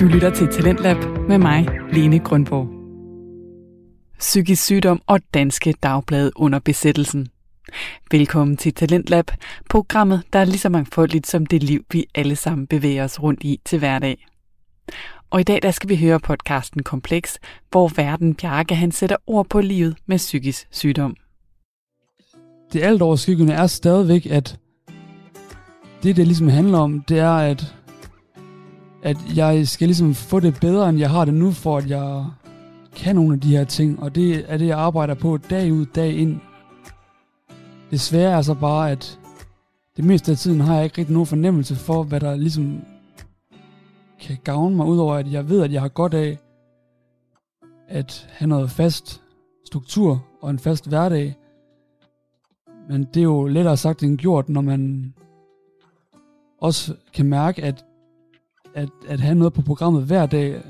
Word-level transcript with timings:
Du 0.00 0.06
lytter 0.06 0.30
til 0.30 0.48
Talentlab 0.48 0.96
med 1.28 1.38
mig, 1.38 1.68
Lene 1.92 2.18
Grundborg. 2.18 2.68
Psykisk 4.18 4.64
sygdom 4.64 5.02
og 5.06 5.20
danske 5.34 5.74
dagblade 5.82 6.30
under 6.36 6.58
besættelsen. 6.58 7.28
Velkommen 8.10 8.56
til 8.56 8.74
Talentlab, 8.74 9.30
programmet, 9.70 10.22
der 10.32 10.38
er 10.38 10.44
lige 10.44 10.58
så 10.58 10.68
mangfoldigt 10.68 11.26
som 11.26 11.46
det 11.46 11.62
liv, 11.62 11.84
vi 11.92 12.06
alle 12.14 12.36
sammen 12.36 12.66
bevæger 12.66 13.04
os 13.04 13.22
rundt 13.22 13.44
i 13.44 13.60
til 13.64 13.78
hverdag. 13.78 14.26
Og 15.30 15.40
i 15.40 15.44
dag 15.44 15.62
der 15.62 15.70
skal 15.70 15.88
vi 15.88 15.96
høre 15.96 16.20
podcasten 16.20 16.82
Kompleks, 16.82 17.38
hvor 17.70 17.90
verden 17.96 18.34
Bjarke 18.34 18.74
han 18.74 18.92
sætter 18.92 19.16
ord 19.26 19.48
på 19.48 19.60
livet 19.60 19.96
med 20.06 20.16
psykisk 20.16 20.68
sygdom. 20.70 21.16
Det 22.72 22.82
alt 22.82 23.02
overskyggende 23.02 23.52
er 23.52 23.66
stadigvæk, 23.66 24.26
at 24.26 24.58
det, 26.02 26.16
det 26.16 26.26
ligesom 26.26 26.48
handler 26.48 26.78
om, 26.78 27.04
det 27.08 27.18
er, 27.18 27.36
at, 27.36 27.76
at 29.06 29.36
jeg 29.36 29.68
skal 29.68 29.88
ligesom 29.88 30.14
få 30.14 30.40
det 30.40 30.60
bedre, 30.60 30.88
end 30.88 30.98
jeg 30.98 31.10
har 31.10 31.24
det 31.24 31.34
nu, 31.34 31.50
for 31.50 31.78
at 31.78 31.90
jeg 31.90 32.26
kan 32.96 33.14
nogle 33.14 33.34
af 33.34 33.40
de 33.40 33.56
her 33.56 33.64
ting. 33.64 34.02
Og 34.02 34.14
det 34.14 34.44
er 34.48 34.56
det, 34.56 34.66
jeg 34.66 34.78
arbejder 34.78 35.14
på 35.14 35.36
dag 35.36 35.72
ud, 35.72 35.86
dag 35.86 36.12
ind. 36.12 36.40
Det 37.90 38.00
svære 38.00 38.38
er 38.38 38.42
så 38.42 38.54
bare, 38.54 38.90
at 38.90 39.18
det 39.96 40.04
meste 40.04 40.32
af 40.32 40.38
tiden 40.38 40.60
har 40.60 40.74
jeg 40.74 40.84
ikke 40.84 40.98
rigtig 40.98 41.12
nogen 41.12 41.26
fornemmelse 41.26 41.76
for, 41.76 42.02
hvad 42.02 42.20
der 42.20 42.36
ligesom 42.36 42.80
kan 44.20 44.36
gavne 44.44 44.76
mig, 44.76 44.86
udover 44.86 45.14
at 45.14 45.32
jeg 45.32 45.48
ved, 45.48 45.62
at 45.62 45.72
jeg 45.72 45.80
har 45.80 45.88
godt 45.88 46.14
af 46.14 46.38
at 47.88 48.28
have 48.30 48.48
noget 48.48 48.70
fast 48.70 49.22
struktur 49.66 50.24
og 50.40 50.50
en 50.50 50.58
fast 50.58 50.88
hverdag. 50.88 51.36
Men 52.88 53.04
det 53.04 53.20
er 53.20 53.24
jo 53.24 53.46
lettere 53.46 53.76
sagt 53.76 54.02
end 54.02 54.18
gjort, 54.18 54.48
når 54.48 54.60
man 54.60 55.14
også 56.60 56.94
kan 57.14 57.26
mærke, 57.26 57.64
at, 57.64 57.85
at, 58.76 58.88
at 59.08 59.20
have 59.20 59.34
noget 59.34 59.52
på 59.52 59.62
programmet 59.62 60.04
hver 60.04 60.26
dag 60.26 60.62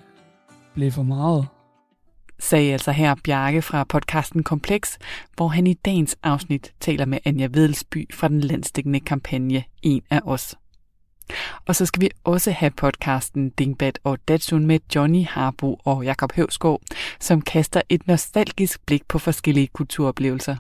blev 0.75 0.93
for 0.93 1.03
meget. 1.03 1.47
Sagde 2.39 2.73
altså 2.73 2.93
her 2.93 3.15
Bjarke 3.25 3.63
fra 3.63 3.85
podcasten 3.85 4.43
Kompleks, 4.43 4.99
hvor 5.37 5.49
han 5.49 5.67
i 5.67 5.75
dagens 5.75 6.17
afsnit 6.23 6.73
taler 6.81 7.05
med 7.05 7.19
Anja 7.25 7.49
Vedelsby 7.51 8.15
fra 8.15 8.29
den 8.29 8.41
landstækkende 8.41 9.01
kampagne 9.01 9.65
En 9.83 10.03
af 10.11 10.21
os. 10.25 10.55
Og 11.67 11.77
så 11.77 11.87
skal 11.87 12.03
vi 12.03 12.11
også 12.25 12.51
have 12.51 12.71
podcasten 12.71 13.51
Dingbat 13.51 13.99
og 14.05 14.19
Datsun 14.29 14.67
med 14.67 14.81
Johnny 14.95 15.25
Harbo 15.27 15.81
og 15.85 16.05
Jakob 16.05 16.33
Høvsgaard, 16.33 16.81
som 17.21 17.43
kaster 17.43 17.83
et 17.89 18.07
nostalgisk 18.07 18.87
blik 18.87 19.09
på 19.09 19.19
forskellige 19.19 19.67
kulturoplevelser. 19.67 20.57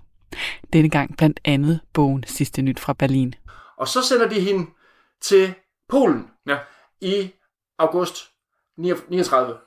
Denne 0.72 0.90
gang 0.90 1.16
blandt 1.16 1.40
andet 1.44 1.80
bogen 1.92 2.24
Sidste 2.26 2.62
Nyt 2.62 2.80
fra 2.80 2.92
Berlin. 2.92 3.34
Og 3.78 3.88
så 3.88 4.02
sender 4.02 4.28
de 4.28 4.40
hende 4.40 4.66
til 5.22 5.54
Polen 5.88 6.24
Ja. 6.46 6.56
I 7.06 7.34
august 7.78 8.30
39. 8.76 9.58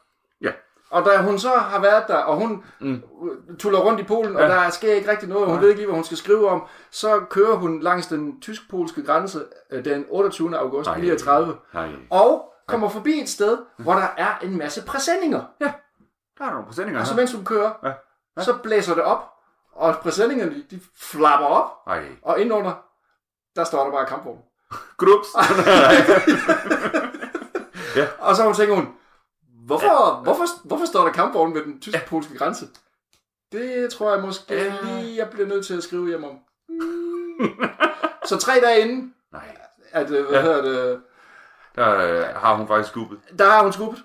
Ja. 0.41 0.51
Og 0.89 1.05
da 1.05 1.17
hun 1.21 1.39
så 1.39 1.49
har 1.49 1.79
været 1.81 2.03
der, 2.07 2.15
og 2.17 2.35
hun 2.37 2.63
mm. 2.79 3.03
tuller 3.59 3.79
rundt 3.79 3.99
i 3.99 4.03
Polen, 4.03 4.35
og 4.35 4.41
Ja. 4.41 4.47
der 4.47 4.69
sker 4.69 4.93
ikke 4.93 5.11
rigtig 5.11 5.29
noget, 5.29 5.43
og 5.43 5.49
hun 5.49 5.55
Nej. 5.55 5.61
ved 5.61 5.69
ikke 5.69 5.79
lige, 5.79 5.87
hvad 5.87 5.95
hun 5.95 6.03
skal 6.03 6.17
skrive 6.17 6.49
om, 6.49 6.63
så 6.91 7.19
kører 7.29 7.55
hun 7.55 7.79
langs 7.81 8.07
den 8.07 8.41
tysk-polske 8.41 9.03
grænse 9.03 9.45
øh, 9.71 9.85
den 9.85 10.05
28. 10.09 10.57
august 10.57 10.87
Nej. 10.87 10.99
39, 10.99 11.57
Nej. 11.73 11.89
og 12.09 12.53
kommer 12.67 12.89
forbi 12.89 13.19
et 13.21 13.29
sted, 13.29 13.57
hvor 13.77 13.93
der 13.93 14.07
er 14.17 14.37
en 14.41 14.57
masse 14.57 14.85
præsendinger. 14.85 15.43
Ja. 15.61 15.73
Der 16.37 16.45
er 16.45 16.51
nogle 16.51 16.65
præsendinger 16.65 17.01
Og 17.01 17.07
så 17.07 17.15
mens 17.15 17.33
hun 17.33 17.45
kører, 17.45 17.71
Ja. 17.83 17.91
Ja. 18.37 18.43
så 18.43 18.57
blæser 18.63 18.93
det 18.95 19.03
op, 19.03 19.29
og 19.73 19.95
præsendingerne, 19.95 20.51
de, 20.55 20.63
de 20.71 20.81
flapper 20.97 21.47
op, 21.47 21.71
Ej. 21.87 22.03
og 22.21 22.39
indenunder, 22.39 22.71
der 23.55 23.63
står 23.63 23.83
der 23.83 23.91
bare 23.91 24.05
kampvogn. 24.05 24.39
Grups. 24.97 25.27
Og 28.19 28.35
så 28.35 28.43
hun 28.43 28.53
tænker 28.53 28.75
hun, 28.75 28.87
hvorfor, 29.65 30.23
hvorfor, 30.23 30.67
hvorfor 30.67 30.85
står 30.85 31.03
der 31.05 31.11
kampvogn 31.11 31.53
ved 31.53 31.63
den 31.65 31.81
tysk-polske 31.81 32.37
grænse? 32.37 32.67
Det 33.51 33.89
tror 33.91 34.13
jeg 34.15 34.21
måske 34.23 34.53
Ja. 34.55 34.73
lige, 34.83 35.17
jeg 35.17 35.29
bliver 35.31 35.47
nødt 35.47 35.65
til 35.65 35.77
at 35.77 35.83
skrive 35.83 36.07
hjem 36.07 36.23
om. 36.23 36.37
Mm. 36.69 37.49
så 38.25 38.37
tre 38.37 38.53
dage 38.63 38.81
inden, 38.81 39.13
Nej. 39.31 39.57
at, 39.91 40.07
hvad 40.09 40.19
Ja. 40.31 40.41
hedder 40.41 40.61
det, 40.61 41.01
Der 41.75 41.97
øh, 41.97 42.35
har 42.35 42.55
hun 42.55 42.67
faktisk 42.67 42.89
skubbet. 42.89 43.19
der 43.39 43.49
har 43.51 43.63
hun 43.63 43.73
skubbet. 43.73 44.03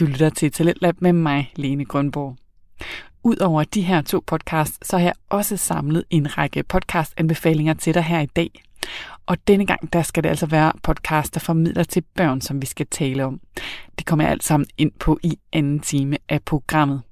Du 0.00 0.04
lytter 0.04 0.30
til 0.30 0.52
Talentlab 0.52 1.00
med 1.00 1.12
mig, 1.12 1.52
Lene 1.56 1.84
Grønborg. 1.84 2.36
Udover 3.24 3.64
de 3.64 3.82
her 3.82 4.02
to 4.02 4.22
podcasts, 4.26 4.88
så 4.88 4.98
har 4.98 5.04
jeg 5.04 5.14
også 5.30 5.56
samlet 5.56 6.04
en 6.10 6.38
række 6.38 6.62
podcast-anbefalinger 6.62 7.74
til 7.74 7.94
dig 7.94 8.02
her 8.04 8.20
i 8.20 8.26
dag. 8.26 8.62
Og 9.26 9.36
denne 9.48 9.66
gang, 9.66 9.92
der 9.92 10.02
skal 10.02 10.22
det 10.22 10.28
altså 10.28 10.46
være 10.46 10.72
podcast, 10.82 11.34
der 11.34 11.40
formidler 11.40 11.84
til 11.84 12.02
børn, 12.14 12.40
som 12.40 12.62
vi 12.62 12.66
skal 12.66 12.86
tale 12.90 13.24
om. 13.24 13.40
Det 13.98 14.06
kommer 14.06 14.24
jeg 14.24 14.32
alt 14.32 14.44
sammen 14.44 14.66
ind 14.78 14.92
på 15.00 15.18
i 15.22 15.38
anden 15.52 15.80
time 15.80 16.16
af 16.28 16.42
programmet. 16.42 17.02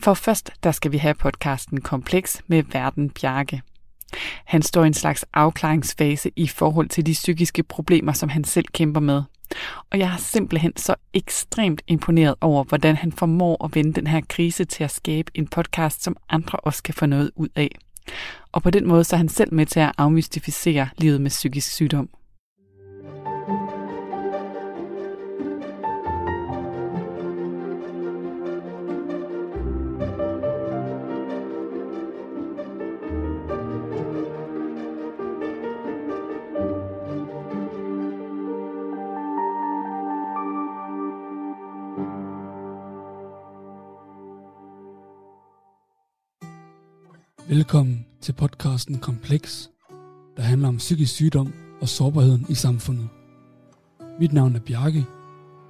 For 0.00 0.14
først, 0.14 0.50
der 0.62 0.72
skal 0.72 0.92
vi 0.92 0.96
have 0.96 1.14
podcasten 1.14 1.80
Kompleks 1.80 2.42
med 2.46 2.62
Verden 2.72 3.10
Bjarke. 3.10 3.62
Han 4.44 4.62
står 4.62 4.84
i 4.84 4.86
en 4.86 4.94
slags 4.94 5.24
afklaringsfase 5.34 6.30
i 6.36 6.46
forhold 6.46 6.88
til 6.88 7.06
de 7.06 7.12
psykiske 7.12 7.62
problemer, 7.62 8.12
som 8.12 8.28
han 8.28 8.44
selv 8.44 8.64
kæmper 8.72 9.00
med. 9.00 9.22
Og 9.90 9.98
jeg 9.98 10.12
er 10.12 10.16
simpelthen 10.16 10.76
så 10.76 10.94
ekstremt 11.14 11.82
imponeret 11.86 12.34
over, 12.40 12.64
hvordan 12.64 12.96
han 12.96 13.12
formår 13.12 13.64
at 13.64 13.74
vende 13.74 13.92
den 13.92 14.06
her 14.06 14.20
krise 14.28 14.64
til 14.64 14.84
at 14.84 14.90
skabe 14.90 15.30
en 15.34 15.48
podcast, 15.48 16.02
som 16.02 16.16
andre 16.28 16.60
også 16.60 16.82
kan 16.82 16.94
få 16.94 17.06
noget 17.06 17.30
ud 17.36 17.48
af. 17.56 17.70
Og 18.52 18.62
på 18.62 18.70
den 18.70 18.86
måde 18.86 19.04
så 19.04 19.16
er 19.16 19.18
han 19.18 19.28
selv 19.28 19.54
med 19.54 19.66
til 19.66 19.80
at 19.80 19.92
afmystificere 19.98 20.88
livet 20.98 21.20
med 21.20 21.30
psykisk 21.30 21.72
sygdom. 21.72 22.08
Velkommen 47.48 48.06
til 48.20 48.32
podcasten 48.32 48.98
Kompleks, 48.98 49.70
der 50.36 50.42
handler 50.42 50.68
om 50.68 50.76
psykisk 50.76 51.12
sygdom 51.14 51.52
og 51.80 51.88
sårbarheden 51.88 52.46
i 52.48 52.54
samfundet. 52.54 53.08
Mit 54.20 54.32
navn 54.32 54.56
er 54.56 54.60
Bjarke, 54.60 55.04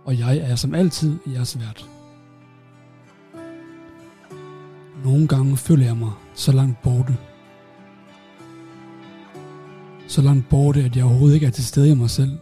og 0.04 0.18
jeg 0.18 0.38
er 0.38 0.56
som 0.56 0.74
altid 0.74 1.18
jeres 1.26 1.58
vært. 1.60 1.88
Nogle 5.04 5.28
gange 5.28 5.56
føler 5.56 5.84
jeg 5.84 5.96
mig 5.96 6.12
så 6.34 6.52
langt 6.52 6.82
borte. 6.82 7.16
Så 10.08 10.22
langt 10.22 10.48
borte, 10.48 10.80
at 10.84 10.96
jeg 10.96 11.04
overhovedet 11.04 11.34
ikke 11.34 11.46
er 11.46 11.50
til 11.50 11.64
stede 11.66 11.90
i 11.90 11.94
mig 11.94 12.10
selv. 12.10 12.38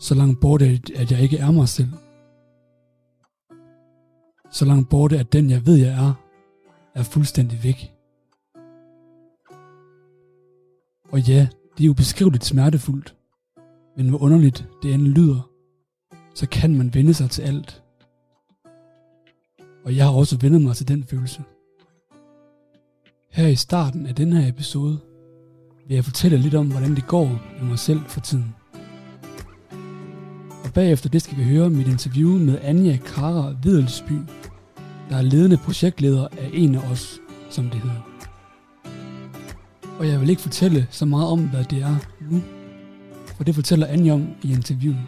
Så 0.00 0.14
langt 0.14 0.40
borte, 0.40 0.64
at- 0.66 0.90
at 0.90 1.10
jeg 1.12 1.20
ikke 1.20 1.38
er 1.38 1.50
mig 1.50 1.68
selv. 1.68 1.92
Så 4.50 4.64
langt 4.64 4.88
borte, 4.88 5.18
at 5.18 5.32
den 5.32 5.50
jeg 5.50 5.66
ved, 5.66 5.76
jeg 5.76 5.88
er, 6.06 6.23
er 6.94 7.02
fuldstændig 7.02 7.64
væk. 7.64 7.92
Og 11.12 11.20
ja, 11.20 11.48
det 11.78 11.86
er 11.86 11.90
ubeskriveligt 11.90 12.44
smertefuldt. 12.44 13.16
Men 13.96 14.08
hvor 14.08 14.18
underligt 14.18 14.68
det 14.82 14.94
end 14.94 15.02
lyder, 15.02 15.50
så 16.34 16.48
kan 16.48 16.76
man 16.76 16.94
vende 16.94 17.14
sig 17.14 17.30
til 17.30 17.42
alt. 17.42 17.82
Og 19.84 19.96
jeg 19.96 20.04
har 20.04 20.12
også 20.12 20.38
vendet 20.38 20.62
mig 20.62 20.76
til 20.76 20.88
den 20.88 21.04
følelse. 21.04 21.42
Her 23.30 23.46
i 23.46 23.54
starten 23.54 24.06
af 24.06 24.14
den 24.14 24.32
her 24.32 24.48
episode 24.48 24.98
vil 25.88 25.94
jeg 25.94 26.04
fortælle 26.04 26.38
lidt 26.38 26.54
om, 26.54 26.70
hvordan 26.70 26.94
det 26.94 27.06
går 27.06 27.26
med 27.60 27.68
mig 27.68 27.78
selv 27.78 28.00
for 28.08 28.20
tiden. 28.20 28.54
Og 30.64 30.72
bagefter 30.74 31.08
det 31.08 31.22
skal 31.22 31.38
vi 31.38 31.44
høre 31.44 31.70
mit 31.70 31.88
interview 31.88 32.38
med 32.38 32.58
Anja 32.62 32.96
Kara 32.96 33.54
Videlsby, 33.62 34.12
der 35.10 35.16
er 35.16 35.22
ledende 35.22 35.56
projektleder 35.56 36.28
af 36.38 36.50
en 36.52 36.74
af 36.74 36.90
os, 36.90 37.20
som 37.50 37.70
det 37.70 37.80
hedder. 37.80 38.00
Og 39.98 40.08
jeg 40.08 40.20
vil 40.20 40.30
ikke 40.30 40.42
fortælle 40.42 40.86
så 40.90 41.04
meget 41.04 41.28
om, 41.28 41.48
hvad 41.48 41.64
det 41.64 41.82
er 41.82 41.96
nu, 42.30 42.42
for 43.36 43.44
det 43.44 43.54
fortæller 43.54 43.86
Anja 43.86 44.12
om 44.12 44.28
i 44.42 44.52
interviewet. 44.52 45.00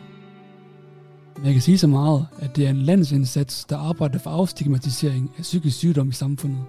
Men 1.36 1.44
jeg 1.44 1.52
kan 1.52 1.62
sige 1.62 1.78
så 1.78 1.86
meget, 1.86 2.26
at 2.38 2.56
det 2.56 2.66
er 2.66 2.70
en 2.70 2.82
landsindsats, 2.82 3.64
der 3.64 3.76
arbejder 3.76 4.18
for 4.18 4.30
afstigmatisering 4.30 5.30
af 5.38 5.42
psykisk 5.42 5.76
sygdom 5.76 6.08
i 6.08 6.12
samfundet. 6.12 6.64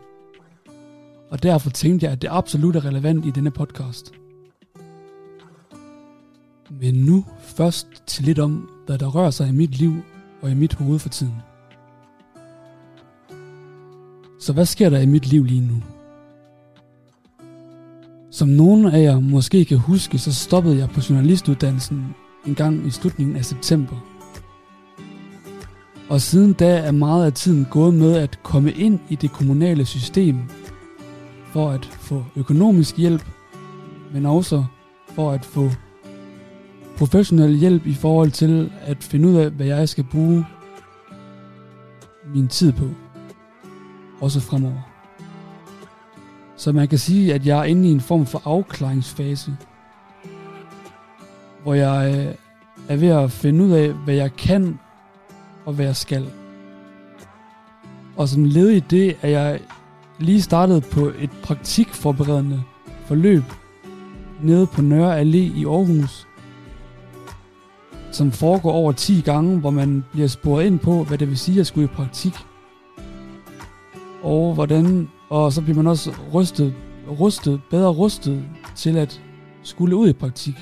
Og 1.29 1.43
derfor 1.43 1.69
tænkte 1.69 2.05
jeg, 2.05 2.13
at 2.13 2.21
det 2.21 2.27
absolut 2.31 2.75
er 2.75 2.85
relevant 2.85 3.25
i 3.25 3.31
denne 3.31 3.51
podcast. 3.51 4.11
Men 6.69 6.93
nu 6.93 7.25
først 7.39 7.87
til 8.07 8.25
lidt 8.25 8.39
om, 8.39 8.69
hvad 8.85 8.97
der 8.97 9.07
rører 9.07 9.31
sig 9.31 9.49
i 9.49 9.51
mit 9.51 9.79
liv 9.79 9.95
og 10.41 10.51
i 10.51 10.53
mit 10.53 10.73
hoved 10.73 10.99
for 10.99 11.09
tiden. 11.09 11.35
Så 14.39 14.53
hvad 14.53 14.65
sker 14.65 14.89
der 14.89 14.99
i 14.99 15.05
mit 15.05 15.27
liv 15.27 15.43
lige 15.43 15.61
nu? 15.61 15.83
Som 18.31 18.47
nogen 18.47 18.85
af 18.85 19.01
jer 19.01 19.19
måske 19.19 19.65
kan 19.65 19.77
huske, 19.77 20.17
så 20.17 20.33
stoppede 20.33 20.77
jeg 20.77 20.89
på 20.89 21.01
journalistuddannelsen 21.09 22.15
en 22.47 22.55
gang 22.55 22.87
i 22.87 22.89
slutningen 22.89 23.35
af 23.35 23.45
september. 23.45 23.95
Og 26.09 26.21
siden 26.21 26.53
da 26.53 26.77
er 26.77 26.91
meget 26.91 27.25
af 27.25 27.33
tiden 27.33 27.67
gået 27.71 27.93
med 27.93 28.15
at 28.15 28.39
komme 28.43 28.71
ind 28.71 28.99
i 29.09 29.15
det 29.15 29.31
kommunale 29.31 29.85
system 29.85 30.39
for 31.53 31.69
at 31.69 31.85
få 31.85 32.23
økonomisk 32.35 32.97
hjælp, 32.97 33.25
men 34.13 34.25
også 34.25 34.63
for 35.15 35.31
at 35.31 35.45
få 35.45 35.69
professionel 36.97 37.57
hjælp 37.57 37.85
i 37.85 37.93
forhold 37.93 38.31
til 38.31 38.71
at 38.81 39.03
finde 39.03 39.27
ud 39.27 39.35
af, 39.35 39.51
hvad 39.51 39.65
jeg 39.65 39.89
skal 39.89 40.03
bruge 40.03 40.45
min 42.35 42.47
tid 42.47 42.71
på. 42.71 42.85
Også 44.21 44.39
fremover. 44.39 44.81
Så 46.57 46.71
man 46.71 46.87
kan 46.87 46.97
sige, 46.97 47.33
at 47.33 47.45
jeg 47.45 47.59
er 47.59 47.63
inde 47.63 47.89
i 47.89 47.91
en 47.91 48.01
form 48.01 48.25
for 48.25 48.41
afklaringsfase, 48.45 49.57
hvor 51.63 51.73
jeg 51.73 52.15
øh, 52.15 52.35
er 52.89 52.95
ved 52.95 53.07
at 53.07 53.31
finde 53.31 53.63
ud 53.63 53.71
af, 53.71 53.89
hvad 53.93 54.15
jeg 54.15 54.35
kan 54.35 54.79
og 55.65 55.73
hvad 55.73 55.85
jeg 55.85 55.95
skal. 55.95 56.27
Og 58.17 58.29
som 58.29 58.43
led 58.43 58.69
i 58.69 58.79
det 58.79 59.17
er 59.21 59.29
jeg 59.29 59.59
lige 60.19 60.41
startet 60.41 60.85
på 60.91 61.11
et 61.19 61.29
praktikforberedende 61.43 62.63
forløb 63.05 63.43
nede 64.43 64.67
på 64.67 64.81
Nørre 64.81 65.21
Allé 65.21 65.57
i 65.57 65.65
Aarhus, 65.65 66.27
som 68.11 68.31
foregår 68.31 68.71
over 68.71 68.91
10 68.91 69.21
gange, 69.21 69.59
hvor 69.59 69.69
man 69.69 70.03
bliver 70.11 70.27
sporet 70.27 70.65
ind 70.65 70.79
på, 70.79 71.03
hvad 71.03 71.17
det 71.17 71.29
vil 71.29 71.37
sige 71.37 71.59
at 71.59 71.67
skulle 71.67 71.85
i 71.85 71.95
praktik. 71.95 72.33
Og 74.23 74.53
hvordan, 74.53 75.09
og 75.29 75.53
så 75.53 75.61
bliver 75.61 75.75
man 75.75 75.87
også 75.87 76.11
rustet, 76.33 76.73
rustet, 77.19 77.61
bedre 77.69 77.89
rustet 77.89 78.43
til 78.75 78.97
at 78.97 79.21
skulle 79.63 79.95
ud 79.95 80.09
i 80.09 80.13
praktik. 80.13 80.55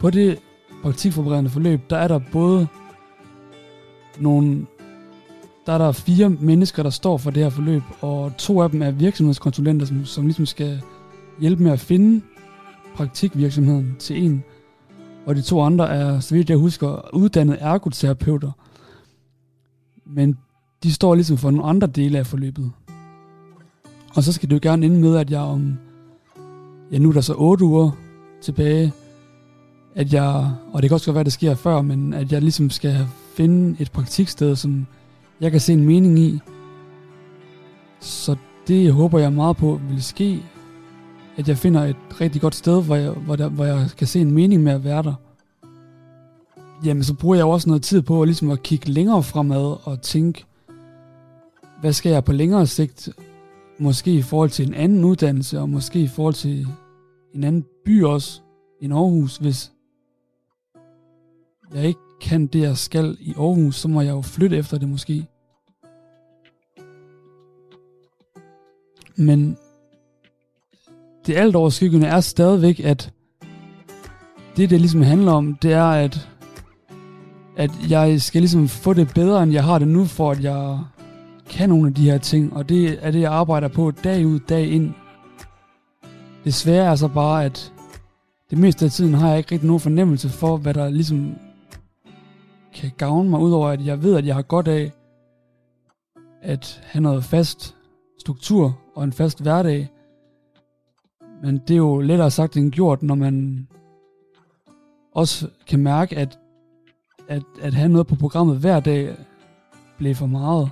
På 0.00 0.10
det 0.10 0.38
praktikforberedende 0.82 1.50
forløb, 1.50 1.80
der 1.90 1.96
er 1.96 2.08
der 2.08 2.20
både 2.32 2.66
nogle 4.20 4.66
der 5.66 5.72
er 5.72 5.78
der 5.78 5.92
fire 5.92 6.28
mennesker, 6.28 6.82
der 6.82 6.90
står 6.90 7.16
for 7.16 7.30
det 7.30 7.42
her 7.42 7.50
forløb, 7.50 7.82
og 8.00 8.32
to 8.38 8.62
af 8.62 8.70
dem 8.70 8.82
er 8.82 8.90
virksomhedskonsulenter, 8.90 9.86
som, 9.86 10.04
som 10.04 10.24
ligesom 10.24 10.46
skal 10.46 10.82
hjælpe 11.40 11.62
med 11.62 11.72
at 11.72 11.80
finde 11.80 12.24
praktikvirksomheden 12.94 13.96
til 13.98 14.24
en. 14.24 14.44
Og 15.26 15.36
de 15.36 15.42
to 15.42 15.60
andre 15.60 15.88
er, 15.88 16.20
så 16.20 16.34
vidt 16.34 16.50
jeg 16.50 16.58
husker, 16.58 17.14
uddannede 17.14 17.58
ergoterapeuter. 17.58 18.50
Men 20.06 20.38
de 20.82 20.92
står 20.92 21.14
ligesom 21.14 21.36
for 21.36 21.50
nogle 21.50 21.68
andre 21.68 21.86
dele 21.86 22.18
af 22.18 22.26
forløbet. 22.26 22.72
Og 24.14 24.22
så 24.22 24.32
skal 24.32 24.50
det 24.50 24.54
jo 24.54 24.60
gerne 24.70 24.86
ende 24.86 25.00
med, 25.00 25.16
at 25.16 25.30
jeg 25.30 25.40
om, 25.40 25.78
ja 26.92 26.98
nu 26.98 27.08
er 27.08 27.12
der 27.12 27.20
så 27.20 27.34
otte 27.34 27.64
uger 27.64 27.90
tilbage, 28.42 28.92
at 29.94 30.12
jeg, 30.12 30.50
og 30.72 30.82
det 30.82 30.90
kan 30.90 30.94
også 30.94 31.06
godt 31.06 31.14
være, 31.14 31.20
at 31.20 31.26
det 31.26 31.32
sker 31.32 31.54
før, 31.54 31.82
men 31.82 32.14
at 32.14 32.32
jeg 32.32 32.42
ligesom 32.42 32.70
skal 32.70 33.06
finde 33.34 33.76
et 33.80 33.92
praktiksted, 33.92 34.56
som 34.56 34.86
jeg 35.40 35.50
kan 35.50 35.60
se 35.60 35.72
en 35.72 35.84
mening 35.84 36.18
i. 36.18 36.40
Så 38.00 38.36
det 38.68 38.92
håber 38.92 39.18
jeg 39.18 39.32
meget 39.32 39.56
på 39.56 39.80
vil 39.88 40.02
ske, 40.02 40.42
at 41.36 41.48
jeg 41.48 41.58
finder 41.58 41.84
et 41.84 41.96
rigtig 42.20 42.40
godt 42.40 42.54
sted, 42.54 42.82
hvor 42.82 42.96
jeg, 42.96 43.10
hvor, 43.10 43.36
der, 43.36 43.48
hvor 43.48 43.64
jeg 43.64 43.88
kan 43.98 44.06
se 44.06 44.20
en 44.20 44.30
mening 44.30 44.62
med 44.62 44.72
at 44.72 44.84
være 44.84 45.02
der. 45.02 45.14
Jamen, 46.84 47.04
så 47.04 47.14
bruger 47.14 47.36
jeg 47.36 47.44
også 47.44 47.68
noget 47.68 47.82
tid 47.82 48.02
på 48.02 48.22
at, 48.22 48.28
ligesom 48.28 48.50
at 48.50 48.62
kigge 48.62 48.90
længere 48.90 49.22
fremad 49.22 49.76
og 49.86 50.02
tænke, 50.02 50.44
hvad 51.82 51.92
skal 51.92 52.12
jeg 52.12 52.24
på 52.24 52.32
længere 52.32 52.66
sigt, 52.66 53.08
måske 53.78 54.14
i 54.14 54.22
forhold 54.22 54.50
til 54.50 54.68
en 54.68 54.74
anden 54.74 55.04
uddannelse, 55.04 55.60
og 55.60 55.68
måske 55.68 56.00
i 56.00 56.08
forhold 56.08 56.34
til 56.34 56.66
en 57.34 57.44
anden 57.44 57.64
by 57.84 58.04
også, 58.04 58.40
en 58.80 58.92
Aarhus, 58.92 59.36
hvis 59.36 59.72
jeg 61.74 61.84
ikke 61.84 62.00
kan 62.20 62.46
det, 62.46 62.60
jeg 62.60 62.76
skal 62.76 63.16
i 63.20 63.34
Aarhus, 63.38 63.76
så 63.76 63.88
må 63.88 64.00
jeg 64.00 64.10
jo 64.10 64.20
flytte 64.20 64.56
efter 64.56 64.78
det 64.78 64.88
måske. 64.88 65.26
Men 69.16 69.56
det 71.26 71.36
alt 71.36 71.56
overskyggende 71.56 72.06
er 72.06 72.20
stadigvæk, 72.20 72.80
at 72.80 73.12
det, 74.56 74.70
det 74.70 74.80
ligesom 74.80 75.02
handler 75.02 75.32
om, 75.32 75.54
det 75.54 75.72
er, 75.72 75.90
at, 75.90 76.28
at 77.56 77.70
jeg 77.90 78.20
skal 78.20 78.40
ligesom 78.42 78.68
få 78.68 78.92
det 78.92 79.10
bedre, 79.14 79.42
end 79.42 79.52
jeg 79.52 79.64
har 79.64 79.78
det 79.78 79.88
nu, 79.88 80.04
for 80.04 80.30
at 80.30 80.42
jeg 80.44 80.78
kan 81.52 81.68
nogle 81.68 81.88
af 81.88 81.94
de 81.94 82.10
her 82.10 82.18
ting, 82.18 82.52
og 82.56 82.68
det 82.68 82.98
er 83.06 83.10
det, 83.10 83.20
jeg 83.20 83.32
arbejder 83.32 83.68
på 83.68 83.90
dag 83.90 84.26
ud, 84.26 84.38
dag 84.38 84.66
ind. 84.66 84.94
Det 86.44 86.54
svære 86.54 86.84
er 86.84 86.94
så 86.94 87.08
bare, 87.08 87.44
at 87.44 87.72
det 88.50 88.58
meste 88.58 88.84
af 88.84 88.90
tiden 88.90 89.14
har 89.14 89.28
jeg 89.28 89.38
ikke 89.38 89.52
rigtig 89.52 89.66
nogen 89.66 89.80
fornemmelse 89.80 90.28
for, 90.28 90.56
hvad 90.56 90.74
der 90.74 90.90
ligesom 90.90 91.34
kan 92.74 92.90
gavne 92.98 93.30
mig, 93.30 93.40
udover 93.40 93.68
at 93.68 93.86
jeg 93.86 94.02
ved, 94.02 94.16
at 94.16 94.26
jeg 94.26 94.34
har 94.34 94.42
godt 94.42 94.68
af 94.68 94.92
at 96.42 96.82
have 96.84 97.02
noget 97.02 97.24
fast 97.24 97.76
struktur 98.20 98.78
og 98.94 99.04
en 99.04 99.12
fast 99.12 99.42
hverdag. 99.42 99.90
Men 101.42 101.58
det 101.58 101.74
er 101.74 101.78
jo 101.78 102.00
lettere 102.00 102.30
sagt 102.30 102.56
end 102.56 102.72
gjort, 102.72 103.02
når 103.02 103.14
man 103.14 103.68
også 105.14 105.48
kan 105.66 105.80
mærke, 105.80 106.16
at, 106.16 106.38
at, 107.28 107.42
at 107.60 107.74
have 107.74 107.88
noget 107.88 108.06
på 108.06 108.14
programmet 108.14 108.58
hver 108.58 108.80
dag 108.80 109.16
blev 109.98 110.14
for 110.14 110.26
meget. 110.26 110.70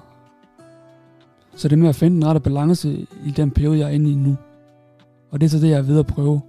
Så 1.57 1.69
det 1.69 1.77
er 1.77 1.81
med 1.81 1.89
at 1.89 1.95
finde 1.95 2.17
den 2.17 2.27
rette 2.27 2.41
balance 2.41 3.07
i 3.27 3.31
den 3.31 3.51
periode, 3.51 3.79
jeg 3.79 3.87
er 3.87 3.95
inde 3.95 4.11
i 4.11 4.15
nu. 4.15 4.37
Og 5.31 5.41
det 5.41 5.47
er 5.47 5.51
så 5.51 5.59
det, 5.59 5.71
jeg 5.71 5.79
er 5.79 5.83
ved 5.83 5.99
at 5.99 6.07
prøve. 6.07 6.41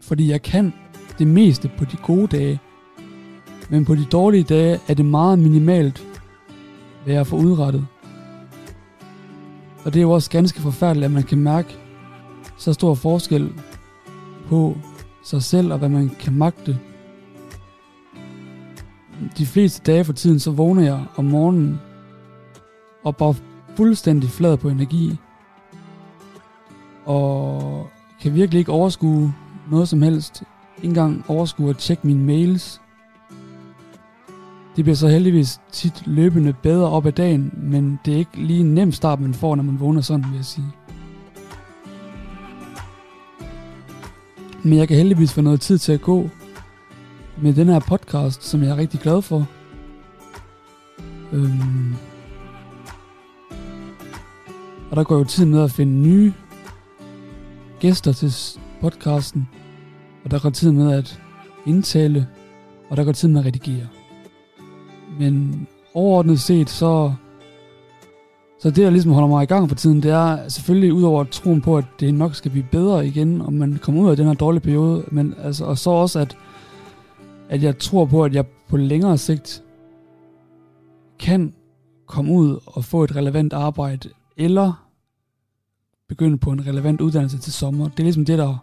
Fordi 0.00 0.30
jeg 0.30 0.42
kan 0.42 0.72
det 1.18 1.26
meste 1.26 1.70
på 1.78 1.84
de 1.84 1.96
gode 1.96 2.26
dage, 2.26 2.60
men 3.70 3.84
på 3.84 3.94
de 3.94 4.04
dårlige 4.04 4.44
dage 4.44 4.80
er 4.88 4.94
det 4.94 5.04
meget 5.04 5.38
minimalt, 5.38 6.02
hvad 7.04 7.14
jeg 7.14 7.26
får 7.26 7.36
udrettet. 7.36 7.86
Og 9.84 9.94
det 9.94 10.00
er 10.00 10.02
jo 10.02 10.10
også 10.10 10.30
ganske 10.30 10.60
forfærdeligt, 10.60 11.04
at 11.04 11.10
man 11.10 11.22
kan 11.22 11.38
mærke 11.38 11.76
så 12.58 12.72
stor 12.72 12.94
forskel 12.94 13.52
på 14.48 14.76
sig 15.24 15.42
selv 15.42 15.72
og 15.72 15.78
hvad 15.78 15.88
man 15.88 16.08
kan 16.08 16.32
magte. 16.32 16.78
De 19.38 19.46
fleste 19.46 19.92
dage 19.92 20.04
for 20.04 20.12
tiden, 20.12 20.40
så 20.40 20.50
vågner 20.50 20.82
jeg 20.82 21.04
om 21.16 21.24
morgenen 21.24 21.80
og 23.04 23.16
bare 23.16 23.34
fuldstændig 23.80 24.30
flad 24.30 24.56
på 24.56 24.68
energi. 24.68 25.16
Og 27.04 27.88
kan 28.22 28.34
virkelig 28.34 28.58
ikke 28.58 28.72
overskue 28.72 29.34
noget 29.70 29.88
som 29.88 30.02
helst. 30.02 30.42
Ikke 30.76 30.88
engang 30.88 31.24
overskue 31.28 31.70
at 31.70 31.76
tjekke 31.76 32.06
mine 32.06 32.24
mails. 32.24 32.80
Det 34.76 34.84
bliver 34.84 34.96
så 34.96 35.08
heldigvis 35.08 35.60
tit 35.72 36.06
løbende 36.06 36.54
bedre 36.62 36.88
op 36.88 37.06
ad 37.06 37.12
dagen, 37.12 37.52
men 37.56 38.00
det 38.04 38.14
er 38.14 38.18
ikke 38.18 38.36
lige 38.36 38.60
en 38.60 38.74
nem 38.74 38.92
start, 38.92 39.20
man 39.20 39.34
får, 39.34 39.56
når 39.56 39.62
man 39.62 39.80
vågner 39.80 40.00
sådan, 40.00 40.24
vil 40.30 40.36
jeg 40.36 40.44
sige. 40.44 40.72
Men 44.62 44.78
jeg 44.78 44.88
kan 44.88 44.96
heldigvis 44.96 45.32
få 45.32 45.40
noget 45.40 45.60
tid 45.60 45.78
til 45.78 45.92
at 45.92 46.00
gå 46.00 46.28
med 47.42 47.54
den 47.54 47.68
her 47.68 47.80
podcast, 47.80 48.44
som 48.44 48.62
jeg 48.62 48.70
er 48.70 48.76
rigtig 48.76 49.00
glad 49.00 49.22
for. 49.22 49.46
Øhm. 51.32 52.09
Og 54.90 54.96
der 54.96 55.04
går 55.04 55.18
jo 55.18 55.24
tid 55.24 55.44
med 55.44 55.62
at 55.62 55.70
finde 55.70 55.92
nye 55.92 56.32
gæster 57.80 58.12
til 58.12 58.32
podcasten. 58.80 59.48
Og 60.24 60.30
der 60.30 60.38
går 60.38 60.50
tid 60.50 60.72
med 60.72 60.92
at 60.92 61.20
indtale, 61.66 62.26
og 62.90 62.96
der 62.96 63.04
går 63.04 63.12
tid 63.12 63.28
med 63.28 63.40
at 63.40 63.46
redigere. 63.46 63.88
Men 65.18 65.66
overordnet 65.94 66.40
set, 66.40 66.70
så, 66.70 67.12
så 68.60 68.70
det, 68.70 68.76
der 68.76 68.90
ligesom 68.90 69.12
holder 69.12 69.28
mig 69.28 69.42
i 69.42 69.46
gang 69.46 69.68
for 69.68 69.76
tiden, 69.76 70.02
det 70.02 70.10
er 70.10 70.48
selvfølgelig 70.48 70.92
ud 70.92 71.02
over 71.02 71.24
troen 71.24 71.60
på, 71.60 71.76
at 71.76 71.84
det 72.00 72.14
nok 72.14 72.34
skal 72.34 72.50
blive 72.50 72.66
bedre 72.72 73.06
igen, 73.06 73.40
og 73.40 73.52
man 73.52 73.78
kommer 73.82 74.02
ud 74.02 74.10
af 74.10 74.16
den 74.16 74.26
her 74.26 74.34
dårlige 74.34 74.60
periode, 74.60 75.04
men 75.10 75.34
altså, 75.42 75.64
og 75.64 75.78
så 75.78 75.90
også, 75.90 76.18
at, 76.18 76.36
at 77.48 77.62
jeg 77.62 77.78
tror 77.78 78.04
på, 78.04 78.24
at 78.24 78.34
jeg 78.34 78.46
på 78.68 78.76
længere 78.76 79.18
sigt 79.18 79.62
kan 81.18 81.54
komme 82.06 82.32
ud 82.32 82.58
og 82.66 82.84
få 82.84 83.04
et 83.04 83.16
relevant 83.16 83.52
arbejde, 83.52 84.08
eller 84.40 84.86
begynde 86.08 86.38
på 86.38 86.50
en 86.50 86.66
relevant 86.66 87.00
uddannelse 87.00 87.38
til 87.38 87.52
sommer. 87.52 87.88
Det 87.88 87.98
er 87.98 88.02
ligesom 88.02 88.24
det, 88.24 88.38
der 88.38 88.58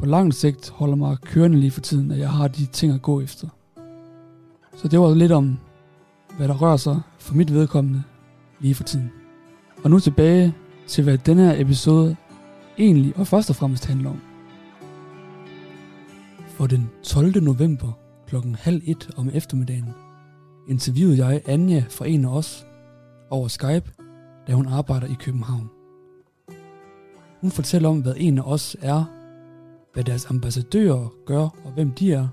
på 0.00 0.06
lang 0.06 0.34
sigt 0.34 0.70
holder 0.70 0.94
mig 0.94 1.16
kørende 1.18 1.60
lige 1.60 1.70
for 1.70 1.80
tiden, 1.80 2.10
at 2.10 2.18
jeg 2.18 2.30
har 2.30 2.48
de 2.48 2.66
ting 2.66 2.92
at 2.92 3.02
gå 3.02 3.20
efter. 3.20 3.48
Så 4.76 4.88
det 4.88 5.00
var 5.00 5.14
lidt 5.14 5.32
om, 5.32 5.58
hvad 6.36 6.48
der 6.48 6.54
rører 6.54 6.76
sig 6.76 7.00
for 7.18 7.34
mit 7.34 7.52
vedkommende 7.52 8.02
lige 8.60 8.74
for 8.74 8.84
tiden. 8.84 9.10
Og 9.84 9.90
nu 9.90 9.98
tilbage 9.98 10.54
til, 10.86 11.04
hvad 11.04 11.18
denne 11.18 11.46
her 11.46 11.60
episode 11.60 12.16
egentlig 12.78 13.16
og 13.16 13.26
først 13.26 13.50
og 13.50 13.56
fremmest 13.56 13.86
handler 13.86 14.10
om. 14.10 14.20
For 16.48 16.66
den 16.66 16.90
12. 17.02 17.42
november 17.42 17.92
klokken 18.26 18.54
halv 18.54 18.82
et 18.84 19.10
om 19.16 19.30
eftermiddagen 19.34 19.88
interviewede 20.68 21.26
jeg 21.26 21.42
Anja 21.46 21.84
fra 21.90 22.06
en 22.06 22.24
af 22.24 22.36
os 22.36 22.66
over 23.32 23.48
Skype, 23.48 23.92
da 24.46 24.52
hun 24.52 24.66
arbejder 24.66 25.06
i 25.06 25.16
København. 25.20 25.70
Hun 27.40 27.50
fortæller 27.50 27.88
om, 27.88 28.00
hvad 28.00 28.14
en 28.16 28.38
af 28.38 28.42
os 28.42 28.76
er, 28.80 29.04
hvad 29.92 30.04
deres 30.04 30.26
ambassadører 30.30 31.12
gør, 31.26 31.42
og 31.64 31.72
hvem 31.74 31.90
de 31.90 32.12
er. 32.12 32.28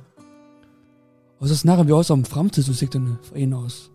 Og 1.40 1.48
så 1.48 1.58
snakker 1.58 1.84
vi 1.84 1.92
også 1.92 2.14
om 2.14 2.26
fremtidsudsigterne 2.26 3.18
for 3.24 3.36
en 3.36 3.54
af 3.54 3.58
os. 3.58 3.92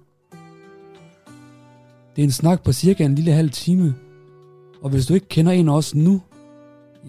Det 2.17 2.23
er 2.23 2.27
en 2.27 2.31
snak 2.31 2.63
på 2.63 2.73
cirka 2.73 3.05
en 3.05 3.15
lille 3.15 3.33
halv 3.33 3.51
time, 3.51 3.95
og 4.83 4.91
hvis 4.91 5.07
du 5.07 5.15
ikke 5.15 5.29
kender 5.29 5.53
en 5.53 5.69
af 5.69 5.77
os 5.77 5.95
nu, 5.95 6.21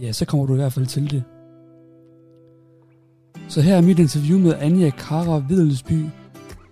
ja, 0.02 0.12
så 0.12 0.26
kommer 0.26 0.46
du 0.46 0.54
i 0.54 0.58
hvert 0.58 0.74
fald 0.74 0.86
til 0.86 1.12
det. 1.12 1.24
Så 3.48 3.62
her 3.62 3.76
er 3.76 3.82
mit 3.82 4.00
interview 4.00 4.40
med 4.40 4.54
Anja 4.60 4.90
Kara 4.90 5.38
Videlsby, 5.38 6.06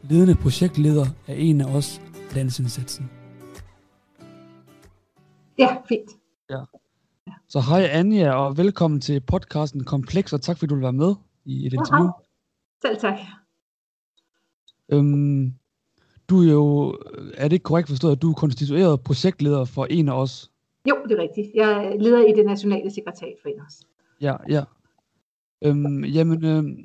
ledende 0.09 0.35
projektleder 0.35 1.05
af 1.27 1.35
en 1.37 1.61
af 1.61 1.75
os, 1.75 2.01
landsindsatsen. 2.35 3.09
Ja, 5.59 5.77
fint. 5.89 6.09
Så 7.47 7.59
hej 7.59 7.83
Anja, 7.91 8.33
og 8.33 8.57
velkommen 8.57 9.01
til 9.01 9.19
podcasten 9.21 9.83
Kompleks, 9.83 10.33
og 10.33 10.41
tak 10.41 10.57
fordi 10.57 10.69
du 10.69 10.75
vil 10.75 10.81
være 10.81 10.93
med 10.93 11.15
i 11.45 11.67
et 11.67 11.73
Ja, 11.73 11.77
interview. 11.79 12.05
hej. 12.07 12.11
Selv 12.81 12.97
tak. 12.99 13.17
Øhm, 14.91 15.53
du 16.29 16.41
er 16.41 16.51
jo, 16.51 16.97
er 17.37 17.43
det 17.47 17.53
ikke 17.53 17.63
korrekt 17.63 17.89
forstået, 17.89 18.11
at 18.11 18.21
du 18.21 18.29
er 18.29 18.33
konstitueret 18.33 19.01
projektleder 19.01 19.65
for 19.65 19.85
en 19.85 20.09
af 20.09 20.13
os? 20.21 20.51
Jo, 20.89 20.95
det 21.09 21.19
er 21.19 21.21
rigtigt. 21.21 21.47
Jeg 21.55 21.85
er 21.85 21.97
leder 21.99 22.25
i 22.27 22.31
det 22.37 22.45
nationale 22.45 22.91
sekretariat 22.93 23.35
for 23.41 23.49
os. 23.67 23.81
Ja, 24.21 24.35
ja. 24.49 24.63
Øhm, 25.65 26.03
jamen, 26.03 26.45
øhm, 26.45 26.77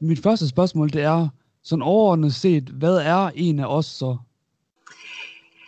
mit 0.00 0.18
første 0.22 0.48
spørgsmål, 0.48 0.88
det 0.92 1.02
er, 1.02 1.28
sådan 1.62 1.82
overordnet 1.82 2.34
set, 2.34 2.64
hvad 2.68 2.96
er 2.96 3.30
en 3.34 3.58
af 3.58 3.66
os 3.66 3.86
så? 3.86 4.16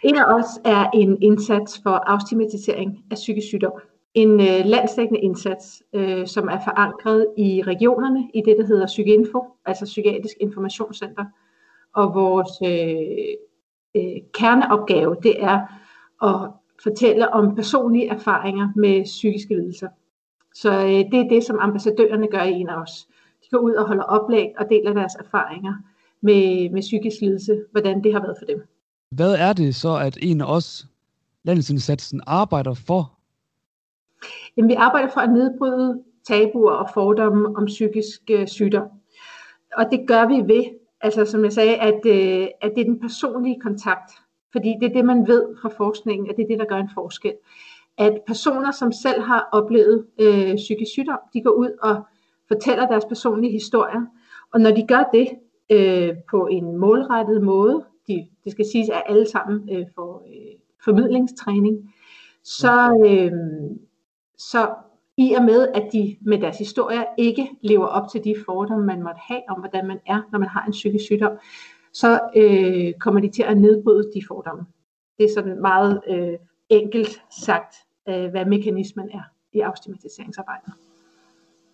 En 0.04 0.16
af 0.16 0.34
os 0.34 0.60
er 0.64 0.90
en 0.94 1.22
indsats 1.22 1.80
for 1.82 1.90
afstigmatisering 1.90 3.04
af 3.10 3.14
psykisk 3.14 3.46
sygdom. 3.46 3.72
En 4.14 4.40
øh, 4.40 4.64
landsdækkende 4.64 5.20
indsats, 5.20 5.82
øh, 5.92 6.26
som 6.26 6.48
er 6.48 6.58
forankret 6.64 7.26
i 7.38 7.62
regionerne 7.62 8.30
i 8.34 8.42
det, 8.46 8.56
der 8.58 8.66
hedder 8.66 8.86
Psykinfo, 8.86 9.44
altså 9.66 9.84
Psykiatrisk 9.84 10.36
Informationscenter. 10.40 11.24
Og 11.94 12.14
vores 12.14 12.50
øh, 12.64 13.34
øh, 13.96 14.16
kerneopgave, 14.34 15.16
det 15.22 15.42
er 15.44 15.60
at 16.22 16.50
fortælle 16.82 17.32
om 17.32 17.54
personlige 17.54 18.08
erfaringer 18.08 18.68
med 18.76 19.04
psykiske 19.04 19.54
lidelser. 19.54 19.88
Så 20.54 20.70
øh, 20.72 21.12
det 21.12 21.14
er 21.14 21.28
det, 21.28 21.44
som 21.44 21.58
ambassadørerne 21.60 22.28
gør 22.28 22.42
i 22.42 22.52
en 22.52 22.68
af 22.68 22.82
os. 22.82 23.08
De 23.42 23.48
går 23.50 23.58
ud 23.58 23.72
og 23.72 23.86
holder 23.86 24.04
oplæg 24.04 24.52
og 24.58 24.66
deler 24.70 24.92
deres 24.92 25.14
erfaringer 25.14 25.74
med, 26.20 26.70
med 26.70 26.80
psykisk 26.80 27.20
lidelse, 27.20 27.64
hvordan 27.70 28.04
det 28.04 28.12
har 28.12 28.20
været 28.20 28.36
for 28.38 28.46
dem. 28.46 28.73
Hvad 29.16 29.34
er 29.34 29.52
det 29.52 29.74
så, 29.74 29.96
at 29.96 30.18
en 30.22 30.40
af 30.40 30.56
os, 30.56 30.86
landsindsatsen, 31.44 32.20
arbejder 32.26 32.74
for? 32.74 33.18
Jamen, 34.56 34.68
vi 34.68 34.74
arbejder 34.74 35.08
for 35.08 35.20
at 35.20 35.32
nedbryde 35.32 36.02
tabuer 36.28 36.72
og 36.72 36.88
fordomme 36.94 37.56
om 37.56 37.64
psykisk 37.66 38.20
øh, 38.30 38.48
sygdom. 38.48 38.86
Og 39.76 39.84
det 39.90 40.08
gør 40.08 40.26
vi 40.26 40.54
ved, 40.54 40.64
altså 41.00 41.24
som 41.24 41.44
jeg 41.44 41.52
sagde, 41.52 41.76
at, 41.76 42.00
øh, 42.06 42.48
at 42.60 42.72
det 42.74 42.80
er 42.80 42.84
den 42.84 43.00
personlige 43.00 43.60
kontakt. 43.60 44.12
Fordi 44.52 44.74
det 44.80 44.90
er 44.90 44.94
det, 44.94 45.04
man 45.04 45.26
ved 45.26 45.56
fra 45.62 45.68
forskningen, 45.76 46.30
at 46.30 46.36
det 46.36 46.42
er 46.42 46.46
det, 46.46 46.58
der 46.58 46.64
gør 46.64 46.76
en 46.76 46.90
forskel. 46.94 47.34
At 47.98 48.18
personer, 48.26 48.70
som 48.70 48.92
selv 48.92 49.22
har 49.22 49.48
oplevet 49.52 50.06
øh, 50.20 50.56
psykisk 50.56 50.90
sygdom, 50.92 51.18
de 51.34 51.42
går 51.42 51.50
ud 51.50 51.70
og 51.82 52.02
fortæller 52.48 52.86
deres 52.86 53.04
personlige 53.04 53.52
historier. 53.52 54.06
Og 54.52 54.60
når 54.60 54.70
de 54.70 54.86
gør 54.86 55.10
det 55.12 55.28
øh, 55.70 56.14
på 56.30 56.46
en 56.46 56.76
målrettet 56.76 57.42
måde, 57.42 57.84
de, 58.08 58.26
det 58.44 58.52
skal 58.52 58.64
siges, 58.72 58.88
at 58.88 59.02
alle 59.08 59.30
sammen 59.30 59.68
øh, 59.72 59.86
får 59.94 60.26
øh, 60.28 60.58
formidlingstræning, 60.84 61.94
så, 62.44 63.04
øh, 63.06 63.32
så 64.38 64.74
i 65.16 65.32
og 65.32 65.44
med, 65.44 65.68
at 65.74 65.88
de 65.92 66.16
med 66.20 66.38
deres 66.38 66.58
historier 66.58 67.04
ikke 67.18 67.50
lever 67.62 67.86
op 67.86 68.08
til 68.12 68.24
de 68.24 68.34
fordomme, 68.46 68.86
man 68.86 69.02
måtte 69.02 69.20
have 69.28 69.40
om, 69.48 69.60
hvordan 69.60 69.86
man 69.86 69.98
er, 70.06 70.22
når 70.32 70.38
man 70.38 70.48
har 70.48 70.64
en 70.66 70.72
psykisk 70.72 71.04
sygdom, 71.04 71.32
så 71.92 72.20
øh, 72.36 72.92
kommer 73.00 73.20
de 73.20 73.30
til 73.30 73.42
at 73.42 73.56
nedbryde 73.56 74.10
de 74.14 74.22
fordomme. 74.28 74.66
Det 75.18 75.24
er 75.24 75.34
sådan 75.34 75.60
meget 75.60 76.00
øh, 76.08 76.38
enkelt 76.68 77.22
sagt, 77.44 77.74
øh, 78.08 78.30
hvad 78.30 78.44
mekanismen 78.46 79.08
er 79.10 79.22
i 79.52 79.60
afstigmatiseringsarbejdet. 79.60 80.72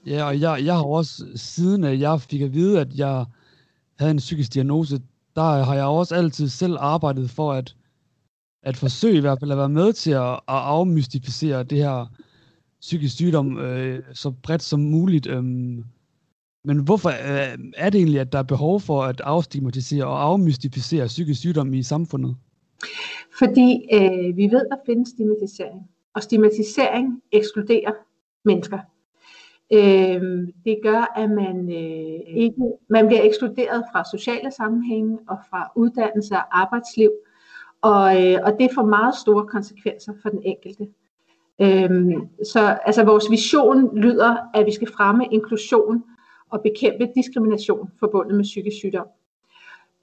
Ja, 0.07 0.25
og 0.25 0.41
jeg, 0.41 0.65
jeg 0.65 0.75
har 0.75 0.85
også, 0.85 1.25
siden 1.35 1.85
at 1.85 2.01
jeg 2.01 2.21
fik 2.21 2.43
at 2.43 2.55
vide, 2.55 2.81
at 2.81 2.89
jeg 2.97 3.25
havde 3.99 4.11
en 4.11 4.19
psykisk 4.19 4.55
diagnose, 4.55 5.01
der 5.37 5.43
har 5.65 5.75
jeg 5.75 5.85
også 5.85 6.15
altid 6.15 6.49
selv 6.49 6.77
arbejdet 6.81 7.31
for 7.31 7.53
at, 7.53 7.75
at 8.63 8.77
forsøge 8.77 9.17
i 9.17 9.21
hvert 9.21 9.41
fald 9.41 9.53
at 9.53 9.59
være 9.59 9.69
med 9.69 9.93
til 9.93 10.11
at, 10.11 10.33
at 10.33 10.41
afmystificere 10.47 11.63
det 11.63 11.79
her 11.79 12.07
psykisk 12.81 13.15
sygdom 13.15 13.59
øh, 13.59 14.03
så 14.13 14.31
bredt 14.31 14.63
som 14.63 14.81
muligt. 14.81 15.27
Øh. 15.27 15.45
Men 16.65 16.79
hvorfor 16.85 17.09
øh, 17.09 17.59
er 17.77 17.91
det 17.91 17.99
egentlig, 17.99 18.21
at 18.21 18.33
der 18.33 18.39
er 18.39 18.43
behov 18.43 18.81
for 18.81 19.03
at 19.03 19.21
afstigmatisere 19.21 20.05
og 20.05 20.23
afmystificere 20.23 21.07
psykisk 21.07 21.41
sygdom 21.41 21.75
i 21.75 21.83
samfundet? 21.83 22.37
Fordi 23.39 23.89
øh, 23.93 24.37
vi 24.37 24.43
ved, 24.43 24.61
at 24.61 24.67
der 24.71 24.77
findes 24.87 25.09
stigmatisering, 25.09 25.81
og 26.15 26.23
stigmatisering 26.23 27.23
ekskluderer 27.33 27.93
mennesker. 28.45 28.79
Øh, 29.73 30.49
det 30.65 30.79
gør, 30.83 31.13
at 31.17 31.31
man 31.31 31.71
øh, 31.73 32.37
ikke 32.37 32.63
man 32.89 33.07
bliver 33.07 33.23
ekskluderet 33.23 33.85
fra 33.93 34.05
sociale 34.05 34.51
sammenhænge 34.51 35.19
og 35.29 35.39
fra 35.51 35.73
uddannelse 35.77 36.35
og 36.35 36.61
arbejdsliv, 36.61 37.11
og, 37.83 38.27
øh, 38.27 38.39
og 38.43 38.53
det 38.59 38.71
får 38.75 38.85
meget 38.85 39.15
store 39.15 39.47
konsekvenser 39.47 40.13
for 40.23 40.29
den 40.29 40.43
enkelte. 40.43 40.89
Øhm, 41.63 42.29
så 42.45 42.79
altså 42.85 43.05
vores 43.05 43.31
vision 43.31 43.99
lyder, 43.99 44.37
at 44.55 44.67
vi 44.67 44.73
skal 44.73 44.89
fremme 44.97 45.27
inklusion 45.31 46.03
og 46.51 46.63
bekæmpe 46.63 47.09
diskrimination 47.17 47.91
forbundet 47.99 48.35
med 48.37 48.45
psykisk 48.45 48.77
sygdom. 48.77 49.07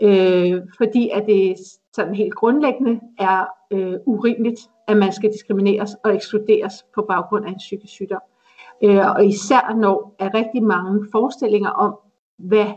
Øh, 0.01 0.61
fordi 0.77 1.09
at 1.13 1.25
det 1.25 1.55
sådan 1.93 2.15
helt 2.15 2.35
grundlæggende 2.35 2.99
er 3.19 3.45
øh, 3.71 3.93
urimeligt, 4.05 4.59
at 4.87 4.97
man 4.97 5.13
skal 5.13 5.31
diskrimineres 5.31 5.95
og 6.03 6.15
ekskluderes 6.15 6.85
på 6.95 7.01
baggrund 7.01 7.45
af 7.45 7.49
en 7.49 7.57
psykisk 7.57 7.93
sygdom. 7.93 8.21
Øh, 8.21 8.36
Øh, 8.83 9.11
og 9.15 9.25
især 9.25 9.75
når 9.75 10.15
er 10.19 10.33
rigtig 10.33 10.63
mange 10.63 11.07
forestillinger 11.11 11.69
om, 11.69 11.99
hvad 12.37 12.71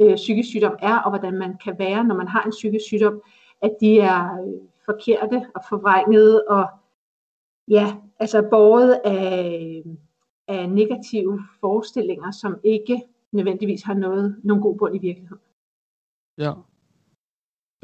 øh, 0.00 0.16
psykisk 0.16 0.48
sygdom 0.48 0.76
er, 0.78 0.98
og 0.98 1.10
hvordan 1.10 1.38
man 1.38 1.56
kan 1.64 1.78
være, 1.78 2.04
når 2.04 2.14
man 2.14 2.28
har 2.28 2.42
en 2.42 2.50
psykisk 2.50 2.84
sygdom, 2.84 3.22
at 3.62 3.76
de 3.80 4.00
er 4.00 4.42
øh, 4.42 4.54
forkerte 4.84 5.46
og 5.54 5.60
forvrængede 5.68 6.44
og 6.48 6.66
ja, 7.68 7.96
altså 8.18 8.46
båret 8.50 9.00
af, 9.04 9.82
øh, 9.86 9.94
af 10.48 10.70
negative 10.70 11.40
forestillinger, 11.60 12.30
som 12.30 12.60
ikke 12.64 13.02
nødvendigvis 13.32 13.82
har 13.82 13.94
noget, 13.94 14.40
nogen 14.44 14.62
god 14.62 14.78
bund 14.78 14.96
i 14.96 14.98
virkeligheden. 14.98 15.42
Ja. 16.38 16.52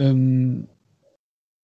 Øhm, 0.01 0.69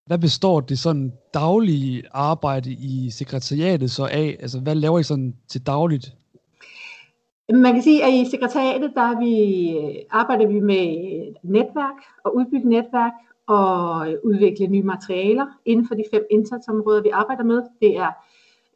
hvad 0.10 0.20
består 0.20 0.60
det 0.60 0.80
sådan 0.80 1.14
daglige 1.34 2.04
arbejde 2.12 2.72
i 2.72 3.10
sekretariatet 3.10 3.92
så 3.92 4.06
af? 4.06 4.38
Altså, 4.40 4.60
hvad 4.60 4.76
laver 4.76 5.00
I 5.00 5.04
sådan 5.04 5.36
til 5.48 5.66
dagligt? 5.66 6.14
Man 7.54 7.74
kan 7.74 7.84
sige, 7.84 8.04
at 8.06 8.14
i 8.14 8.30
sekretariatet, 8.30 8.92
der 8.96 9.20
vi, 9.20 9.34
arbejder 10.10 10.48
vi 10.48 10.60
med 10.60 10.86
netværk 11.44 11.96
og 12.24 12.36
udbygge 12.36 12.70
netværk 12.70 13.12
og 13.48 14.12
øh, 14.12 14.18
udvikle 14.24 14.68
nye 14.68 14.84
materialer 14.84 15.46
inden 15.66 15.88
for 15.88 15.96
de 15.96 16.04
fem 16.14 16.24
indsatsområder, 16.32 17.02
vi 17.02 17.10
arbejder 17.10 17.44
med. 17.44 17.64
Det 17.82 17.98
er 17.98 18.12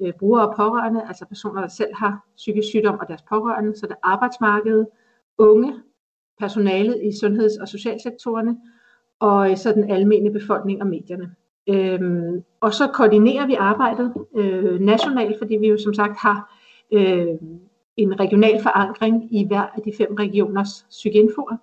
øh, 0.01 0.13
brugere 0.19 0.47
og 0.47 0.55
pårørende, 0.55 1.07
altså 1.07 1.25
personer, 1.25 1.61
der 1.61 1.67
selv 1.67 1.95
har 1.95 2.25
psykisk 2.35 2.67
sygdom 2.67 2.99
og 2.99 3.07
deres 3.07 3.21
pårørende, 3.21 3.75
så 3.75 3.85
det 3.87 3.91
er 3.91 4.07
arbejdsmarkedet, 4.07 4.87
unge, 5.37 5.73
personalet 6.39 7.01
i 7.03 7.11
sundheds- 7.19 7.61
og 7.61 7.67
socialsektorerne, 7.67 8.57
og 9.19 9.57
så 9.57 9.71
den 9.73 9.91
almene 9.91 10.31
befolkning 10.31 10.81
og 10.81 10.87
medierne. 10.87 11.35
Øhm, 11.69 12.43
og 12.61 12.73
så 12.73 12.87
koordinerer 12.87 13.45
vi 13.45 13.53
arbejdet 13.53 14.13
øh, 14.35 14.79
nationalt, 14.79 15.37
fordi 15.37 15.55
vi 15.55 15.67
jo 15.67 15.77
som 15.77 15.93
sagt 15.93 16.17
har 16.17 16.59
øh, 16.91 17.27
en 17.97 18.19
regional 18.19 18.61
forankring 18.61 19.35
i 19.35 19.47
hver 19.47 19.61
af 19.61 19.81
de 19.85 19.91
fem 19.97 20.15
regioners 20.19 20.85
psykinfoer. 20.89 21.57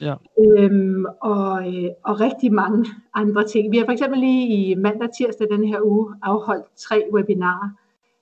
Ja. 0.00 0.14
Øhm, 0.38 1.04
og, 1.20 1.74
øh, 1.74 1.90
og 2.04 2.20
rigtig 2.20 2.52
mange 2.52 2.86
andre 3.14 3.44
ting. 3.44 3.72
Vi 3.72 3.76
har 3.76 3.84
for 3.84 3.92
eksempel 3.92 4.20
lige 4.20 4.48
i 4.48 4.74
mandag 4.74 5.08
tirsdag 5.18 5.48
denne 5.50 5.66
her 5.66 5.80
uge 5.80 6.14
afholdt 6.22 6.66
tre 6.76 7.04
webinarer, 7.12 7.70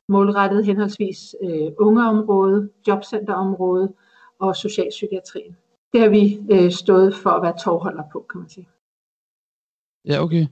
målrettet 0.08 0.64
henholdsvis 0.64 1.34
øh, 1.42 1.72
ungeområdet, 1.78 2.70
jobcenterområdet 2.88 3.92
og 4.38 4.56
socialpsykiatrien. 4.56 5.56
Det 5.94 6.02
har 6.02 6.08
vi 6.08 6.38
øh, 6.50 6.72
stået 6.72 7.14
for 7.14 7.30
at 7.30 7.42
være 7.42 7.58
tovholder 7.64 8.02
på, 8.12 8.26
kan 8.32 8.40
man 8.40 8.48
sige. 8.48 8.68
Ja, 10.04 10.22
okay. 10.22 10.46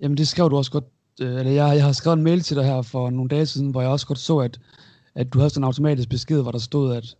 Jamen, 0.00 0.16
det 0.16 0.28
skrev 0.28 0.50
du 0.50 0.56
også 0.56 0.72
godt. 0.72 0.84
Øh, 1.20 1.38
eller 1.38 1.52
jeg, 1.52 1.76
jeg 1.76 1.84
har 1.84 1.92
skrevet 1.92 2.16
en 2.16 2.24
mail 2.24 2.40
til 2.40 2.56
dig 2.56 2.64
her 2.64 2.82
for 2.82 3.10
nogle 3.10 3.28
dage 3.28 3.46
siden, 3.46 3.70
hvor 3.70 3.80
jeg 3.80 3.90
også 3.90 4.06
godt 4.06 4.18
så, 4.18 4.38
at, 4.38 4.60
at 5.14 5.32
du 5.32 5.38
havde 5.38 5.50
sådan 5.50 5.60
en 5.60 5.64
automatisk 5.64 6.08
besked, 6.08 6.42
hvor 6.42 6.50
der 6.50 6.58
stod, 6.58 6.96
at, 6.96 7.16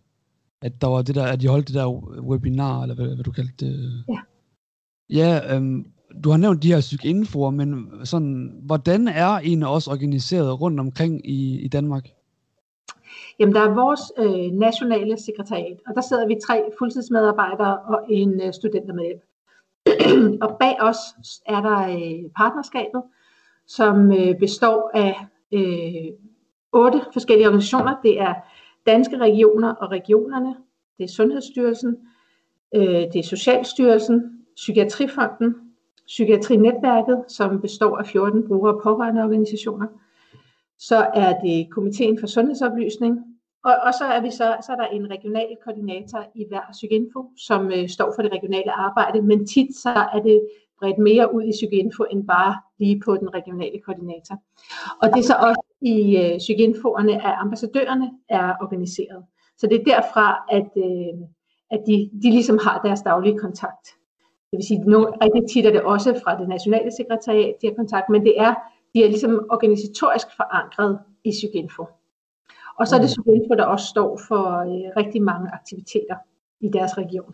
at 0.61 0.81
der 0.81 0.87
var 0.87 1.01
det 1.01 1.15
der, 1.15 1.25
at 1.25 1.41
de 1.41 1.47
holdt 1.47 1.67
det 1.67 1.75
der 1.75 1.87
webinar, 2.29 2.81
eller 2.81 2.95
hvad, 2.95 3.15
hvad 3.15 3.23
du 3.23 3.31
kaldte 3.31 3.65
det. 3.65 4.03
Ja. 4.09 4.19
Ja, 5.09 5.55
øhm, 5.55 5.85
du 6.23 6.29
har 6.29 6.37
nævnt 6.37 6.63
de 6.63 6.73
her 6.73 6.79
psykinfoer, 6.79 7.51
men 7.51 7.89
sådan, 8.03 8.61
hvordan 8.63 9.07
er 9.07 9.29
en 9.29 9.63
os 9.63 9.87
organiseret 9.87 10.61
rundt 10.61 10.79
omkring 10.79 11.29
i, 11.29 11.59
i 11.59 11.67
Danmark? 11.67 12.09
Jamen, 13.39 13.55
der 13.55 13.61
er 13.61 13.73
vores 13.73 14.01
øh, 14.17 14.51
nationale 14.51 15.17
sekretariat, 15.17 15.77
og 15.87 15.95
der 15.95 16.01
sidder 16.01 16.27
vi 16.27 16.35
tre 16.45 16.63
fuldtidsmedarbejdere 16.79 17.79
og 17.79 18.01
en 18.09 18.41
øh, 18.41 18.53
studentermedhjælp. 18.53 19.21
og 20.43 20.57
bag 20.59 20.75
os 20.81 20.97
er 21.45 21.61
der 21.61 21.79
øh, 21.89 22.29
partnerskabet, 22.37 23.01
som 23.67 24.11
øh, 24.11 24.39
består 24.39 24.91
af 24.93 25.15
øh, 25.53 26.11
otte 26.71 27.01
forskellige 27.13 27.47
organisationer. 27.47 27.95
Det 28.03 28.21
er 28.21 28.33
danske 28.85 29.17
regioner 29.17 29.73
og 29.73 29.91
regionerne, 29.91 30.55
det 30.97 31.03
er 31.03 31.07
Sundhedsstyrelsen, 31.07 31.97
øh, 32.75 32.83
det 32.83 33.15
er 33.15 33.23
Socialstyrelsen, 33.23 34.45
Psykiatrifonden, 34.55 35.55
Psykiatrinetværket, 36.07 37.23
som 37.27 37.61
består 37.61 37.97
af 37.97 38.05
14 38.05 38.47
brugere 38.47 38.75
og 38.75 38.81
pårørende 38.83 39.23
organisationer. 39.23 39.87
Så 40.79 40.97
er 41.13 41.39
det 41.41 41.71
Komiteen 41.71 42.19
for 42.19 42.27
Sundhedsoplysning, 42.27 43.17
og, 43.65 43.75
og 43.85 43.93
så 43.93 44.05
er 44.05 44.21
vi 44.21 44.31
så, 44.31 44.57
så 44.65 44.71
er 44.71 44.75
der 44.75 44.85
en 44.87 45.11
regional 45.11 45.57
koordinator 45.63 46.21
i 46.35 46.45
hver 46.49 46.65
Psykinfo, 46.71 47.19
som 47.37 47.71
øh, 47.71 47.89
står 47.89 48.11
for 48.15 48.21
det 48.21 48.31
regionale 48.31 48.71
arbejde, 48.71 49.21
men 49.21 49.47
tit 49.47 49.75
så 49.75 49.89
er 49.89 50.19
det 50.19 50.41
bredt 50.79 50.97
mere 50.97 51.33
ud 51.35 51.43
i 51.43 51.51
Psykinfo 51.51 52.03
end 52.11 52.27
bare 52.27 52.55
lige 52.79 53.01
på 53.05 53.17
den 53.17 53.33
regionale 53.33 53.79
koordinator. 53.85 54.35
Og 55.01 55.09
det 55.13 55.19
er 55.19 55.27
så 55.33 55.37
også 55.49 55.63
i 55.81 56.17
øh, 56.17 56.37
Psykinfoerne, 56.37 57.13
at 57.27 57.35
ambassadørerne 57.37 58.11
er 58.29 58.53
organiseret. 58.61 59.23
Så 59.57 59.67
det 59.67 59.79
er 59.79 59.83
derfra, 59.83 60.27
at, 60.51 60.71
øh, 60.77 61.13
at 61.71 61.81
de, 61.87 62.09
de 62.23 62.29
ligesom 62.37 62.59
har 62.63 62.81
deres 62.85 63.01
daglige 63.01 63.37
kontakt. 63.37 63.85
Det 64.51 64.57
vil 64.57 64.67
sige, 64.67 64.79
at 64.79 65.21
rigtig 65.23 65.43
tit 65.51 65.65
er 65.65 65.71
det 65.71 65.81
også 65.81 66.19
fra 66.23 66.39
det 66.39 66.49
nationale 66.49 66.91
sekretariat, 66.91 67.55
de 67.61 67.67
har 67.67 67.73
kontakt, 67.73 68.09
men 68.09 68.21
det 68.25 68.33
er, 68.37 68.53
de 68.93 69.03
er 69.03 69.07
ligesom 69.07 69.45
organisatorisk 69.49 70.27
forankret 70.37 70.99
i 71.25 71.29
Psykinfo. 71.29 71.83
Og 72.79 72.87
så 72.87 72.95
er 72.95 72.99
det 72.99 73.07
Psykinfo, 73.07 73.53
der 73.57 73.65
også 73.65 73.85
står 73.85 74.19
for 74.27 74.43
øh, 74.59 75.03
rigtig 75.03 75.21
mange 75.21 75.49
aktiviteter 75.53 76.15
i 76.61 76.69
deres 76.73 76.97
region. 76.97 77.33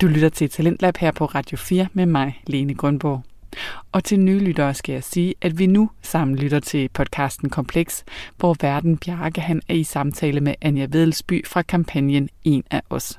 Du 0.00 0.06
lytter 0.06 0.28
til 0.28 0.50
Talentlab 0.50 0.96
her 0.96 1.12
på 1.12 1.24
Radio 1.24 1.56
4 1.56 1.88
med 1.92 2.06
mig, 2.06 2.42
Lene 2.46 2.74
Grundborg. 2.74 3.22
Og 3.92 4.04
til 4.04 4.20
nye 4.20 4.38
lyttere 4.38 4.74
skal 4.74 4.92
jeg 4.92 5.04
sige, 5.04 5.34
at 5.40 5.58
vi 5.58 5.66
nu 5.66 5.90
sammen 6.02 6.36
lytter 6.36 6.60
til 6.60 6.88
podcasten 6.88 7.50
Kompleks, 7.50 8.04
hvor 8.36 8.56
Verden 8.60 8.98
Bjarke 8.98 9.40
han 9.40 9.62
er 9.68 9.74
i 9.74 9.84
samtale 9.84 10.40
med 10.40 10.54
Anja 10.62 10.86
Vedelsby 10.90 11.46
fra 11.46 11.62
kampagnen 11.62 12.28
En 12.44 12.64
af 12.70 12.82
os. 12.90 13.18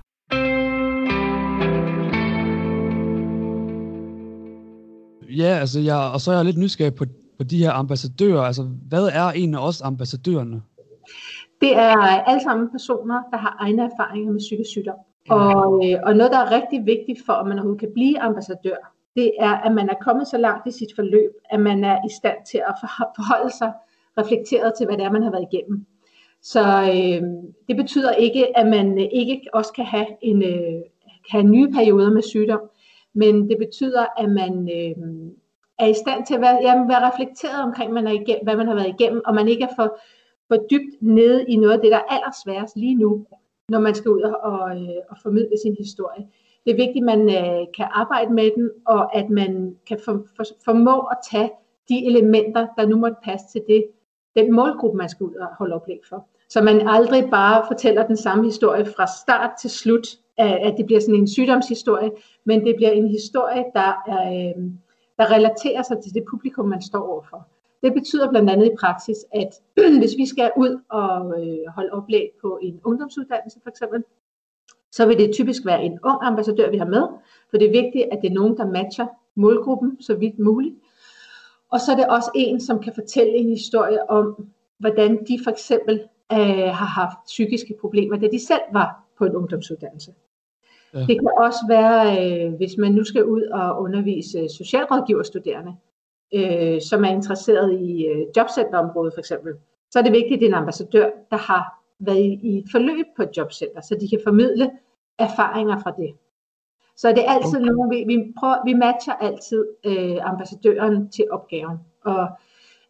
Ja, 5.30 5.58
altså 5.60 5.80
jeg, 5.80 6.12
og 6.14 6.22
så 6.22 6.32
er 6.32 6.36
jeg 6.36 6.46
lidt 6.46 6.58
nysgerrig 6.58 6.96
på, 6.96 7.06
på 7.38 7.44
de 7.44 7.58
her 7.58 7.72
ambassadører. 7.72 8.42
Altså, 8.42 8.64
hvad 8.90 9.10
er 9.14 9.32
en 9.32 9.56
af 9.56 9.68
os 9.68 9.82
ambassadørerne? 9.82 10.62
Det 11.62 11.76
er 11.76 11.98
alle 12.30 12.44
sammen 12.44 12.70
personer, 12.72 13.22
der 13.32 13.38
har 13.38 13.58
egne 13.60 13.84
erfaringer 13.84 14.32
med 14.32 14.40
psykisk 14.40 14.70
sygdom. 14.70 14.96
Og, 15.30 15.90
øh, 15.90 16.00
og 16.04 16.16
noget, 16.16 16.32
der 16.32 16.40
er 16.40 16.52
rigtig 16.52 16.86
vigtigt 16.86 17.20
for, 17.26 17.34
at 17.34 17.48
man 17.48 17.58
overhovedet 17.58 17.80
kan 17.80 17.92
blive 17.94 18.20
ambassadør, 18.20 18.94
det 19.16 19.32
er, 19.40 19.54
at 19.58 19.74
man 19.74 19.90
er 19.90 19.94
kommet 20.02 20.28
så 20.28 20.38
langt 20.38 20.68
i 20.68 20.72
sit 20.72 20.96
forløb, 20.96 21.32
at 21.52 21.60
man 21.60 21.84
er 21.84 21.98
i 22.06 22.10
stand 22.20 22.38
til 22.52 22.58
at 22.58 22.76
forholde 23.16 23.58
sig 23.58 23.72
reflekteret 24.18 24.74
til, 24.78 24.86
hvad 24.86 24.98
det 24.98 25.06
er, 25.06 25.12
man 25.12 25.24
har 25.24 25.32
været 25.32 25.48
igennem. 25.52 25.86
Så 26.42 26.64
øh, 26.82 27.22
det 27.68 27.76
betyder 27.76 28.12
ikke, 28.12 28.58
at 28.58 28.68
man 28.68 28.98
ikke 28.98 29.42
også 29.54 29.74
kan 29.74 29.86
have, 29.86 30.08
en, 30.22 30.44
øh, 30.44 30.82
kan 31.30 31.42
have 31.42 31.44
nye 31.44 31.72
perioder 31.72 32.12
med 32.12 32.22
sygdom, 32.22 32.60
men 33.18 33.50
det 33.50 33.58
betyder, 33.58 34.06
at 34.18 34.30
man 34.30 34.54
øh, 34.78 34.96
er 35.80 35.88
i 35.88 35.94
stand 35.94 36.26
til 36.26 36.36
at 36.36 36.42
være, 36.42 36.58
jamen, 36.62 36.90
være 36.90 37.08
reflekteret 37.12 37.64
omkring, 37.64 37.94
man 37.94 38.08
er 38.08 38.12
igennem, 38.12 38.44
hvad 38.44 38.56
man 38.56 38.68
har 38.68 38.76
været 38.76 38.96
igennem, 39.00 39.22
og 39.26 39.36
man 39.36 39.48
ikke 39.48 39.64
er 39.64 39.76
for, 39.76 40.00
for 40.48 40.58
dybt 40.72 41.02
nede 41.02 41.46
i 41.48 41.56
noget 41.56 41.74
af 41.74 41.80
det, 41.80 41.92
der 41.92 41.98
er 41.98 42.14
allersværest 42.16 42.76
lige 42.76 42.96
nu, 42.96 43.26
når 43.70 43.80
man 43.80 43.96
skal 43.96 44.12
ud 44.12 44.22
og, 44.22 44.36
og, 44.52 44.72
øh, 44.72 45.02
og 45.10 45.18
formidle 45.24 45.58
sin 45.64 45.76
historie. 45.80 46.28
Det 46.66 46.72
er 46.72 46.86
vigtigt, 46.86 47.10
at 47.10 47.18
man 47.18 47.22
øh, 47.30 47.66
kan 47.78 47.88
arbejde 47.92 48.34
med 48.34 48.52
den, 48.56 48.70
og 48.86 49.16
at 49.16 49.30
man 49.30 49.76
kan 49.88 50.00
for, 50.06 50.26
for, 50.36 50.44
formå 50.66 51.00
at 51.00 51.18
tage 51.32 51.52
de 51.90 52.06
elementer, 52.06 52.68
der 52.78 52.88
nu 52.88 52.98
måtte 52.98 53.18
passe 53.24 53.48
til 53.52 53.64
det, 53.68 53.86
den 54.36 54.56
målgruppe, 54.56 54.98
man 54.98 55.10
skal 55.10 55.24
ud 55.24 55.36
og 55.36 55.48
holde 55.58 55.76
oplæg 55.76 56.00
for. 56.10 56.28
Så 56.50 56.62
man 56.62 56.88
aldrig 56.88 57.30
bare 57.30 57.66
fortæller 57.68 58.08
den 58.08 58.18
samme 58.18 58.46
historie 58.46 58.86
fra 58.86 59.08
start 59.24 59.52
til 59.62 59.70
slut, 59.70 60.08
at 60.46 60.74
det 60.78 60.86
bliver 60.86 61.00
sådan 61.00 61.16
en 61.16 61.28
sygdomshistorie, 61.28 62.12
men 62.46 62.66
det 62.66 62.76
bliver 62.76 62.92
en 62.92 63.08
historie, 63.08 63.64
der, 63.74 63.94
er, 64.08 64.28
øh, 64.34 64.64
der 65.18 65.32
relaterer 65.36 65.84
sig 65.84 65.98
til 66.04 66.14
det 66.14 66.24
publikum, 66.30 66.68
man 66.68 66.82
står 66.82 67.08
overfor. 67.08 67.48
Det 67.84 67.94
betyder 67.94 68.30
blandt 68.30 68.50
andet 68.50 68.66
i 68.66 68.76
praksis, 68.80 69.18
at 69.34 69.62
hvis 70.02 70.18
vi 70.18 70.26
skal 70.26 70.52
ud 70.58 70.82
og 70.90 71.42
øh, 71.42 71.74
holde 71.76 71.92
oplæg 71.92 72.30
på 72.42 72.60
en 72.62 72.80
ungdomsuddannelse 72.84 73.60
for 73.64 73.70
eksempel, 73.70 74.04
så 74.92 75.06
vil 75.06 75.18
det 75.18 75.34
typisk 75.34 75.66
være 75.66 75.84
en 75.84 76.00
ung 76.04 76.18
ambassadør, 76.22 76.72
vi 76.72 76.78
har 76.78 76.86
med, 76.86 77.04
for 77.50 77.58
det 77.58 77.68
er 77.68 77.84
vigtigt, 77.84 78.06
at 78.12 78.20
det 78.22 78.30
er 78.30 78.34
nogen, 78.34 78.58
der 78.58 78.66
matcher 78.66 79.08
målgruppen 79.36 80.02
så 80.02 80.16
vidt 80.16 80.40
muligt. 80.40 80.76
Og 81.72 81.80
så 81.80 81.92
er 81.92 81.96
det 81.96 82.08
også 82.08 82.32
en, 82.36 82.62
som 82.62 82.80
kan 82.80 82.94
fortælle 82.94 83.34
en 83.34 83.50
historie 83.50 84.10
om, 84.10 84.48
hvordan 84.80 85.26
de 85.28 85.40
for 85.44 85.52
eksempel 85.52 86.02
øh, 86.32 86.38
har 86.80 86.86
haft 86.86 87.18
psykiske 87.26 87.76
problemer, 87.82 88.18
da 88.18 88.28
de 88.28 88.46
selv 88.46 88.62
var 88.74 89.04
på 89.18 89.26
en 89.26 89.36
ungdomsuddannelse. 89.36 90.12
Ja. 90.94 91.00
Det 91.00 91.20
kan 91.20 91.32
også 91.38 91.60
være, 91.68 92.02
øh, 92.20 92.54
hvis 92.54 92.78
man 92.78 92.92
nu 92.92 93.04
skal 93.04 93.26
ud 93.26 93.42
og 93.42 93.82
undervise 93.82 94.48
socialrådgiverstuderende, 94.58 95.76
øh, 96.34 96.82
som 96.82 97.04
er 97.04 97.10
interesseret 97.10 97.80
i 97.80 98.06
øh, 98.06 98.26
jobcenterområdet 98.38 99.14
for 99.14 99.20
eksempel, 99.20 99.54
så 99.92 100.00
er 100.00 100.04
det 100.04 100.12
vigtigt, 100.12 100.34
at 100.34 100.40
det 100.40 100.46
er 100.46 100.50
en 100.50 100.64
ambassadør, 100.64 101.10
der 101.32 101.38
har 101.38 101.84
været 102.00 102.18
i, 102.20 102.58
et 102.58 102.66
forløb 102.72 103.06
på 103.16 103.24
et 103.24 103.38
jobcenter, 103.38 103.82
så 103.82 103.98
de 104.02 104.10
kan 104.10 104.20
formidle 104.24 104.72
erfaringer 105.20 105.80
fra 105.80 105.92
det. 105.92 106.14
Så 106.98 107.10
det 107.10 107.26
er 107.26 107.32
altid 107.32 107.58
okay. 107.58 107.66
nogen, 107.66 107.90
vi, 107.90 108.04
vi, 108.08 108.34
prøver, 108.40 108.66
vi 108.66 108.74
matcher 108.74 109.14
altid 109.14 109.66
øh, 109.86 110.18
ambassadøren 110.22 111.10
til 111.10 111.26
opgaven. 111.32 111.78
Og, 112.06 112.28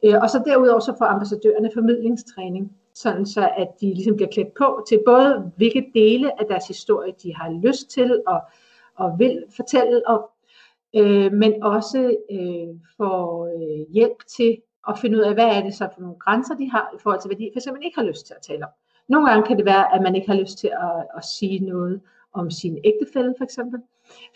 øh, 0.06 0.16
og 0.22 0.30
så 0.30 0.44
derudover 0.46 0.80
så 0.80 0.96
får 0.98 1.06
ambassadørerne 1.06 1.70
formidlingstræning, 1.74 2.78
sådan 3.02 3.26
så 3.26 3.50
at 3.58 3.68
de 3.82 3.94
ligesom 3.94 4.16
bliver 4.16 4.30
klædt 4.30 4.54
på 4.58 4.86
til 4.90 5.00
både 5.06 5.52
hvilke 5.58 5.92
dele 5.94 6.40
af 6.42 6.46
deres 6.48 6.68
historie 6.68 7.14
de 7.24 7.36
har 7.36 7.60
lyst 7.64 7.90
til 7.90 8.22
og, 8.28 8.42
og 8.96 9.20
vil 9.20 9.44
fortælle 9.56 10.08
om, 10.08 10.22
øh, 10.96 11.34
men 11.34 11.64
også 11.64 12.18
øh, 12.32 12.68
får 12.98 13.46
øh, 13.46 13.94
hjælp 13.94 14.26
til 14.38 14.58
at 14.88 15.00
finde 15.00 15.18
ud 15.18 15.22
af, 15.22 15.34
hvad 15.34 15.46
er 15.46 15.62
det 15.64 15.74
så 15.74 15.90
for 15.94 16.02
nogle 16.02 16.20
grænser, 16.20 16.56
de 16.56 16.72
har 16.72 16.92
i 16.96 17.00
forhold 17.04 17.22
til, 17.22 17.30
hvad 17.30 17.38
de 17.38 17.50
for 17.54 17.60
eksempel 17.60 17.86
ikke 17.86 18.00
har 18.00 18.08
lyst 18.08 18.26
til 18.28 18.34
at 18.34 18.42
tale 18.42 18.64
om. 18.64 18.72
Nogle 19.10 19.30
gange 19.30 19.48
kan 19.48 19.58
det 19.58 19.66
være, 19.66 19.96
at 19.96 20.02
man 20.02 20.16
ikke 20.16 20.28
har 20.28 20.40
lyst 20.40 20.58
til 20.58 20.68
at, 20.68 21.08
at 21.18 21.26
sige 21.26 21.60
noget 21.60 22.02
om 22.34 22.52
sin 22.52 22.78
ægtefælle 22.84 23.34
for 23.38 23.44
eksempel, 23.44 23.80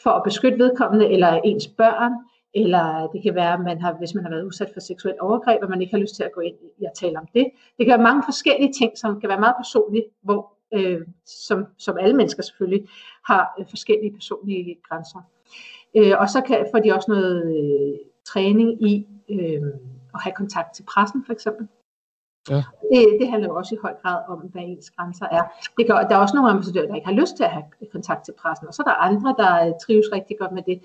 for 0.04 0.10
at 0.10 0.24
beskytte 0.24 0.60
vedkommende 0.60 1.06
eller 1.10 1.32
ens 1.34 1.67
børn, 1.67 2.12
eller 2.53 3.07
det 3.13 3.23
kan 3.23 3.35
være, 3.35 3.53
at 3.53 3.59
man 3.59 3.81
har, 3.81 3.93
hvis 3.93 4.13
man 4.15 4.23
har 4.23 4.31
været 4.31 4.45
udsat 4.45 4.69
for 4.73 4.79
seksuelt 4.79 5.19
overgreb, 5.19 5.63
at 5.63 5.69
man 5.69 5.81
ikke 5.81 5.93
har 5.93 6.01
lyst 6.01 6.15
til 6.15 6.23
at 6.23 6.31
gå 6.31 6.41
ind 6.41 6.55
i 6.77 6.85
at 6.85 6.91
tale 6.95 7.19
om 7.19 7.27
det. 7.33 7.45
Det 7.77 7.85
kan 7.85 7.87
være 7.87 8.07
mange 8.09 8.23
forskellige 8.25 8.73
ting, 8.73 8.97
som 8.97 9.19
kan 9.19 9.29
være 9.29 9.39
meget 9.39 9.55
personlige, 9.57 10.05
hvor, 10.21 10.53
øh, 10.73 11.01
som, 11.25 11.65
som 11.77 11.97
alle 11.97 12.15
mennesker 12.15 12.43
selvfølgelig 12.43 12.87
har 13.25 13.55
øh, 13.59 13.65
forskellige 13.69 14.13
personlige 14.13 14.77
grænser. 14.89 15.21
Øh, 15.95 16.13
og 16.19 16.29
så 16.29 16.41
kan, 16.41 16.67
får 16.71 16.79
de 16.79 16.93
også 16.95 17.11
noget 17.11 17.35
øh, 17.55 17.99
træning 18.25 18.89
i 18.89 19.07
øh, 19.29 19.61
at 20.15 20.21
have 20.23 20.33
kontakt 20.35 20.75
til 20.75 20.83
pressen 20.83 21.23
for 21.25 21.33
eksempel. 21.33 21.67
Ja. 22.49 22.63
Det, 22.93 23.17
det 23.19 23.29
handler 23.29 23.47
jo 23.49 23.55
også 23.55 23.75
i 23.75 23.81
høj 23.81 23.93
grad 24.01 24.19
om, 24.27 24.39
hvad 24.39 24.61
ens 24.61 24.91
grænser 24.91 25.25
er. 25.25 25.43
Det 25.77 25.87
gør, 25.87 25.95
der 25.95 26.15
er 26.15 26.19
også 26.19 26.35
nogle 26.35 26.49
ambassadører, 26.49 26.87
der 26.87 26.95
ikke 26.95 27.07
har 27.07 27.13
lyst 27.21 27.35
til 27.35 27.43
at 27.43 27.49
have 27.49 27.63
kontakt 27.91 28.25
til 28.25 28.33
pressen, 28.41 28.67
og 28.67 28.73
så 28.73 28.83
er 28.85 28.89
der 28.89 28.95
andre, 29.09 29.35
der 29.37 29.77
trives 29.77 30.11
rigtig 30.11 30.37
godt 30.39 30.51
med 30.51 30.63
det. 30.63 30.81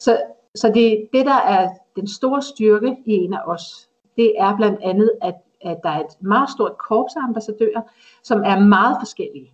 Så, 0.00 0.22
så 0.54 0.70
det, 0.74 1.08
det, 1.12 1.26
der 1.26 1.40
er 1.46 1.68
den 1.96 2.06
store 2.06 2.42
styrke 2.42 2.96
i 3.06 3.12
en 3.12 3.34
af 3.34 3.40
os, 3.46 3.88
det 4.16 4.34
er 4.38 4.56
blandt 4.56 4.80
andet, 4.82 5.12
at, 5.22 5.34
at 5.60 5.78
der 5.82 5.90
er 5.90 6.00
et 6.00 6.22
meget 6.22 6.50
stort 6.50 6.78
korps 6.78 7.16
af 7.16 7.20
ambassadører, 7.22 7.82
som 8.22 8.42
er 8.44 8.58
meget 8.58 8.96
forskellige. 9.00 9.52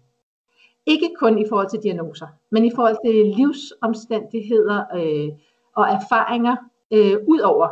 Ikke 0.87 1.11
kun 1.19 1.39
i 1.39 1.45
forhold 1.49 1.71
til 1.71 1.83
diagnoser, 1.83 2.27
men 2.51 2.65
i 2.65 2.71
forhold 2.75 2.97
til 3.05 3.37
livsomstændigheder 3.37 4.85
øh, 4.95 5.39
og 5.77 5.89
erfaringer 5.89 6.57
øh, 6.91 7.17
ud 7.27 7.41
over 7.41 7.69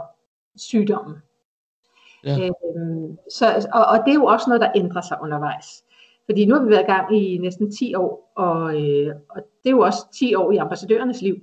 sygdommen. 0.56 1.16
Ja. 2.24 2.38
Øhm, 2.76 3.18
så, 3.30 3.68
og, 3.72 3.84
og 3.84 3.98
det 4.04 4.10
er 4.10 4.14
jo 4.14 4.24
også 4.24 4.50
noget, 4.50 4.60
der 4.60 4.72
ændrer 4.74 5.00
sig 5.00 5.18
undervejs. 5.22 5.84
Fordi 6.26 6.46
nu 6.46 6.54
har 6.54 6.62
vi 6.62 6.70
været 6.70 6.82
i 6.82 6.92
gang 6.92 7.16
i 7.16 7.38
næsten 7.38 7.72
10 7.72 7.94
år, 7.94 8.32
og, 8.34 8.82
øh, 8.82 9.14
og 9.28 9.42
det 9.62 9.70
er 9.70 9.70
jo 9.70 9.80
også 9.80 10.06
10 10.18 10.34
år 10.34 10.52
i 10.52 10.56
ambassadørernes 10.56 11.22
liv. 11.22 11.36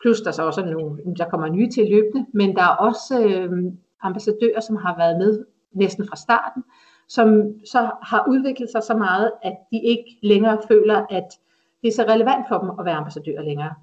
Plus 0.00 0.20
der 0.20 0.30
så 0.30 0.42
også 0.42 0.64
nu, 0.64 0.98
der 1.16 1.28
kommer 1.28 1.48
nye 1.48 1.70
til 1.70 1.86
løbende, 1.90 2.26
men 2.34 2.56
der 2.56 2.62
er 2.62 2.76
også 2.76 3.22
øh, 3.24 3.72
ambassadører, 4.02 4.60
som 4.60 4.76
har 4.76 4.96
været 4.96 5.18
med 5.18 5.44
næsten 5.72 6.06
fra 6.08 6.16
starten, 6.16 6.64
som 7.08 7.54
så 7.64 7.90
har 8.02 8.24
udviklet 8.28 8.70
sig 8.70 8.82
så 8.82 8.94
meget, 8.94 9.32
at 9.42 9.56
de 9.72 9.80
ikke 9.82 10.18
længere 10.22 10.58
føler, 10.68 11.06
at 11.10 11.26
det 11.82 11.88
er 11.88 11.92
så 11.92 12.02
relevant 12.02 12.44
for 12.48 12.58
dem 12.58 12.70
at 12.78 12.84
være 12.84 12.94
ambassadører 12.94 13.42
længere. 13.42 13.74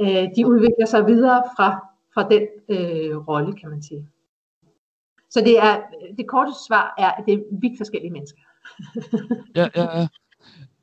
Øh, 0.00 0.28
de 0.36 0.46
udvikler 0.46 0.86
sig 0.86 1.06
videre 1.06 1.42
fra, 1.56 1.88
fra 2.14 2.28
den 2.28 2.42
øh, 2.68 3.28
rolle, 3.28 3.52
kan 3.56 3.70
man 3.70 3.82
sige. 3.82 4.08
Så 5.30 5.40
det, 5.40 5.58
er, 5.58 5.82
det 6.18 6.28
korte 6.28 6.52
svar 6.68 6.94
er, 6.98 7.10
at 7.10 7.24
det 7.26 7.34
er 7.34 7.42
vidt 7.50 7.78
forskellige 7.78 8.12
mennesker. 8.12 8.40
Ja, 9.56 9.68
ja, 9.76 9.98
ja. 9.98 10.06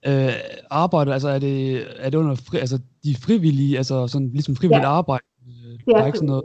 Øh, 0.08 0.34
arbejde, 0.70 1.14
altså 1.14 1.30
er 1.30 1.40
det, 1.40 1.86
er 1.98 2.10
det 2.10 2.18
under 2.18 2.36
fri, 2.36 2.58
altså 2.58 2.80
de 3.04 3.16
frivillige, 3.16 3.78
altså 3.78 4.08
sådan 4.08 4.30
ligesom 4.32 4.56
frivilligt 4.56 4.84
Ja. 4.84 4.90
arbejde? 4.90 5.24
Øh, 5.48 5.80
der 5.86 6.02
er 6.02 6.06
ikke 6.06 6.18
sådan 6.18 6.28
noget. 6.28 6.44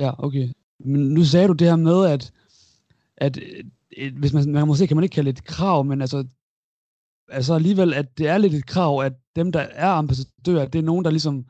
Ja, 0.00 0.24
okay. 0.24 0.48
Men 0.80 1.00
nu 1.08 1.24
sagde 1.24 1.48
du 1.48 1.52
det 1.52 1.66
her 1.66 1.76
med, 1.76 2.06
at, 2.06 2.32
at 3.16 3.38
øh, 3.98 4.18
hvis 4.18 4.32
man, 4.32 4.52
man 4.52 4.66
måske 4.66 4.86
kan 4.86 4.96
man 4.96 5.04
ikke 5.04 5.14
kalde 5.14 5.32
det 5.32 5.38
et 5.38 5.44
krav, 5.44 5.84
men 5.84 6.00
altså, 6.00 6.24
altså 7.28 7.54
alligevel, 7.54 7.94
at 7.94 8.18
det 8.18 8.28
er 8.28 8.38
lidt 8.38 8.54
et 8.54 8.66
krav, 8.66 9.00
at 9.02 9.12
dem, 9.36 9.52
der 9.52 9.60
er 9.60 9.88
ambassadører, 9.88 10.66
det 10.66 10.78
er 10.78 10.82
nogen, 10.82 11.04
der 11.04 11.10
ligesom 11.10 11.44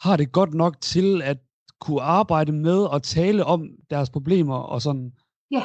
har 0.00 0.16
det 0.16 0.32
godt 0.32 0.54
nok 0.54 0.80
til 0.80 1.22
at 1.22 1.38
kunne 1.80 2.02
arbejde 2.02 2.52
med 2.52 2.78
og 2.78 3.02
tale 3.02 3.44
om 3.44 3.68
deres 3.90 4.10
problemer 4.10 4.56
og 4.56 4.82
sådan. 4.82 5.12
Ja. 5.50 5.62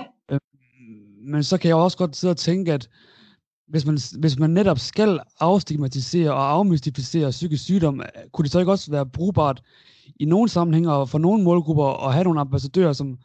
Men 1.26 1.44
så 1.44 1.58
kan 1.58 1.68
jeg 1.68 1.76
også 1.78 1.98
godt 1.98 2.16
sidde 2.16 2.32
og 2.32 2.38
tænke, 2.38 2.74
at 2.74 2.90
hvis 3.74 3.86
man, 3.86 3.98
hvis 4.20 4.40
man 4.40 4.50
netop 4.50 4.80
skal 4.80 5.20
afstigmatisere 5.40 6.34
og 6.34 6.52
afmystificere 6.52 7.30
psykisk 7.30 7.64
sygdom, 7.64 8.02
kunne 8.32 8.44
det 8.44 8.52
så 8.52 8.60
ikke 8.60 8.72
også 8.72 8.92
være 8.92 9.06
brugbart 9.06 9.64
i 10.20 10.26
nogle 10.26 10.50
sammenhænge 10.50 10.92
og 10.92 11.10
for 11.10 11.20
nogle 11.20 11.44
målgrupper 11.44 12.08
at 12.08 12.14
have 12.14 12.24
nogle 12.24 12.40
ambassadører, 12.40 12.94
som 12.94 13.18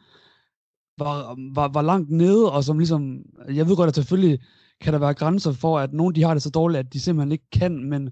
var, 0.97 1.35
var, 1.53 1.67
var 1.67 1.81
langt 1.81 2.11
nede, 2.11 2.51
og 2.51 2.63
som 2.63 2.79
ligesom, 2.79 3.21
jeg 3.49 3.67
ved 3.67 3.75
godt, 3.75 3.87
at 3.87 3.95
selvfølgelig 3.95 4.39
kan 4.81 4.93
der 4.93 4.99
være 4.99 5.13
grænser 5.13 5.51
for, 5.51 5.79
at 5.79 5.93
nogen 5.93 6.15
de 6.15 6.23
har 6.23 6.33
det 6.33 6.43
så 6.43 6.49
dårligt, 6.49 6.79
at 6.79 6.93
de 6.93 6.99
simpelthen 6.99 7.31
ikke 7.31 7.49
kan, 7.51 7.89
men 7.89 8.09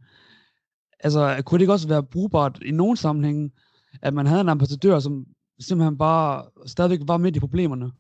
altså, 1.00 1.42
kunne 1.46 1.58
det 1.58 1.64
ikke 1.64 1.74
også 1.74 1.88
være 1.88 2.04
brugbart 2.04 2.60
i 2.66 2.72
nogle 2.72 2.98
sammenhænge, 2.98 3.52
at 4.02 4.14
man 4.14 4.26
havde 4.26 4.42
en 4.42 4.50
ambassadør, 4.50 5.00
som 5.00 5.26
simpelthen 5.60 5.98
bare 5.98 6.44
stadigvæk 6.66 7.00
var 7.08 7.18
midt 7.18 7.36
i 7.36 7.40
problemerne? 7.40 7.92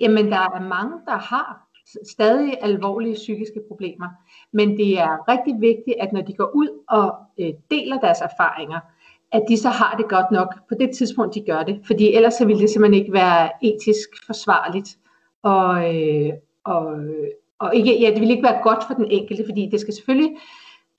Jamen, 0.00 0.26
der 0.26 0.38
er 0.38 0.68
mange, 0.68 0.92
der 1.06 1.18
har 1.18 1.65
stadig 2.04 2.58
alvorlige 2.62 3.14
psykiske 3.14 3.60
problemer. 3.68 4.08
Men 4.52 4.76
det 4.76 4.98
er 4.98 5.28
rigtig 5.28 5.54
vigtigt, 5.60 5.96
at 6.00 6.12
når 6.12 6.20
de 6.20 6.32
går 6.32 6.50
ud 6.54 6.68
og 6.88 7.14
øh, 7.40 7.52
deler 7.70 8.00
deres 8.00 8.20
erfaringer, 8.20 8.80
at 9.32 9.42
de 9.48 9.56
så 9.56 9.68
har 9.68 9.96
det 9.96 10.08
godt 10.08 10.30
nok 10.30 10.54
på 10.68 10.74
det 10.80 10.90
tidspunkt, 10.90 11.34
de 11.34 11.44
gør 11.46 11.62
det. 11.62 11.80
Fordi 11.86 12.14
ellers 12.14 12.34
så 12.34 12.46
ville 12.46 12.62
det 12.62 12.70
simpelthen 12.70 13.02
ikke 13.02 13.12
være 13.12 13.50
etisk 13.62 14.08
forsvarligt. 14.26 14.98
Og, 15.42 15.96
øh, 15.96 16.32
og, 16.64 16.96
og 17.58 17.74
ikke, 17.74 18.00
ja, 18.00 18.10
det 18.10 18.20
vil 18.20 18.30
ikke 18.30 18.42
være 18.42 18.62
godt 18.62 18.84
for 18.88 18.94
den 18.94 19.10
enkelte, 19.10 19.44
fordi 19.46 19.68
det 19.72 19.80
skal 19.80 19.94
selvfølgelig, 19.94 20.36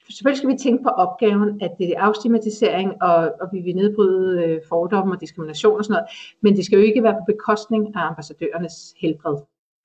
selvfølgelig 0.10 0.38
skal 0.38 0.50
vi 0.50 0.58
tænke 0.58 0.84
på 0.84 0.89
opgaven, 0.89 1.62
at 1.62 1.71
det 1.78 1.89
er 1.89 2.02
afstigmatisering, 2.02 3.02
og, 3.02 3.17
og 3.41 3.47
vi 3.54 3.60
vil 3.60 3.76
nedbryde 3.76 4.43
øh, 4.43 4.62
fordomme 4.69 5.15
og 5.15 5.21
diskrimination 5.21 5.78
og 5.78 5.86
sådan 5.86 5.93
noget. 5.93 6.10
Men 6.41 6.56
det 6.56 6.65
skal 6.65 6.80
jo 6.80 6.86
ikke 6.86 7.04
være 7.04 7.13
på 7.13 7.26
bekostning 7.28 7.95
af 7.95 8.02
ambassadørernes 8.02 8.95
helbred. 9.02 9.36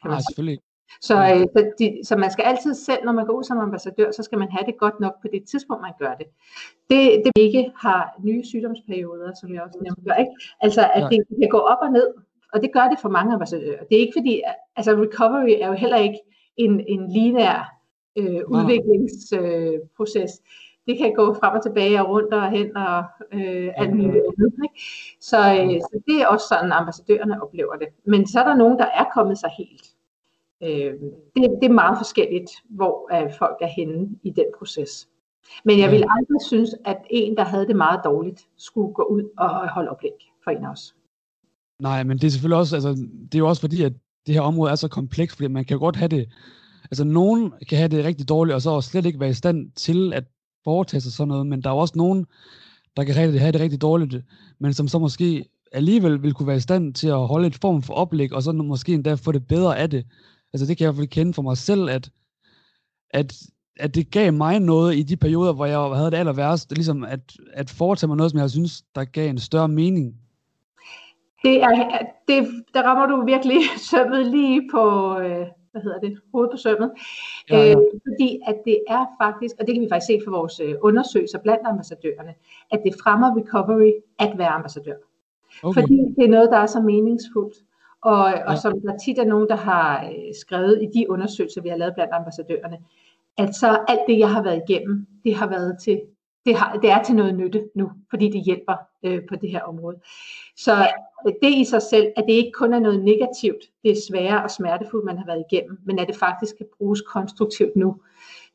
Kan 0.00 0.10
man 0.10 0.10
Nej, 0.10 0.20
selvfølgelig 0.28 0.52
ikke. 0.52 0.71
Så, 1.00 1.14
øh, 1.14 1.46
så, 1.55 1.70
de, 1.78 2.00
så 2.05 2.16
man 2.16 2.31
skal 2.31 2.44
altid 2.44 2.74
selv, 2.74 3.05
når 3.05 3.12
man 3.12 3.26
går 3.26 3.33
ud 3.33 3.44
som 3.44 3.59
ambassadør, 3.59 4.11
så 4.11 4.22
skal 4.22 4.38
man 4.38 4.48
have 4.50 4.66
det 4.66 4.78
godt 4.78 5.00
nok 5.00 5.14
på 5.22 5.28
det 5.33 5.42
tidspunkt, 5.50 5.83
man 5.83 5.92
gør 5.98 6.14
det. 6.14 6.26
Det, 6.90 7.22
det 7.24 7.33
ikke 7.37 7.72
har 7.76 8.14
nye 8.24 8.44
sygdomsperioder, 8.44 9.33
som 9.40 9.55
jeg 9.55 9.62
også 9.62 9.78
nævnte 9.83 10.02
før. 10.09 10.14
Ikke? 10.14 10.33
Altså, 10.61 10.90
at 10.94 11.05
det 11.11 11.18
kan 11.40 11.48
gå 11.50 11.59
op 11.59 11.78
og 11.83 11.92
ned, 11.92 12.07
og 12.52 12.62
det 12.62 12.72
gør 12.72 12.88
det 12.88 12.98
for 13.00 13.09
mange 13.09 13.35
ambassadører. 13.35 13.85
Det 13.85 13.96
er 13.96 14.00
ikke 14.00 14.18
fordi, 14.18 14.42
altså 14.76 14.92
recovery 14.92 15.55
er 15.61 15.68
jo 15.68 15.72
heller 15.72 15.96
ikke 15.96 16.18
en, 16.57 16.81
en 16.88 17.12
lineær 17.12 17.74
øh, 18.18 18.42
udviklingsproces. 18.48 20.33
Øh, 20.33 20.48
det 20.87 20.98
kan 20.98 21.14
gå 21.14 21.35
frem 21.35 21.57
og 21.57 21.62
tilbage 21.62 22.00
og 22.02 22.09
rundt 22.09 22.35
og 22.35 22.50
hen 22.50 22.76
og 22.76 23.05
øh, 23.33 23.70
alt 23.76 23.96
muligt 23.96 24.24
andet. 24.24 24.52
Ikke? 24.64 24.85
Så, 25.20 25.38
øh, 25.38 25.81
så 25.81 26.00
det 26.07 26.20
er 26.22 26.26
også 26.26 26.46
sådan, 26.48 26.72
ambassadørerne 26.72 27.42
oplever 27.42 27.76
det. 27.76 27.88
Men 28.07 28.26
så 28.26 28.40
er 28.40 28.44
der 28.44 28.55
nogen, 28.55 28.78
der 28.78 28.85
er 28.85 29.05
kommet 29.14 29.38
sig 29.38 29.50
helt. 29.59 29.91
Øh, 30.62 30.92
det, 31.35 31.42
det 31.61 31.68
er 31.68 31.72
meget 31.72 31.98
forskelligt, 31.98 32.51
hvor 32.70 32.94
øh, 33.14 33.33
folk 33.38 33.57
er 33.61 33.68
henne 33.77 34.09
i 34.22 34.31
den 34.31 34.46
proces. 34.59 35.09
Men 35.64 35.79
jeg 35.79 35.90
vil 35.90 36.05
aldrig 36.16 36.40
synes, 36.46 36.70
at 36.85 36.98
en, 37.11 37.37
der 37.37 37.44
havde 37.44 37.66
det 37.66 37.77
meget 37.77 38.01
dårligt, 38.05 38.40
skulle 38.57 38.94
gå 38.94 39.03
ud 39.03 39.22
og 39.38 39.68
holde 39.68 39.90
oplæg 39.90 40.12
for 40.44 40.51
en 40.51 40.64
af 40.64 40.70
os. 40.70 40.94
Nej, 41.81 42.03
men 42.03 42.18
det 42.18 42.25
er 42.25 42.31
selvfølgelig 42.31 42.59
også, 42.59 42.77
altså, 42.77 42.90
det 43.33 43.35
er 43.35 43.38
jo 43.38 43.48
også 43.48 43.61
fordi, 43.61 43.83
at 43.83 43.92
det 44.27 44.35
her 44.35 44.42
område 44.42 44.70
er 44.70 44.75
så 44.75 44.88
komplekst, 44.88 45.37
fordi 45.37 45.48
man 45.48 45.64
kan 45.64 45.79
godt 45.79 45.96
have 45.96 46.09
det, 46.09 46.29
altså 46.85 47.05
nogen 47.05 47.53
kan 47.68 47.79
have 47.79 47.88
det 47.88 48.05
rigtig 48.05 48.29
dårligt, 48.29 48.55
og 48.55 48.62
så 48.62 48.81
slet 48.81 49.07
ikke 49.07 49.20
være 49.20 49.31
i 49.31 49.35
stand 49.35 49.70
til 49.70 50.12
at 50.12 50.25
foretage 50.64 51.01
sig 51.01 51.12
sådan 51.12 51.29
noget, 51.29 51.46
men 51.46 51.62
der 51.62 51.70
er 51.70 51.75
jo 51.75 51.79
også 51.79 51.94
nogen, 51.96 52.27
der 52.96 53.05
kan 53.05 53.14
have 53.14 53.53
det 53.53 53.61
rigtig 53.61 53.83
dårligt, 53.83 54.25
men 54.59 54.75
som 54.75 54.88
så 54.88 54.98
måske 54.98 55.44
alligevel 55.72 56.22
vil 56.22 56.35
kunne 56.35 56.46
være 56.46 56.57
i 56.57 56.61
stand 56.61 56.94
til 56.94 57.09
at 57.09 57.27
holde 57.27 57.46
et 57.46 57.59
form 57.61 57.83
for 57.83 57.94
oplæg, 57.94 58.33
og 58.33 58.42
så 58.42 58.53
måske 58.53 58.94
endda 58.94 59.14
få 59.14 59.33
det 59.33 59.46
bedre 59.46 59.79
af 59.79 59.90
det. 59.90 60.07
Altså 60.52 60.66
det 60.66 60.76
kan 60.76 60.84
jeg 60.84 60.92
i 60.92 60.94
hvert 60.94 61.02
fald 61.02 61.08
kende 61.08 61.34
for 61.34 61.42
mig 61.42 61.56
selv, 61.56 61.90
at, 61.90 62.10
at, 63.10 63.32
at 63.76 63.94
det 63.94 64.10
gav 64.10 64.32
mig 64.32 64.60
noget 64.60 64.96
i 64.96 65.02
de 65.02 65.16
perioder, 65.16 65.52
hvor 65.52 65.66
jeg 65.66 65.78
havde 65.78 66.10
det 66.10 66.16
aller 66.16 66.32
værst, 66.32 66.70
ligesom 66.70 67.04
at, 67.04 67.20
at 67.52 67.70
foretage 67.70 68.08
mig 68.08 68.16
noget, 68.16 68.30
som 68.32 68.40
jeg 68.40 68.50
synes, 68.50 68.82
der 68.94 69.04
gav 69.04 69.30
en 69.30 69.38
større 69.38 69.68
mening. 69.68 70.14
Det 71.44 71.62
er, 71.62 71.98
det, 72.28 72.64
der 72.74 72.82
rammer 72.82 73.06
du 73.06 73.24
virkelig 73.24 73.58
sømmet 73.90 74.26
lige 74.26 74.68
på, 74.72 74.84
øh, 75.18 75.46
hvad 75.72 75.82
hedder 75.82 76.00
det, 76.00 76.18
hovedet 76.32 76.50
på 76.50 76.56
sømmet. 76.56 76.90
Ja, 77.50 77.56
ja. 77.56 77.70
Øh, 77.70 77.76
fordi 78.08 78.40
at 78.46 78.56
det 78.64 78.78
er 78.88 79.06
faktisk, 79.22 79.54
og 79.60 79.66
det 79.66 79.74
kan 79.74 79.82
vi 79.82 79.88
faktisk 79.90 80.06
se 80.06 80.20
fra 80.24 80.36
vores 80.38 80.60
øh, 80.60 80.74
undersøgelser 80.82 81.38
blandt 81.38 81.66
ambassadørerne, 81.66 82.34
at 82.70 82.80
det 82.84 82.94
fremmer 83.02 83.28
recovery 83.36 83.92
at 84.18 84.38
være 84.38 84.48
ambassadør. 84.48 84.96
Okay. 85.62 85.80
Fordi 85.80 85.96
det 86.16 86.24
er 86.24 86.28
noget, 86.36 86.50
der 86.50 86.58
er 86.58 86.66
så 86.66 86.80
meningsfuldt. 86.80 87.56
Og, 88.02 88.34
og 88.46 88.58
som 88.58 88.80
der 88.80 88.98
tit 88.98 89.18
er 89.18 89.24
nogen, 89.24 89.48
der 89.48 89.56
har 89.56 90.04
øh, 90.04 90.34
skrevet 90.40 90.82
i 90.82 90.98
de 90.98 91.10
undersøgelser, 91.10 91.62
vi 91.62 91.68
har 91.68 91.76
lavet 91.76 91.94
blandt 91.94 92.12
ambassadørerne, 92.12 92.78
at 93.38 93.54
så 93.54 93.84
alt 93.88 94.00
det, 94.08 94.18
jeg 94.18 94.30
har 94.30 94.42
været 94.42 94.62
igennem, 94.68 95.06
det 95.24 95.34
har 95.34 95.48
været 95.48 95.78
til, 95.82 96.00
det, 96.46 96.56
har, 96.56 96.76
det 96.76 96.90
er 96.90 97.02
til 97.02 97.14
noget 97.14 97.34
nytte 97.34 97.68
nu, 97.74 97.90
fordi 98.10 98.30
det 98.30 98.44
hjælper 98.44 98.76
øh, 99.02 99.20
på 99.28 99.36
det 99.36 99.50
her 99.50 99.62
område. 99.62 99.96
Så 100.56 100.72
det 101.42 101.54
i 101.54 101.64
sig 101.64 101.82
selv, 101.82 102.06
at 102.16 102.24
det 102.28 102.32
ikke 102.32 102.52
kun 102.52 102.72
er 102.72 102.78
noget 102.78 103.04
negativt, 103.04 103.64
det 103.82 103.90
er 103.90 104.02
svære 104.08 104.42
og 104.42 104.50
smertefuldt, 104.50 105.04
man 105.04 105.18
har 105.18 105.26
været 105.26 105.44
igennem, 105.50 105.78
men 105.84 105.98
at 105.98 106.08
det 106.08 106.16
faktisk 106.16 106.56
kan 106.56 106.66
bruges 106.78 107.00
konstruktivt 107.00 107.76
nu 107.76 107.96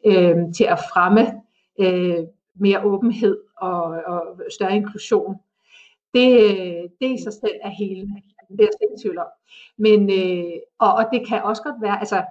øh, 0.06 0.36
til 0.58 0.64
at 0.64 0.80
fremme 0.94 1.42
øh, 1.80 2.26
mere 2.56 2.86
åbenhed 2.86 3.38
og, 3.58 3.84
og 3.84 4.22
større 4.50 4.76
inklusion. 4.76 5.36
Det, 6.14 6.34
øh, 6.34 6.84
det 7.02 7.20
i 7.20 7.24
sig 7.24 7.34
selv 7.34 7.56
er 7.64 7.70
hele. 7.70 8.08
Det 8.50 8.60
er 8.60 8.64
jeg 8.64 8.70
slet 8.78 8.90
ikke 8.92 9.02
tvivl 9.02 9.18
om. 9.20 9.28
Men, 9.78 10.00
øh, 10.20 10.54
og, 10.80 10.94
og 10.94 11.06
det 11.14 11.28
kan 11.28 11.44
også 11.44 11.64
godt 11.64 11.82
være, 11.82 12.00
altså 12.00 12.24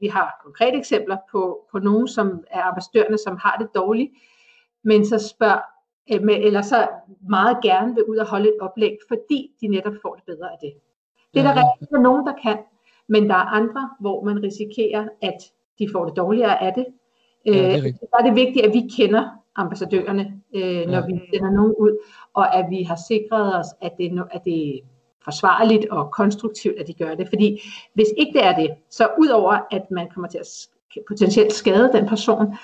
vi 0.00 0.06
har 0.06 0.40
konkrete 0.44 0.78
eksempler 0.78 1.16
på, 1.32 1.66
på 1.72 1.78
nogen, 1.78 2.08
som 2.08 2.44
er 2.50 2.62
ambassadørerne, 2.62 3.18
som 3.18 3.36
har 3.42 3.56
det 3.60 3.68
dårligt, 3.74 4.10
men 4.84 5.06
så 5.06 5.28
spørger, 5.28 5.60
øh, 6.12 6.22
med, 6.22 6.34
eller 6.34 6.62
så 6.62 6.88
meget 7.28 7.56
gerne 7.62 7.94
vil 7.94 8.04
ud 8.04 8.16
og 8.16 8.26
holde 8.26 8.48
et 8.48 8.56
oplæg, 8.60 8.96
fordi 9.08 9.50
de 9.60 9.68
netop 9.68 9.92
får 10.02 10.14
det 10.14 10.24
bedre 10.24 10.50
af 10.52 10.56
det. 10.60 10.72
Det 11.34 11.40
er 11.40 11.44
der 11.54 11.60
Ja, 11.60 11.64
rigtig 11.82 12.00
nogen, 12.00 12.26
der 12.26 12.32
kan, 12.42 12.58
men 13.08 13.28
der 13.28 13.34
er 13.34 13.48
andre, 13.60 13.90
hvor 14.00 14.24
man 14.24 14.42
risikerer, 14.42 15.08
at 15.22 15.36
de 15.78 15.88
får 15.92 16.04
det 16.04 16.16
dårligere 16.16 16.62
af 16.62 16.72
det. 16.74 16.86
Ja, 17.46 17.50
det 17.52 17.60
er 17.60 17.68
Øh, 17.68 17.74
rigtigt. 17.74 17.98
så 17.98 18.16
er 18.18 18.22
det 18.24 18.34
vigtigt, 18.34 18.66
at 18.66 18.72
vi 18.72 18.82
kender 18.96 19.28
ambassadørerne, 19.56 20.42
øh, 20.54 20.86
når 20.86 20.98
Ja. 21.00 21.06
vi 21.06 21.20
sender 21.34 21.50
nogen 21.50 21.74
ud, 21.78 21.98
og 22.34 22.54
at 22.56 22.66
vi 22.70 22.82
har 22.82 22.98
sikret 23.08 23.58
os, 23.58 23.66
at 23.80 23.92
det, 23.98 24.22
at 24.30 24.44
det 24.44 24.80
forsvarligt 25.24 25.88
og 25.90 26.10
konstruktivt, 26.10 26.78
at 26.78 26.86
de 26.86 26.94
gør 26.94 27.14
det. 27.14 27.28
Fordi 27.28 27.60
hvis 27.94 28.08
ikke 28.16 28.32
det 28.32 28.44
er 28.44 28.56
det, 28.56 28.70
så 28.90 29.08
udover 29.18 29.58
at 29.70 29.90
man 29.90 30.08
kommer 30.14 30.28
til 30.28 30.38
at 30.38 30.46
potentielt 31.08 31.52
skade 31.52 31.90
den 31.92 32.08
person, 32.08 32.54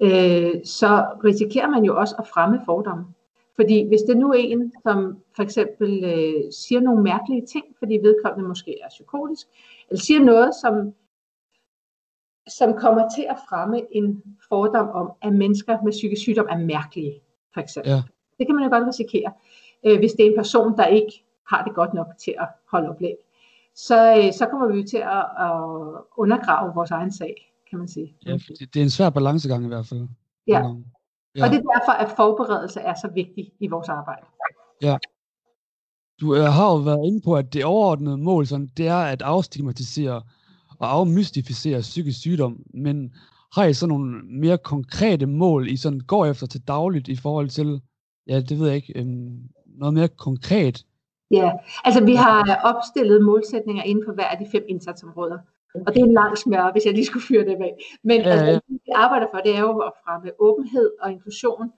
øh, 0.00 0.54
så 0.64 1.06
risikerer 1.24 1.68
man 1.68 1.84
jo 1.84 1.98
også 1.98 2.14
at 2.18 2.28
fremme 2.34 2.60
fordomme. 2.64 3.04
Fordi 3.56 3.88
hvis 3.88 4.00
det 4.00 4.16
nu 4.16 4.30
er 4.30 4.38
en, 4.38 4.72
som 4.82 5.18
for 5.36 5.42
eksempel 5.42 6.04
øh, 6.04 6.52
siger 6.52 6.80
nogle 6.80 7.02
mærkelige 7.02 7.46
ting, 7.46 7.64
fordi 7.78 7.98
vedkommende 8.02 8.48
måske 8.48 8.80
er 8.84 8.88
psykotisk, 8.88 9.46
eller 9.90 10.00
siger 10.00 10.20
noget, 10.20 10.50
som, 10.62 10.92
som 12.48 12.74
kommer 12.74 13.08
til 13.16 13.26
at 13.30 13.36
fremme 13.48 13.82
en 13.90 14.22
fordom 14.48 14.88
om, 14.88 15.12
at 15.22 15.32
mennesker 15.32 15.78
med 15.84 15.92
psykisk 15.92 16.22
sygdom 16.22 16.46
er 16.50 16.58
mærkelige, 16.58 17.20
for 17.54 17.60
eksempel. 17.60 17.90
Ja. 17.90 18.02
Det 18.38 18.46
kan 18.46 18.54
man 18.54 18.64
jo 18.64 18.70
godt 18.70 18.88
risikere, 18.88 19.32
øh, 19.86 19.98
hvis 19.98 20.12
det 20.12 20.26
er 20.26 20.30
en 20.30 20.36
person, 20.36 20.76
der 20.76 20.86
ikke 20.86 21.24
har 21.50 21.64
det 21.64 21.74
godt 21.74 21.94
nok 21.94 22.06
til 22.24 22.34
at 22.38 22.48
holde 22.70 22.88
oplæg. 22.88 23.16
Så, 23.74 24.16
øh, 24.16 24.32
så 24.32 24.46
kommer 24.50 24.66
vi 24.68 24.78
jo 24.80 24.86
til 24.86 24.96
at, 24.96 25.24
at 25.46 25.60
undergrave 26.16 26.74
vores 26.74 26.90
egen 26.90 27.12
sag, 27.12 27.34
kan 27.70 27.78
man 27.78 27.88
sige. 27.88 28.16
Ja, 28.26 28.32
fordi 28.32 28.64
det 28.64 28.80
er 28.80 28.84
en 28.84 28.90
svær 28.90 29.10
balancegang 29.10 29.64
i 29.64 29.68
hvert 29.68 29.86
fald. 29.86 30.08
Ja. 30.46 30.62
Ja. 31.36 31.44
Og 31.44 31.50
det 31.50 31.58
er 31.58 31.78
derfor, 31.78 31.92
at 31.92 32.10
forberedelse 32.16 32.80
er 32.80 32.94
så 32.94 33.08
vigtig 33.14 33.52
i 33.60 33.68
vores 33.68 33.88
arbejde. 33.88 34.26
Du 36.20 36.34
øh, 36.34 36.44
har 36.44 36.70
jo 36.72 36.76
været 36.76 37.06
inde 37.06 37.20
på, 37.20 37.36
at 37.36 37.52
det 37.52 37.64
overordnede 37.64 38.18
mål, 38.18 38.46
sådan, 38.46 38.70
det 38.76 38.86
er 38.88 38.96
at 38.96 39.22
afstigmatisere 39.22 40.22
og 40.78 40.92
afmystificere 40.92 41.80
psykisk 41.80 42.20
sygdom. 42.20 42.62
Men 42.74 43.14
har 43.52 43.64
I 43.64 43.74
sådan 43.74 43.88
nogle 43.88 44.22
mere 44.24 44.58
konkrete 44.58 45.26
mål, 45.26 45.68
I 45.68 45.76
sådan 45.76 46.00
går 46.00 46.26
efter 46.26 46.46
til 46.46 46.60
dagligt 46.68 47.08
i 47.08 47.16
forhold 47.16 47.48
til, 47.48 47.80
ja, 48.26 48.40
det 48.40 48.58
ved 48.58 48.66
jeg 48.66 48.76
ikke, 48.76 48.98
øhm, 48.98 49.48
noget 49.66 49.94
mere 49.94 50.08
konkret? 50.08 50.84
Ja, 51.30 51.52
altså 51.84 52.04
vi 52.04 52.14
har 52.14 52.60
opstillet 52.64 53.24
målsætninger 53.24 53.82
inden 53.82 54.04
for 54.06 54.12
hver 54.12 54.24
af 54.24 54.38
de 54.38 54.46
fem 54.52 54.64
indsatsområder. 54.68 55.38
Og 55.86 55.94
det 55.94 56.00
er 56.00 56.04
en 56.04 56.12
lang 56.12 56.38
smør, 56.38 56.72
hvis 56.72 56.86
jeg 56.86 56.94
lige 56.94 57.04
skulle 57.06 57.26
fyre 57.28 57.44
det 57.44 57.56
af. 57.60 57.74
Men 58.04 58.20
Ja, 58.20 58.30
altså, 58.30 58.44
ja. 58.44 58.52
det, 58.52 58.62
vi 58.68 58.78
arbejder 58.94 59.26
for, 59.30 59.38
det 59.38 59.56
er 59.56 59.60
jo 59.60 59.78
at 59.78 59.92
fremme 60.04 60.30
åbenhed 60.38 60.90
og 61.00 61.12
inklusion. 61.12 61.72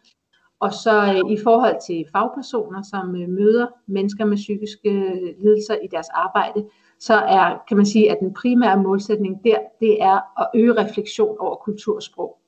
Og 0.60 0.72
så 0.72 1.02
øh, 1.02 1.32
i 1.32 1.38
forhold 1.44 1.76
til 1.86 2.04
fagpersoner, 2.12 2.82
som 2.82 3.16
øh, 3.16 3.28
møder 3.28 3.66
mennesker 3.86 4.24
med 4.24 4.36
psykiske 4.36 4.90
øh, 4.90 5.42
lidelser 5.42 5.74
i 5.74 5.86
deres 5.90 6.08
arbejde, 6.08 6.64
så 6.98 7.14
er, 7.14 7.62
kan 7.68 7.76
man 7.76 7.86
sige, 7.86 8.10
at 8.10 8.16
den 8.20 8.34
primære 8.34 8.82
målsætning 8.82 9.44
der, 9.44 9.58
det 9.80 10.02
er 10.02 10.40
at 10.40 10.48
øge 10.54 10.84
refleksion 10.84 11.36
over 11.38 11.54
kultur 11.56 11.96
og 11.96 12.02
sprog. 12.02 12.38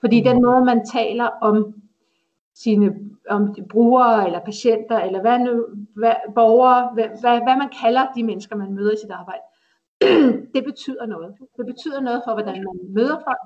Fordi 0.00 0.20
den 0.20 0.42
måde, 0.42 0.64
man 0.64 0.86
taler 0.86 1.28
om 1.40 1.74
sine 2.62 2.94
om 3.28 3.54
de 3.54 3.62
brugere 3.70 4.26
eller 4.26 4.40
patienter, 4.40 4.98
eller 4.98 5.20
hvad 5.20 5.38
nu, 5.38 5.66
hvad, 5.94 6.14
borgere, 6.34 6.90
hvad, 6.94 7.08
hvad, 7.20 7.40
hvad 7.46 7.56
man 7.56 7.70
kalder 7.82 8.06
de 8.16 8.22
mennesker, 8.22 8.56
man 8.56 8.74
møder 8.74 8.92
i 8.92 8.96
sit 8.96 9.10
arbejde, 9.10 9.42
det 10.54 10.64
betyder 10.64 11.06
noget. 11.06 11.34
Det 11.56 11.66
betyder 11.66 12.00
noget 12.00 12.22
for, 12.26 12.32
hvordan 12.32 12.64
man 12.64 12.78
møder 12.88 13.16
folk, 13.28 13.44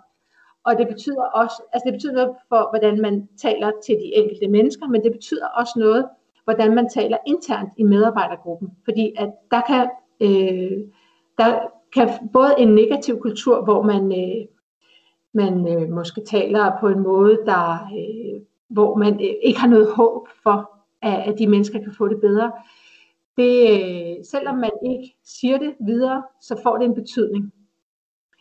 og 0.64 0.78
det 0.78 0.88
betyder 0.88 1.22
også, 1.22 1.62
altså 1.72 1.84
det 1.86 1.92
betyder 1.92 2.12
noget 2.12 2.34
for, 2.48 2.68
hvordan 2.72 3.00
man 3.00 3.28
taler 3.36 3.72
til 3.86 3.94
de 3.94 4.14
enkelte 4.14 4.48
mennesker, 4.48 4.86
men 4.88 5.02
det 5.04 5.12
betyder 5.12 5.46
også 5.46 5.72
noget, 5.76 6.08
hvordan 6.44 6.74
man 6.74 6.88
taler 6.88 7.18
internt 7.26 7.70
i 7.76 7.82
medarbejdergruppen. 7.82 8.68
Fordi 8.84 9.14
at 9.18 9.30
der 9.50 9.60
kan, 9.60 9.90
øh, 10.20 10.78
der 11.38 11.58
kan 11.94 12.08
både 12.32 12.54
en 12.58 12.74
negativ 12.74 13.20
kultur, 13.20 13.64
hvor 13.64 13.82
man, 13.82 14.12
øh, 14.12 14.46
man 15.34 15.68
øh, 15.68 15.90
måske 15.90 16.20
taler 16.24 16.72
på 16.80 16.88
en 16.88 17.00
måde, 17.00 17.38
der, 17.46 17.88
øh, 17.98 18.40
hvor 18.72 18.96
man 18.96 19.14
øh, 19.14 19.34
ikke 19.42 19.60
har 19.60 19.68
noget 19.68 19.92
håb 19.92 20.28
for, 20.42 20.70
at, 21.02 21.32
at 21.32 21.38
de 21.38 21.46
mennesker 21.46 21.78
kan 21.78 21.94
få 21.98 22.08
det 22.08 22.20
bedre. 22.20 22.52
Det, 23.36 23.70
øh, 23.70 24.24
selvom 24.24 24.56
man 24.56 24.70
ikke 24.86 25.14
siger 25.24 25.58
det 25.58 25.74
videre, 25.80 26.22
så 26.40 26.60
får 26.62 26.76
det 26.76 26.84
en 26.84 26.94
betydning. 26.94 27.52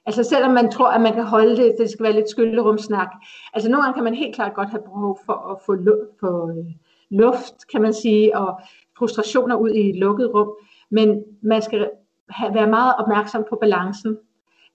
Altså 0.06 0.24
selvom 0.24 0.52
man 0.52 0.72
tror, 0.72 0.88
at 0.88 1.02
man 1.02 1.14
kan 1.14 1.24
holde 1.24 1.58
det, 1.58 1.76
det 1.78 1.90
skal 1.90 2.04
være 2.04 2.14
lidt 2.14 2.30
skylderumsnak. 2.30 3.08
Altså 3.54 3.70
nogle 3.70 3.84
gange 3.84 3.94
kan 3.94 4.04
man 4.04 4.16
helt 4.16 4.36
klart 4.36 4.54
godt 4.54 4.70
have 4.70 4.82
behov 4.82 5.20
for 5.26 5.34
at 5.34 5.58
få, 5.66 5.76
lu- 5.76 6.18
få 6.20 6.50
øh, 6.50 6.66
luft, 7.10 7.68
kan 7.72 7.82
man 7.82 7.94
sige, 7.94 8.38
og 8.38 8.60
frustrationer 8.98 9.56
ud 9.56 9.70
i 9.70 9.90
et 9.90 9.96
lukket 9.96 10.34
rum. 10.34 10.54
Men 10.90 11.24
man 11.42 11.62
skal 11.62 11.90
have, 12.30 12.54
være 12.54 12.70
meget 12.70 12.96
opmærksom 13.00 13.46
på 13.50 13.58
balancen. 13.62 14.18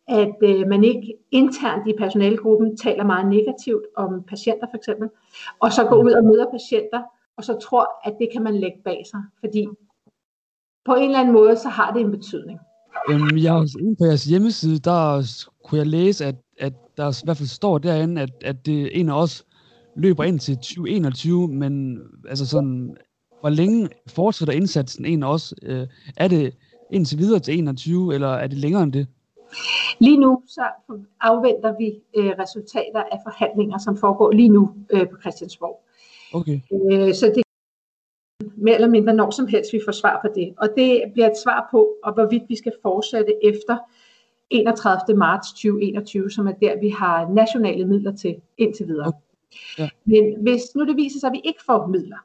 At 0.09 0.37
øh, 0.42 0.66
man 0.69 0.85
ikke 0.85 1.14
internt 1.31 1.88
i 1.88 1.92
personalegruppen 1.99 2.77
taler 2.77 3.05
meget 3.05 3.27
negativt 3.27 3.85
om 3.97 4.23
patienter 4.29 4.66
for 4.71 4.77
eksempel, 4.77 5.09
og 5.61 5.73
så 5.73 5.85
går 5.85 6.05
ud 6.05 6.11
og 6.11 6.25
møder 6.25 6.47
patienter, 6.51 7.03
og 7.37 7.45
så 7.45 7.59
tror, 7.59 7.87
at 8.05 8.14
det 8.21 8.29
kan 8.33 8.42
man 8.42 8.55
lægge 8.55 8.79
bag 8.85 9.03
sig. 9.11 9.21
Fordi 9.40 9.66
på 10.85 10.95
en 10.95 11.05
eller 11.05 11.19
anden 11.19 11.35
måde, 11.35 11.57
så 11.57 11.69
har 11.69 11.92
det 11.92 12.01
en 12.01 12.11
betydning. 12.11 12.59
Jamen, 13.11 13.38
jeg 13.42 13.53
har 13.53 13.79
inde 13.81 13.97
på 13.97 14.05
jeres 14.05 14.25
hjemmeside, 14.25 14.79
der 14.79 15.23
kunne 15.64 15.79
jeg 15.79 15.87
læse, 15.87 16.25
at, 16.25 16.35
at 16.59 16.73
der 16.97 17.23
i 17.23 17.25
hvert 17.25 17.37
fald 17.37 17.49
står 17.49 17.79
derinde, 17.79 18.23
at, 18.23 18.31
at 18.45 18.66
det 18.66 19.01
en 19.01 19.09
af 19.09 19.23
os 19.23 19.47
løber 19.97 20.25
ind 20.25 20.38
til 20.38 20.57
2021, 20.57 21.49
men 21.49 21.99
altså 22.29 22.47
sådan, 22.47 22.97
hvor 23.40 23.49
længe 23.49 23.88
fortsætter 24.09 24.55
indsatsen 24.55 25.05
en 25.05 25.23
af 25.23 25.33
os? 25.33 25.55
Øh, 25.62 25.87
er 26.16 26.29
det 26.29 26.55
indtil 26.90 27.19
videre 27.19 27.40
til 27.40 27.59
21, 27.59 28.14
eller 28.14 28.29
er 28.29 28.47
det 28.47 28.59
længere 28.59 28.83
end 28.83 28.92
det? 28.92 29.07
Lige 29.99 30.16
nu 30.16 30.42
så 30.47 30.62
afventer 31.21 31.75
vi 31.79 32.01
øh, 32.16 32.33
resultater 32.38 33.03
af 33.12 33.19
forhandlinger, 33.25 33.79
som 33.79 33.97
foregår 33.97 34.31
lige 34.33 34.49
nu 34.49 34.75
øh, 34.90 35.09
på 35.09 35.16
Christiansborg. 35.21 35.83
Okay, 36.35 36.61
Øh, 36.73 37.14
så 37.14 37.27
det 37.35 37.42
mere 38.57 38.75
eller 38.75 38.88
mindre 38.88 39.12
når 39.14 39.31
som 39.31 39.47
helst, 39.47 39.73
vi 39.73 39.81
får 39.85 39.92
svar 39.92 40.19
på 40.25 40.29
det. 40.35 40.55
Og 40.59 40.69
det 40.77 41.03
bliver 41.12 41.31
et 41.31 41.37
svar 41.45 41.69
på, 41.71 41.88
og 42.05 42.14
hvorvidt 42.14 42.42
vi 42.49 42.57
skal 42.57 42.73
fortsætte 42.83 43.33
efter 43.45 43.77
31. 44.51 45.16
marts 45.19 45.53
2021, 45.53 46.31
som 46.31 46.47
er 46.47 46.53
der, 46.53 46.81
vi 46.81 46.88
har 46.88 47.29
nationale 47.29 47.87
midler 47.87 48.16
til 48.16 48.37
indtil 48.59 48.87
videre. 48.87 49.12
Ja. 49.79 49.88
Men 50.05 50.42
hvis 50.42 50.62
nu 50.75 50.85
det 50.87 50.97
viser 50.97 51.21
sig, 51.21 51.27
at 51.27 51.33
vi 51.33 51.40
ikke 51.45 51.61
får 51.66 51.87
midler, 51.87 52.16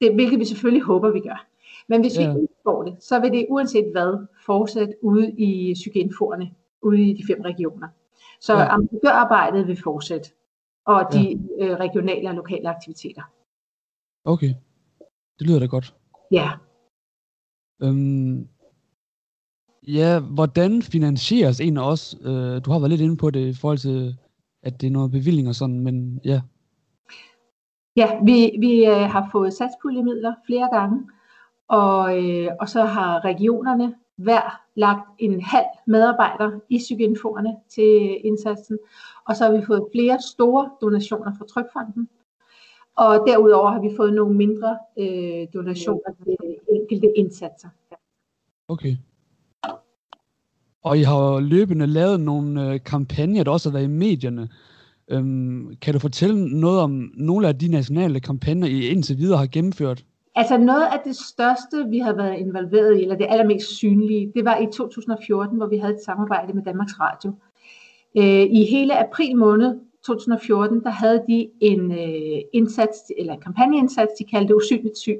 det, 0.00 0.14
hvilket 0.14 0.38
vi 0.38 0.44
selvfølgelig 0.44 0.82
håber, 0.82 1.10
vi 1.10 1.20
gør, 1.20 1.46
men 1.88 2.00
hvis 2.00 2.18
Ja. 2.18 2.32
vi 2.34 2.40
ikke 2.40 2.54
får 2.64 2.82
det, 2.82 2.96
så 3.00 3.20
vil 3.20 3.32
det 3.32 3.46
uanset 3.48 3.84
hvad 3.92 4.26
fortsætte 4.46 4.94
ude 5.02 5.30
i 5.30 5.74
psykiatriforerne, 5.74 6.50
ude 6.86 7.02
i 7.02 7.12
de 7.12 7.26
fem 7.26 7.40
regioner. 7.40 7.88
Så 8.40 8.52
Ja. 8.52 8.58
ja. 8.60 8.68
ambassadørarbejdet 8.68 9.66
vil 9.66 9.82
fortsætte, 9.82 10.30
og 10.86 11.02
de 11.12 11.32
øh, 11.60 11.70
regionale 11.76 12.28
og 12.28 12.34
lokale 12.34 12.68
aktiviteter. 12.68 13.22
okay. 14.24 14.54
Det 15.38 15.46
lyder 15.46 15.58
da 15.58 15.66
godt. 15.66 15.94
Ja. 16.32 16.50
Øhm, 17.82 18.48
ja, 19.82 20.20
hvordan 20.20 20.82
finansieres 20.82 21.60
en 21.60 21.76
af 21.76 21.90
os? 21.90 22.16
Øh, 22.22 22.64
du 22.64 22.70
har 22.70 22.78
været 22.78 22.90
lidt 22.90 23.00
inde 23.00 23.16
på 23.16 23.30
det 23.30 23.48
i 23.48 23.54
forhold 23.54 23.78
til, 23.78 24.16
at 24.62 24.80
det 24.80 24.86
er 24.86 24.90
noget 24.90 25.10
bevilling 25.10 25.48
og 25.48 25.54
sådan, 25.54 25.80
men 25.80 26.20
ja. 26.24 26.40
Ja, 27.96 28.08
vi, 28.24 28.56
vi 28.58 28.86
øh, 28.86 29.10
har 29.14 29.28
fået 29.32 29.52
satspuljemidler 29.52 30.34
flere 30.46 30.68
gange, 30.72 31.10
og, 31.68 32.24
øh, 32.24 32.48
og 32.60 32.68
så 32.68 32.84
har 32.84 33.24
regionerne 33.24 33.94
hver 34.16 34.60
lagt 34.74 35.08
en 35.18 35.40
halv 35.40 35.66
medarbejder 35.86 36.60
i 36.68 36.78
psykinfoerne 36.78 37.56
til 37.68 38.20
indsatsen, 38.26 38.78
og 39.28 39.36
så 39.36 39.44
har 39.44 39.52
vi 39.52 39.66
fået 39.66 39.84
flere 39.94 40.18
store 40.20 40.70
donationer 40.80 41.32
fra 41.38 41.46
Trykfonden, 41.46 42.08
og 42.96 43.24
derudover 43.26 43.70
har 43.70 43.80
vi 43.80 43.90
fået 43.96 44.14
nogle 44.14 44.34
mindre 44.36 44.78
øh, 44.98 45.46
donationer 45.54 46.12
til 46.24 46.36
enkelte 46.70 47.12
indsatser. 47.16 47.68
Okay. 48.68 48.96
Og 50.82 50.98
I 50.98 51.02
har 51.02 51.40
løbende 51.40 51.86
lavet 51.86 52.20
nogle 52.20 52.72
øh, 52.72 52.80
kampagner, 52.84 53.44
der 53.44 53.50
også 53.50 53.70
har 53.70 53.72
været 53.72 53.84
i 53.84 53.88
medierne. 53.88 54.48
Øhm, 55.08 55.76
kan 55.82 55.94
du 55.94 55.98
fortælle 55.98 56.60
noget 56.60 56.80
om 56.80 57.10
nogle 57.14 57.48
af 57.48 57.58
de 57.58 57.68
nationale 57.68 58.20
kampagner, 58.20 58.66
I 58.66 58.88
indtil 58.88 59.18
videre 59.18 59.38
har 59.38 59.46
gennemført? 59.46 60.04
Altså 60.36 60.56
noget 60.56 60.86
af 60.92 61.00
det 61.04 61.16
største, 61.16 61.88
vi 61.88 61.98
har 61.98 62.12
været 62.12 62.38
involveret 62.38 62.98
i, 62.98 63.02
eller 63.02 63.16
det 63.16 63.26
allermest 63.30 63.76
synlige, 63.76 64.32
det 64.34 64.44
var 64.44 64.56
i 64.58 64.66
2014, 64.72 65.56
hvor 65.56 65.66
vi 65.66 65.76
havde 65.76 65.94
et 65.94 66.04
samarbejde 66.04 66.52
med 66.52 66.62
Danmarks 66.62 67.00
Radio. 67.00 67.32
Øh, 68.16 68.46
I 68.50 68.66
hele 68.70 68.98
april 68.98 69.36
måned 69.36 69.80
2014, 70.06 70.84
der 70.84 70.90
havde 70.90 71.24
de 71.28 71.50
en 71.60 71.92
øh, 71.92 72.40
indsats, 72.52 73.12
eller 73.18 73.32
en 73.32 73.40
kampagneindsats, 73.40 74.12
de 74.18 74.24
kaldte 74.24 74.56
Usynligt 74.56 74.98
Syg. 74.98 75.18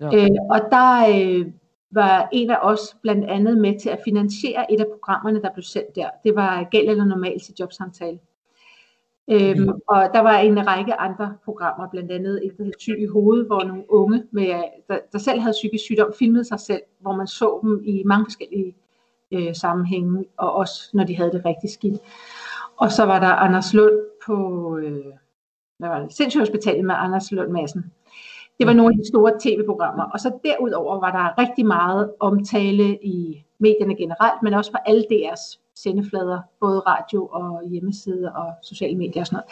Ja. 0.00 0.06
Øh, 0.06 0.30
og 0.50 0.60
der 0.70 1.06
øh, 1.14 1.46
var 1.90 2.28
en 2.32 2.50
af 2.50 2.58
os 2.62 2.96
blandt 3.02 3.24
andet 3.24 3.58
med 3.58 3.80
til 3.80 3.88
at 3.88 4.00
finansiere 4.04 4.72
et 4.72 4.80
af 4.80 4.86
programmerne, 4.92 5.42
der 5.42 5.52
blev 5.54 5.62
sendt 5.62 5.96
der. 5.96 6.08
Det 6.24 6.34
var 6.34 6.68
Gæld 6.70 6.88
eller 6.88 7.04
Normal 7.04 7.40
til 7.40 7.54
jobsamtale. 7.60 8.18
Øhm, 9.30 9.68
og 9.86 10.10
der 10.14 10.20
var 10.20 10.38
en 10.38 10.66
række 10.66 11.00
andre 11.00 11.36
programmer, 11.44 11.88
blandt 11.88 12.12
andet 12.12 12.46
et, 12.46 12.58
der 12.58 12.64
hed 12.64 12.72
Syg 12.78 12.98
i 12.98 13.06
hovedet, 13.06 13.46
hvor 13.46 13.64
nogle 13.64 13.84
unge, 13.88 14.24
med, 14.30 14.46
der, 14.88 14.98
der 15.12 15.18
selv 15.18 15.40
havde 15.40 15.52
psykisk 15.52 15.84
sygdom, 15.84 16.12
filmede 16.18 16.44
sig 16.44 16.60
selv, 16.60 16.82
hvor 17.00 17.16
man 17.16 17.26
så 17.26 17.58
dem 17.62 17.82
i 17.84 18.02
mange 18.04 18.24
forskellige 18.26 18.76
øh, 19.32 19.54
sammenhænge, 19.54 20.24
og 20.36 20.52
også 20.52 20.90
når 20.94 21.04
de 21.04 21.16
havde 21.16 21.32
det 21.32 21.44
rigtig 21.44 21.70
skidt. 21.70 22.00
Og 22.76 22.92
så 22.92 23.04
var 23.04 23.20
der 23.20 23.26
Anders 23.26 23.74
Lund 23.74 23.94
på 24.26 24.36
øh, 24.76 25.04
hvad 25.78 25.88
var 25.88 25.98
det? 25.98 26.12
Sindssygehospitalet 26.12 26.84
med 26.84 26.94
Anders 26.98 27.32
Lund 27.32 27.50
Madsen. 27.50 27.92
Det 28.58 28.66
var 28.66 28.72
nogle 28.72 28.94
af 28.94 28.98
de 28.98 29.08
store 29.08 29.32
tv-programmer. 29.40 30.04
Og 30.04 30.20
så 30.20 30.38
derudover 30.44 31.00
var 31.00 31.12
der 31.12 31.42
rigtig 31.42 31.66
meget 31.66 32.12
omtale 32.20 32.98
i 33.02 33.44
medierne 33.58 33.96
generelt, 33.96 34.42
men 34.42 34.54
også 34.54 34.72
på 34.72 34.78
alle 34.86 35.04
DR's 35.12 35.63
sendeflader, 35.76 36.40
både 36.60 36.80
radio 36.80 37.26
og 37.26 37.68
hjemmeside 37.68 38.32
og 38.34 38.54
sociale 38.62 38.96
medier 38.96 39.22
og 39.22 39.26
sådan 39.26 39.36
noget. 39.36 39.50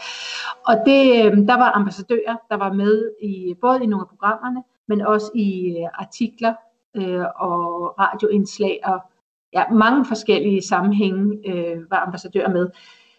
Og 0.66 0.86
det, 0.86 1.26
øhm, 1.26 1.46
der 1.46 1.54
var 1.54 1.72
ambassadører, 1.72 2.36
der 2.50 2.56
var 2.56 2.72
med 2.72 3.10
i 3.22 3.54
både 3.60 3.82
i 3.82 3.86
nogle 3.86 4.02
af 4.02 4.08
programmerne, 4.08 4.62
men 4.88 5.00
også 5.00 5.30
i 5.34 5.76
øh, 5.78 5.88
artikler 5.94 6.54
øh, 6.96 7.24
og 7.36 7.94
radioindslag 7.98 8.80
og 8.84 9.00
ja, 9.54 9.70
mange 9.70 10.04
forskellige 10.04 10.62
sammenhænge 10.62 11.48
øh, 11.48 11.90
var 11.90 12.00
ambassadører 12.06 12.48
med. 12.48 12.68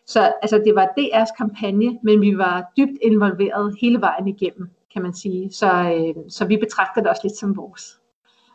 Så 0.07 0.33
altså, 0.41 0.61
det 0.65 0.75
var 0.75 0.85
DR's 0.99 1.37
kampagne, 1.37 1.99
men 2.03 2.21
vi 2.21 2.37
var 2.37 2.71
dybt 2.77 2.97
involveret 3.01 3.75
hele 3.81 4.01
vejen 4.01 4.27
igennem, 4.27 4.69
kan 4.93 5.01
man 5.01 5.13
sige. 5.13 5.51
Så, 5.51 5.67
øh, 5.67 6.23
så 6.29 6.45
vi 6.45 6.57
betragter 6.57 7.01
det 7.01 7.09
også 7.09 7.21
lidt 7.23 7.37
som 7.37 7.57
vores. 7.57 7.99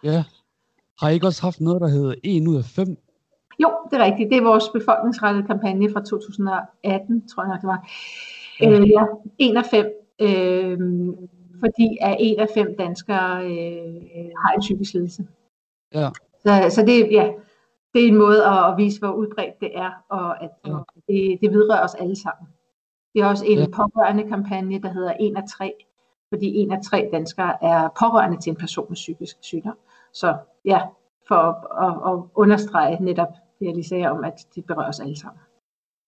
Ja. 0.03 0.25
Har 1.01 1.09
I 1.09 1.15
ikke 1.15 1.27
også 1.27 1.43
haft 1.43 1.61
noget, 1.61 1.81
der 1.81 1.89
hedder 1.89 2.15
1 2.25 2.49
ud 2.49 2.57
af 2.57 2.65
5? 2.65 2.97
Jo, 3.63 3.71
det 3.91 4.01
er 4.01 4.05
rigtigt. 4.05 4.31
Det 4.31 4.39
er 4.39 4.43
vores 4.43 4.69
befolkningsrettede 4.69 5.47
kampagne 5.47 5.93
fra 5.93 6.01
2018, 6.01 7.29
tror 7.29 7.43
jeg 7.43 7.49
nok 7.49 7.61
det 7.61 7.67
var. 7.69 7.89
Ja. 8.61 8.71
Øh, 8.81 8.91
ja, 8.91 9.05
en 9.39 9.57
af 9.57 9.65
fem. 9.65 9.87
Øh, 10.21 10.79
fordi 11.65 11.99
at 12.01 12.17
en 12.21 12.41
af 12.41 12.49
fem 12.55 12.75
danskere 12.79 13.45
øh, 13.45 14.31
har 14.37 14.53
en 14.55 14.61
psykisk 14.61 14.93
lidelse. 14.95 15.27
Ja. 15.95 16.09
Så, 16.39 16.51
så 16.71 16.83
det, 16.87 17.13
ja, 17.13 17.33
det 17.95 18.05
er 18.05 18.09
en 18.09 18.19
måde 18.19 18.47
at, 18.47 18.71
at 18.73 18.77
vise, 18.77 18.99
hvor 19.01 19.11
udbredt 19.13 19.61
det 19.61 19.71
er, 19.79 19.91
og 20.09 20.43
at 20.45 20.51
Ja. 20.67 20.73
det, 21.09 21.39
det 21.43 21.51
vedrører 21.53 21.85
os 21.85 21.95
alle 21.95 22.17
sammen. 22.17 22.49
Vi 23.15 23.21
har 23.21 23.29
også 23.31 23.45
en 23.47 23.59
Ja. 23.59 23.67
pårørende 23.67 24.29
kampagne, 24.29 24.83
der 24.83 24.89
hedder 24.93 25.13
1 25.21 25.37
af 25.37 25.43
3, 25.49 25.73
fordi 26.33 26.47
en 26.57 26.73
af 26.73 26.79
tre 26.83 27.09
danskere 27.13 27.65
er 27.65 27.89
pårørende 28.01 28.41
til 28.41 28.51
en 28.51 28.57
person 28.57 28.87
med 28.89 28.95
psykisk 28.95 29.37
sygdom. 29.41 29.77
Så 30.13 30.37
ja, 30.65 30.81
for 31.29 31.35
at, 31.35 31.57
at, 31.89 32.13
at 32.13 32.25
understrege 32.35 33.05
netop 33.05 33.29
det, 33.59 33.67
jeg 33.67 33.75
lige 33.75 33.89
sagde 33.89 34.07
om, 34.11 34.25
at 34.25 34.47
det 34.55 34.65
berører 34.65 34.89
os 34.89 35.01
alle 35.01 35.17
sammen. 35.17 35.41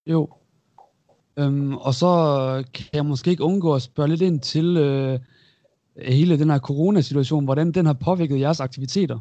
Jo. 0.07 0.29
Øhm, 1.39 1.77
og 1.77 1.93
så 1.93 2.07
kan 2.73 2.85
jeg 2.93 3.05
måske 3.05 3.31
ikke 3.31 3.43
undgå 3.43 3.75
at 3.75 3.81
spørge 3.81 4.09
lidt 4.09 4.21
ind 4.21 4.39
til 4.39 4.77
øh, 4.77 5.19
hele 5.97 6.39
den 6.39 6.49
her 6.49 6.59
coronasituation, 6.59 7.45
hvordan 7.45 7.71
den 7.71 7.85
har 7.85 7.93
påvirket 7.93 8.39
jeres 8.39 8.59
aktiviteter. 8.61 9.19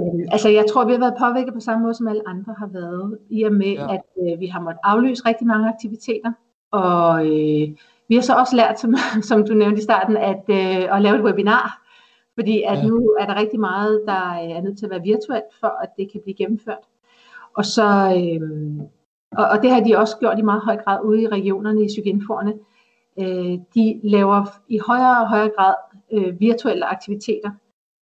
Øhm, 0.00 0.28
Altså, 0.32 0.48
jeg 0.48 0.64
tror, 0.72 0.84
vi 0.84 0.92
har 0.92 0.98
været 0.98 1.14
påvirket 1.18 1.54
på 1.54 1.60
samme 1.60 1.82
måde, 1.82 1.94
som 1.94 2.08
alle 2.08 2.22
andre 2.28 2.54
har 2.58 2.66
været, 2.66 3.18
i 3.30 3.42
og 3.42 3.52
med, 3.52 3.66
Ja. 3.72 3.82
ja. 3.82 3.94
at 3.94 4.02
øh, 4.32 4.40
vi 4.40 4.46
har 4.46 4.60
måttet 4.60 4.80
aflyse 4.84 5.22
rigtig 5.26 5.46
mange 5.46 5.68
aktiviteter. 5.68 6.32
Og 6.72 7.26
øh, 7.26 7.68
vi 8.08 8.14
har 8.14 8.22
så 8.22 8.34
også 8.34 8.56
lært, 8.56 8.80
som, 8.80 8.94
som 9.28 9.46
du 9.46 9.54
nævnte 9.54 9.78
i 9.78 9.82
starten, 9.82 10.16
at, 10.16 10.42
øh, 10.48 10.96
at 10.96 11.02
lave 11.02 11.16
et 11.16 11.24
webinar. 11.24 11.79
Fordi 12.40 12.62
at 12.62 12.78
Ja. 12.78 12.82
ja. 12.82 12.86
nu 12.86 13.16
er 13.20 13.26
der 13.26 13.40
rigtig 13.40 13.60
meget, 13.60 14.02
der 14.06 14.22
er 14.56 14.60
nødt 14.60 14.78
til 14.78 14.86
at 14.86 14.90
være 14.90 15.02
virtuelt, 15.02 15.50
for 15.60 15.82
at 15.82 15.88
det 15.96 16.12
kan 16.12 16.20
blive 16.20 16.34
gennemført. 16.34 16.84
Og, 17.54 17.64
så, 17.64 17.88
øh, 18.18 18.40
og, 19.32 19.44
og 19.48 19.62
det 19.62 19.70
har 19.70 19.80
de 19.80 19.98
også 19.98 20.16
gjort 20.18 20.38
i 20.38 20.42
meget 20.42 20.62
høj 20.62 20.76
grad 20.76 21.04
ude 21.04 21.22
i 21.22 21.28
regionerne, 21.28 21.84
i 21.84 21.86
psykinforerne. 21.86 22.54
Øh, 23.20 23.58
de 23.74 24.00
laver 24.02 24.46
i 24.68 24.78
højere 24.78 25.20
og 25.20 25.28
højere 25.28 25.50
grad 25.56 25.74
øh, 26.12 26.40
virtuelle 26.40 26.84
aktiviteter, 26.84 27.50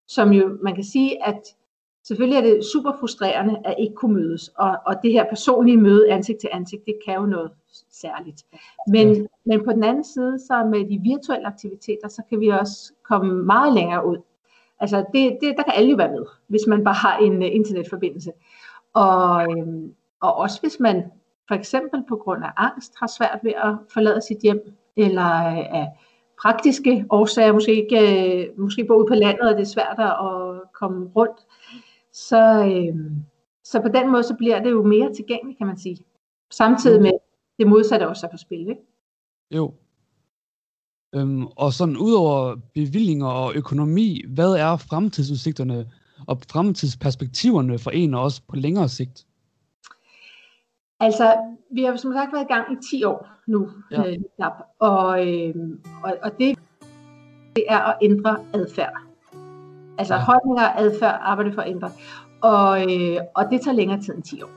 som 0.08 0.32
jo, 0.32 0.58
man 0.62 0.74
kan 0.74 0.84
sige, 0.84 1.26
at 1.26 1.56
selvfølgelig 2.04 2.36
er 2.36 2.54
det 2.54 2.64
super 2.64 2.92
frustrerende 3.00 3.60
at 3.64 3.74
ikke 3.78 3.94
kunne 3.94 4.14
mødes, 4.14 4.48
og, 4.48 4.78
og 4.86 4.94
det 5.02 5.12
her 5.12 5.24
personlige 5.28 5.76
møde 5.76 6.10
ansigt 6.10 6.40
til 6.40 6.50
ansigt, 6.52 6.86
det 6.86 6.94
kan 7.06 7.14
jo 7.14 7.26
noget 7.26 7.50
særligt. 7.90 8.42
Men, 8.88 9.28
men 9.46 9.64
på 9.64 9.72
den 9.72 9.84
anden 9.84 10.04
side, 10.04 10.38
så 10.38 10.64
med 10.70 10.80
de 10.90 10.98
virtuelle 11.02 11.46
aktiviteter, 11.46 12.08
så 12.08 12.22
kan 12.28 12.40
vi 12.40 12.48
også 12.48 12.92
komme 13.04 13.42
meget 13.42 13.74
længere 13.74 14.06
ud. 14.06 14.18
Altså 14.80 15.04
det, 15.14 15.38
det, 15.40 15.54
der 15.56 15.62
kan 15.62 15.72
alle 15.76 15.90
jo 15.90 15.96
være 15.96 16.12
med, 16.12 16.26
hvis 16.46 16.66
man 16.66 16.84
bare 16.84 16.94
har 16.94 17.18
en 17.18 17.42
uh, 17.42 17.54
internetforbindelse. 17.54 18.32
Og, 18.94 19.42
øhm, 19.50 19.94
og 20.20 20.36
også 20.36 20.60
hvis 20.60 20.80
man 20.80 21.04
for 21.48 21.54
eksempel 21.54 22.04
på 22.08 22.16
grund 22.16 22.44
af 22.44 22.50
angst 22.56 22.92
har 23.00 23.06
svært 23.06 23.38
ved 23.42 23.52
at 23.56 23.74
forlade 23.92 24.20
sit 24.20 24.38
hjem, 24.42 24.74
eller 24.96 25.46
øh, 25.46 25.58
af 25.58 25.88
praktiske 26.42 27.04
årsager, 27.10 27.52
måske, 27.52 27.84
ikke, 27.84 28.46
øh, 28.46 28.58
måske 28.58 28.84
bor 28.84 28.96
ude 28.96 29.06
på 29.08 29.14
landet, 29.14 29.48
og 29.48 29.54
det 29.54 29.60
er 29.60 29.74
svært 29.76 29.98
at 29.98 30.72
komme 30.72 31.10
rundt, 31.16 31.46
så, 32.12 32.64
øh, 32.64 32.96
så 33.64 33.80
på 33.80 33.88
den 33.88 34.10
måde 34.10 34.22
så 34.22 34.34
bliver 34.34 34.62
det 34.62 34.70
jo 34.70 34.82
mere 34.82 35.14
tilgængeligt, 35.14 35.58
kan 35.58 35.66
man 35.66 35.78
sige. 35.78 35.98
Samtidig 36.50 37.02
med 37.02 37.12
det 37.58 37.66
modsatte 37.66 38.08
også 38.08 38.26
er 38.26 38.30
på 38.30 38.36
spil. 38.36 38.68
Ikke? 38.68 38.82
Jo. 39.50 39.74
Øhm, 41.14 41.46
og 41.46 41.72
sådan 41.72 41.96
udover 41.96 42.56
bevillinger 42.74 43.26
og 43.26 43.52
økonomi, 43.54 44.22
hvad 44.28 44.52
er 44.54 44.76
fremtidsudsigterne 44.76 45.86
og 46.26 46.38
fremtidsperspektiverne 46.52 47.78
for 47.78 47.90
en 47.90 48.14
og 48.14 48.22
også 48.22 48.42
på 48.48 48.56
længere 48.56 48.88
sigt? 48.88 49.26
Altså, 51.00 51.34
vi 51.70 51.82
har 51.84 51.96
som 51.96 52.12
sagt 52.12 52.32
været 52.32 52.44
i 52.44 52.52
gang 52.52 52.72
i 52.72 52.76
10 52.90 53.04
år 53.04 53.28
nu, 53.46 53.68
Ja. 53.90 54.10
øh, 54.10 54.18
og, 54.78 55.28
øh, 55.28 55.54
og, 56.04 56.16
og 56.22 56.30
det, 56.38 56.58
det 57.56 57.64
er 57.68 57.78
at 57.78 57.96
ændre 58.02 58.36
adfærd. 58.54 58.92
Altså 59.98 60.14
Ja. 60.14 60.20
holdninger 60.20 60.62
og 60.68 60.80
adfærd 60.80 61.18
arbejder 61.22 61.52
for 61.52 61.62
at 61.62 61.70
ændre, 61.70 61.90
og, 62.40 62.80
øh, 62.92 63.16
og 63.34 63.44
det 63.50 63.60
tager 63.60 63.74
længere 63.74 64.02
tid 64.02 64.14
end 64.14 64.22
10 64.22 64.42
år. 64.42 64.50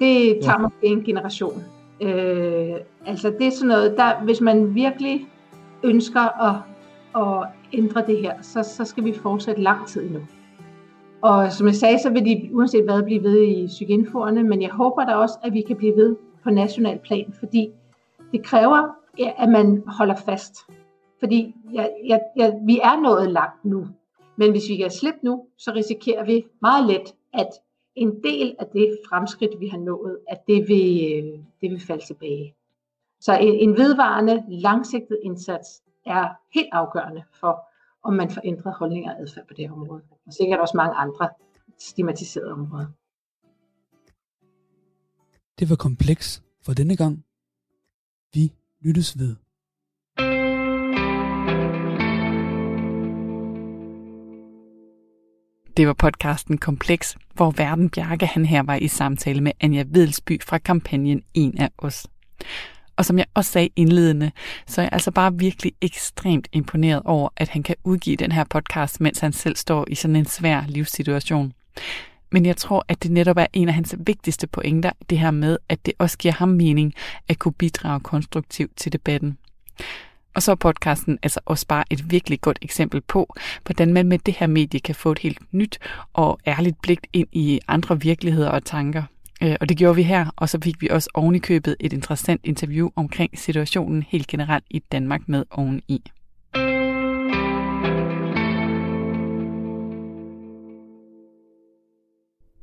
Det 0.00 0.38
tager 0.42 0.52
ja. 0.52 0.58
måske 0.58 0.86
en 0.86 1.02
generation. 1.04 1.62
Øh, 2.00 2.74
altså 3.06 3.30
det 3.38 3.46
er 3.46 3.50
sådan 3.50 3.68
noget, 3.68 3.94
der, 3.96 4.20
hvis 4.24 4.40
man 4.40 4.74
virkelig 4.74 5.26
ønsker 5.84 6.20
at, 6.48 6.56
at 7.16 7.48
ændre 7.72 8.06
det 8.06 8.18
her, 8.18 8.42
så, 8.42 8.62
så 8.62 8.84
skal 8.84 9.04
vi 9.04 9.12
fortsætte 9.12 9.62
lang 9.62 9.86
tid 9.86 10.02
endnu. 10.02 10.20
Og 11.22 11.52
som 11.52 11.66
jeg 11.66 11.74
sagde, 11.74 11.98
så 11.98 12.10
vil 12.10 12.24
de 12.24 12.48
uanset 12.52 12.84
hvad 12.84 13.02
blive 13.02 13.22
ved 13.22 13.42
i 13.42 13.66
psykinforerne, 13.66 14.42
men 14.42 14.62
jeg 14.62 14.70
håber 14.70 15.04
da 15.04 15.14
også, 15.14 15.38
at 15.42 15.52
vi 15.52 15.60
kan 15.60 15.76
blive 15.76 15.96
ved 15.96 16.16
på 16.44 16.50
national 16.50 16.98
plan, 16.98 17.34
fordi 17.38 17.70
det 18.32 18.44
kræver, 18.44 18.88
at 19.38 19.48
man 19.48 19.82
holder 19.86 20.16
fast. 20.16 20.56
Fordi 21.20 21.54
jeg, 21.72 21.90
jeg, 22.06 22.20
jeg, 22.36 22.54
vi 22.66 22.80
er 22.82 23.00
nået 23.00 23.32
langt 23.32 23.64
nu, 23.64 23.86
men 24.36 24.50
hvis 24.50 24.68
vi 24.68 24.76
kan 24.76 24.90
slippe 24.90 25.18
nu, 25.22 25.46
så 25.58 25.72
risikerer 25.74 26.24
vi 26.24 26.44
meget 26.62 26.86
let, 26.86 27.14
at 27.32 27.48
en 27.94 28.22
del 28.24 28.54
af 28.58 28.66
det 28.66 28.98
fremskridt, 29.08 29.60
vi 29.60 29.68
har 29.68 29.78
nået, 29.78 30.18
at 30.28 30.38
det 30.46 30.68
vil, 30.68 31.12
øh, 31.12 31.38
det 31.60 31.70
vil 31.70 31.80
falde 31.80 32.06
tilbage. 32.06 32.54
Så 33.24 33.38
en, 33.38 33.68
en 33.68 33.76
vedvarende, 33.76 34.44
langsigtet 34.48 35.18
indsats 35.22 35.82
er 36.06 36.28
helt 36.54 36.68
afgørende 36.72 37.22
for, 37.40 37.68
om 38.02 38.14
man 38.14 38.30
får 38.30 38.40
ændret 38.44 38.74
holdninger 38.78 39.14
og 39.14 39.20
adfærd 39.20 39.46
på 39.48 39.54
det 39.54 39.68
her 39.68 39.72
område. 39.72 40.02
Og 40.26 40.32
sikkert 40.32 40.60
også 40.60 40.76
mange 40.76 40.94
andre 40.94 41.28
stigmatiserede 41.78 42.52
områder. 42.52 42.86
Det 45.58 45.70
var 45.70 45.76
kompleks 45.76 46.42
for 46.64 46.72
denne 46.72 46.96
gang. 46.96 47.24
Vi 48.34 48.52
lyttes 48.80 49.18
ved. 49.18 49.36
Det 55.76 55.86
var 55.86 55.92
podcasten 55.92 56.58
Kompleks, 56.58 57.16
hvor 57.34 57.50
Verden 57.56 57.90
Bjarke 57.90 58.26
han 58.26 58.46
her 58.46 58.62
var 58.62 58.74
i 58.74 58.88
samtale 58.88 59.40
med 59.40 59.52
Anja 59.60 59.84
Vedelsby 59.88 60.42
fra 60.42 60.58
kampagnen 60.58 61.22
En 61.34 61.58
af 61.58 61.70
os. 61.78 62.06
Og 63.02 63.06
som 63.06 63.18
jeg 63.18 63.26
også 63.34 63.52
sagde 63.52 63.68
indledende, 63.76 64.30
så 64.66 64.80
er 64.80 64.84
jeg 64.84 64.92
altså 64.92 65.10
bare 65.10 65.34
virkelig 65.34 65.72
ekstremt 65.80 66.48
imponeret 66.52 67.02
over, 67.04 67.28
at 67.36 67.48
han 67.48 67.62
kan 67.62 67.76
udgive 67.84 68.16
den 68.16 68.32
her 68.32 68.44
podcast, 68.44 69.00
mens 69.00 69.18
han 69.18 69.32
selv 69.32 69.56
står 69.56 69.86
i 69.88 69.94
sådan 69.94 70.16
en 70.16 70.26
svær 70.26 70.64
livssituation. 70.68 71.52
Men 72.32 72.46
jeg 72.46 72.56
tror, 72.56 72.84
at 72.88 73.02
det 73.02 73.10
netop 73.10 73.36
er 73.36 73.46
en 73.52 73.68
af 73.68 73.74
hans 73.74 73.94
vigtigste 73.98 74.46
pointer, 74.46 74.90
det 75.10 75.18
her 75.18 75.30
med, 75.30 75.58
at 75.68 75.86
det 75.86 75.94
også 75.98 76.18
giver 76.18 76.34
ham 76.34 76.48
mening 76.48 76.94
at 77.28 77.38
kunne 77.38 77.52
bidrage 77.52 78.00
konstruktivt 78.00 78.76
til 78.76 78.92
debatten. 78.92 79.38
Og 80.34 80.42
så 80.42 80.50
er 80.50 80.56
podcasten 80.56 81.18
altså 81.22 81.40
også 81.44 81.66
bare 81.66 81.84
et 81.90 82.10
virkelig 82.10 82.40
godt 82.40 82.58
eksempel 82.62 83.00
på, 83.00 83.34
hvordan 83.64 83.92
man 83.92 84.06
med 84.06 84.18
det 84.18 84.34
her 84.34 84.46
medie 84.46 84.80
kan 84.80 84.94
få 84.94 85.12
et 85.12 85.18
helt 85.18 85.38
nyt 85.52 85.78
og 86.12 86.38
ærligt 86.46 86.82
blik 86.82 87.00
ind 87.12 87.28
i 87.32 87.60
andre 87.68 88.00
virkeligheder 88.00 88.48
og 88.48 88.64
tanker. 88.64 89.02
Øh, 89.42 89.56
Og 89.60 89.68
det 89.68 89.76
gjorde 89.76 89.96
vi 89.96 90.02
her, 90.02 90.26
og 90.36 90.48
så 90.48 90.58
fik 90.64 90.82
vi 90.82 90.88
også 90.88 91.10
oven 91.14 91.34
i 91.34 91.38
købet 91.38 91.76
et 91.80 91.92
interessant 91.92 92.40
interview 92.44 92.90
omkring 92.96 93.38
situationen 93.38 94.02
helt 94.02 94.26
generelt 94.26 94.64
i 94.70 94.78
Danmark 94.78 95.20
med 95.26 95.44
oveni. 95.50 96.02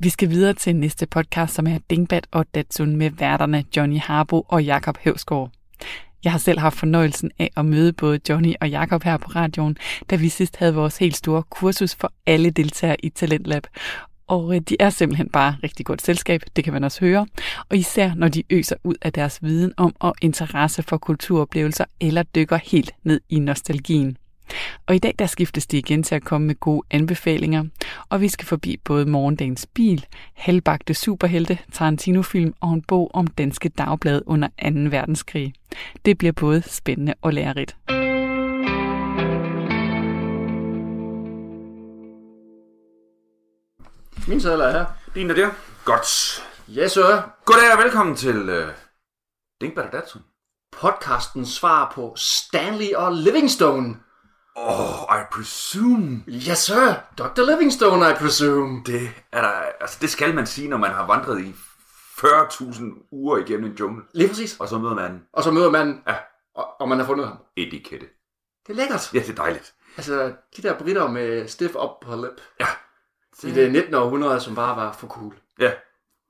Vi 0.02 0.10
skal 0.10 0.30
videre 0.30 0.54
til 0.54 0.76
næste 0.76 1.06
podcast, 1.08 1.54
som 1.54 1.68
er 1.68 1.78
Dingbat 1.90 2.28
og 2.32 2.46
Datsun 2.56 2.96
med 2.96 3.12
værterne 3.12 3.64
Johnny 3.78 4.00
Harbo 4.00 4.46
og 4.48 4.64
Jakob 4.64 4.98
Høvsgaard. 4.98 5.52
Jeg 6.24 6.32
har 6.32 6.40
selv 6.40 6.60
haft 6.60 6.78
fornøjelsen 6.78 7.32
af 7.40 7.52
at 7.58 7.66
møde 7.66 7.94
både 7.94 8.20
Johnny 8.30 8.54
og 8.62 8.70
Jakob 8.70 9.04
her 9.04 9.18
på 9.18 9.28
radioen, 9.36 9.78
da 10.10 10.16
vi 10.16 10.30
sidst 10.30 10.58
havde 10.58 10.76
vores 10.76 10.98
helt 10.98 11.16
store 11.16 11.44
kursus 11.50 11.96
for 11.96 12.14
alle 12.26 12.50
deltagere 12.50 13.06
i 13.06 13.10
Talentlab. 13.10 13.68
Og 14.30 14.56
øh, 14.56 14.62
de 14.62 14.76
er 14.80 14.90
simpelthen 14.90 15.30
bare 15.30 15.56
rigtig 15.64 15.86
godt 15.86 16.02
selskab, 16.02 16.42
det 16.56 16.64
kan 16.64 16.74
man 16.74 16.84
også 16.84 17.00
høre. 17.00 17.28
Og 17.70 17.78
især 17.78 18.12
når 18.16 18.28
de 18.28 18.44
øser 18.50 18.76
ud 18.84 18.96
af 19.02 19.14
deres 19.14 19.44
viden 19.44 19.74
om 19.78 19.96
og 20.00 20.16
interesse 20.22 20.84
for 20.84 20.98
kulturoplevelser 20.98 21.86
eller 22.02 22.24
dykker 22.24 22.60
helt 22.64 22.92
ned 23.04 23.22
i 23.30 23.40
nostalgien. 23.40 24.18
Og 24.88 24.96
i 24.96 25.00
dag 25.00 25.16
der 25.20 25.26
skiftes 25.26 25.68
de 25.68 25.78
igen 25.78 26.04
til 26.04 26.16
at 26.16 26.24
komme 26.24 26.48
med 26.48 26.56
gode 26.56 26.82
anbefalinger, 26.92 27.64
og 28.10 28.22
vi 28.22 28.28
skal 28.28 28.48
forbi 28.48 28.78
både 28.84 29.06
Morgendagens 29.06 29.68
Bil, 29.74 30.06
halvbagte 30.34 30.94
superhelte, 30.94 31.58
Tarantino-film 31.72 32.54
og 32.62 32.74
en 32.74 32.82
bog 32.82 33.12
om 33.14 33.28
danske 33.28 33.70
dagblade 33.70 34.24
under 34.28 34.48
2. 34.48 34.70
verdenskrig. 34.70 35.54
Det 36.06 36.18
bliver 36.18 36.34
både 36.34 36.62
spændende 36.62 37.14
og 37.22 37.34
lærerigt. 37.34 37.76
Min 44.28 44.42
sædler 44.42 44.66
er 44.66 44.72
her. 44.72 44.86
Din 45.16 45.30
er 45.30 45.34
der. 45.36 45.50
Godt. 45.86 46.08
Yes, 46.78 46.92
sir. 46.92 47.22
Goddag 47.46 47.72
og 47.78 47.84
velkommen 47.84 48.16
til 48.16 48.50
uh, 48.64 48.70
Dinkbat 49.62 49.86
og 49.86 49.92
Datsun. 49.92 50.22
Podcasten 50.72 51.46
svar 51.46 51.92
på 51.96 52.14
Stanley 52.18 52.94
og 52.96 53.14
Livingstone. 53.14 53.96
Oh, 54.56 55.18
I 55.20 55.22
presume. 55.32 56.24
Yes, 56.28 56.58
sir. 56.58 56.94
Dr. 57.18 57.42
Livingstone, 57.52 58.10
I 58.12 58.14
presume. 58.14 58.84
Det 58.86 59.10
er 59.32 59.42
der, 59.42 59.50
altså 59.82 59.98
det 60.02 60.10
skal 60.10 60.36
man 60.36 60.48
sige, 60.48 60.68
når 60.70 60.78
man 60.78 60.92
har 60.92 61.08
vandret 61.08 61.42
i 61.42 61.56
40.000 62.22 63.08
uger 63.12 63.38
igennem 63.38 63.72
en 63.72 63.78
jungle. 63.78 64.04
Lige 64.14 64.28
præcis. 64.30 64.58
Og 64.60 64.68
så 64.68 64.78
møder 64.78 64.96
man 64.96 65.22
Og 65.34 65.44
så 65.44 65.52
møder 65.52 65.72
man, 65.72 66.04
Ja. 66.08 66.16
og, 66.56 66.68
og 66.82 66.90
man 66.90 67.00
har 67.00 67.06
fundet 67.06 67.28
ham. 67.28 67.38
etikette. 67.58 68.06
Det 68.68 68.74
er 68.74 68.78
lækkert. 68.78 69.14
Ja, 69.14 69.20
det 69.20 69.30
er 69.30 69.36
dejligt. 69.36 69.74
Altså, 69.98 70.34
de 70.58 70.62
der 70.62 70.78
britter 70.80 71.08
med 71.08 71.48
stiff 71.48 71.76
up 71.76 71.90
på 72.02 72.16
lip. 72.16 72.42
Ja. 72.60 72.66
I 73.44 73.52
det 73.52 73.72
19. 73.72 73.94
århundrede, 73.94 74.40
som 74.40 74.56
bare 74.56 74.76
var 74.76 74.92
for 74.92 75.08
cool. 75.08 75.34
Ja. 75.60 75.72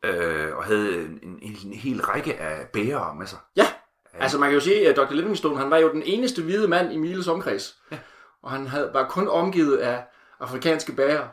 Øh, 0.04 0.58
og 0.58 0.64
havde 0.64 0.96
en, 0.96 1.40
en, 1.42 1.58
en 1.66 1.74
hel 1.74 2.02
række 2.02 2.40
af 2.40 2.68
bærere 2.68 3.16
med 3.16 3.28
sig. 3.28 3.40
Ja, 3.56 3.68
altså 4.14 4.38
man 4.38 4.50
kan 4.50 4.54
jo 4.54 4.60
sige, 4.60 4.90
at 4.90 4.96
Dr. 4.96 5.14
Livingstone, 5.14 5.58
han 5.58 5.70
var 5.70 5.78
jo 5.78 5.92
den 5.92 6.04
eneste 6.06 6.42
hvide 6.44 6.68
mand 6.68 6.94
i 6.94 6.98
Miles 6.98 7.28
omkreds. 7.28 7.76
Ja. 7.92 7.98
Og 8.44 8.52
han 8.52 8.68
havde, 8.68 8.90
var 8.94 9.08
kun 9.08 9.28
omgivet 9.28 9.78
af 9.78 10.04
afrikanske 10.40 10.92
bager. 10.92 11.28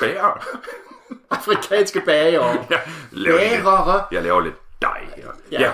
Bærere? 0.00 0.34
Afrikanske 1.30 2.00
bager. 2.00 2.44
ja, 2.70 2.80
Bærere. 3.12 4.04
jeg 4.10 4.22
laver 4.22 4.40
lidt 4.40 4.54
dej 4.82 5.06
her. 5.16 5.28
Ja. 5.52 5.60
ja. 5.60 5.72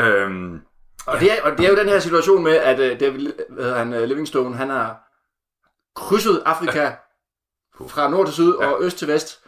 Øhm, 0.00 0.60
Og 1.06 1.20
det, 1.20 1.32
er, 1.32 1.42
og 1.42 1.58
det 1.58 1.66
er 1.66 1.70
jo 1.70 1.76
den 1.76 1.88
her 1.88 1.98
situation 1.98 2.42
med, 2.44 2.52
at 2.56 2.78
uh, 2.92 3.00
David 3.00 3.32
hedder 3.58 3.78
han, 3.78 3.92
uh, 3.94 4.02
Livingstone, 4.02 4.56
han 4.56 4.70
har 4.70 4.96
krydset 5.96 6.42
Afrika 6.46 6.90
ja. 7.80 7.84
fra 7.86 8.08
nord 8.08 8.26
til 8.26 8.34
syd 8.34 8.54
ja. 8.60 8.66
og 8.66 8.82
øst 8.82 8.98
til 8.98 9.08
vest, 9.08 9.40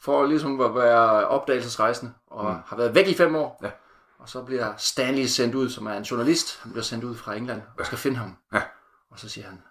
for 0.00 0.26
ligesom 0.26 0.60
at 0.60 0.74
være 0.74 1.28
opdagelsesrejsende, 1.28 2.12
og 2.26 2.50
mm. 2.52 2.58
har 2.66 2.76
været 2.76 2.94
væk 2.94 3.08
i 3.08 3.14
fem 3.14 3.36
år. 3.36 3.60
Ja. 3.62 3.70
Og 4.18 4.28
så 4.28 4.42
bliver 4.42 4.72
Stanley 4.76 5.24
sendt 5.24 5.54
ud, 5.54 5.68
som 5.70 5.86
er 5.86 5.92
en 5.92 6.02
journalist. 6.02 6.60
Han 6.62 6.72
bliver 6.72 6.84
sendt 6.84 7.04
ud 7.04 7.14
fra 7.14 7.34
England 7.34 7.62
og 7.78 7.86
skal 7.86 7.98
finde 7.98 8.16
ham. 8.16 8.36
Ja. 8.52 8.62
Og 9.10 9.18
så 9.18 9.28
siger 9.28 9.46
han, 9.46 9.62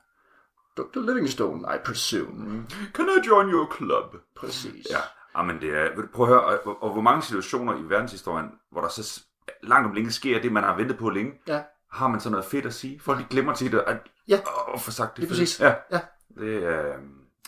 Dr. 0.78 1.00
Livingstone, 1.00 1.68
I 1.76 1.78
presume. 1.86 2.66
Can 2.94 3.06
I 3.06 3.28
join 3.28 3.50
your 3.50 3.74
club? 3.78 4.16
Præcis. 4.36 4.88
Ja, 4.90 4.98
ah, 5.36 5.46
men 5.46 5.62
det 5.62 5.70
er, 5.78 5.88
prøve 6.14 6.28
at 6.28 6.34
høre, 6.34 6.44
og, 6.44 6.60
og, 6.68 6.84
og 6.84 6.92
hvor 6.94 7.02
mange 7.02 7.22
situationer 7.22 7.78
i 7.78 7.82
verdenshistorien, 7.90 8.46
hvor 8.72 8.82
der 8.82 8.90
så 8.90 9.22
langt 9.64 9.88
om 9.88 9.94
længe 9.94 10.12
sker 10.12 10.42
det, 10.42 10.52
man 10.52 10.64
har 10.64 10.76
ventet 10.76 10.98
på 10.98 11.10
længe, 11.10 11.32
Ja. 11.48 11.62
har 11.92 12.08
man 12.08 12.20
så 12.20 12.30
noget 12.30 12.46
fedt 12.46 12.66
at 12.66 12.74
sige? 12.74 13.00
Folk 13.00 13.20
de 13.20 13.26
glemmer 13.30 13.54
tit 13.54 13.74
at, 13.74 13.98
Ja. 14.28 14.40
at 14.74 14.82
få 14.82 14.92
sagt 14.92 15.12
det. 15.12 15.20
Lige 15.20 15.30
fedt. 15.30 15.40
præcis. 15.40 15.60
Ja, 15.60 15.74
Ja. 15.92 16.00
det 16.38 16.64
er, 16.66 16.94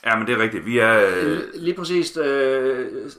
ja, 0.05 0.15
men 0.17 0.27
det 0.27 0.33
er 0.33 0.39
rigtigt. 0.39 0.65
Vi 0.65 0.77
er, 0.79 1.11
øh, 1.15 1.39
Lige 1.53 1.73
præcis. 1.73 2.17
Øh, 2.17 3.11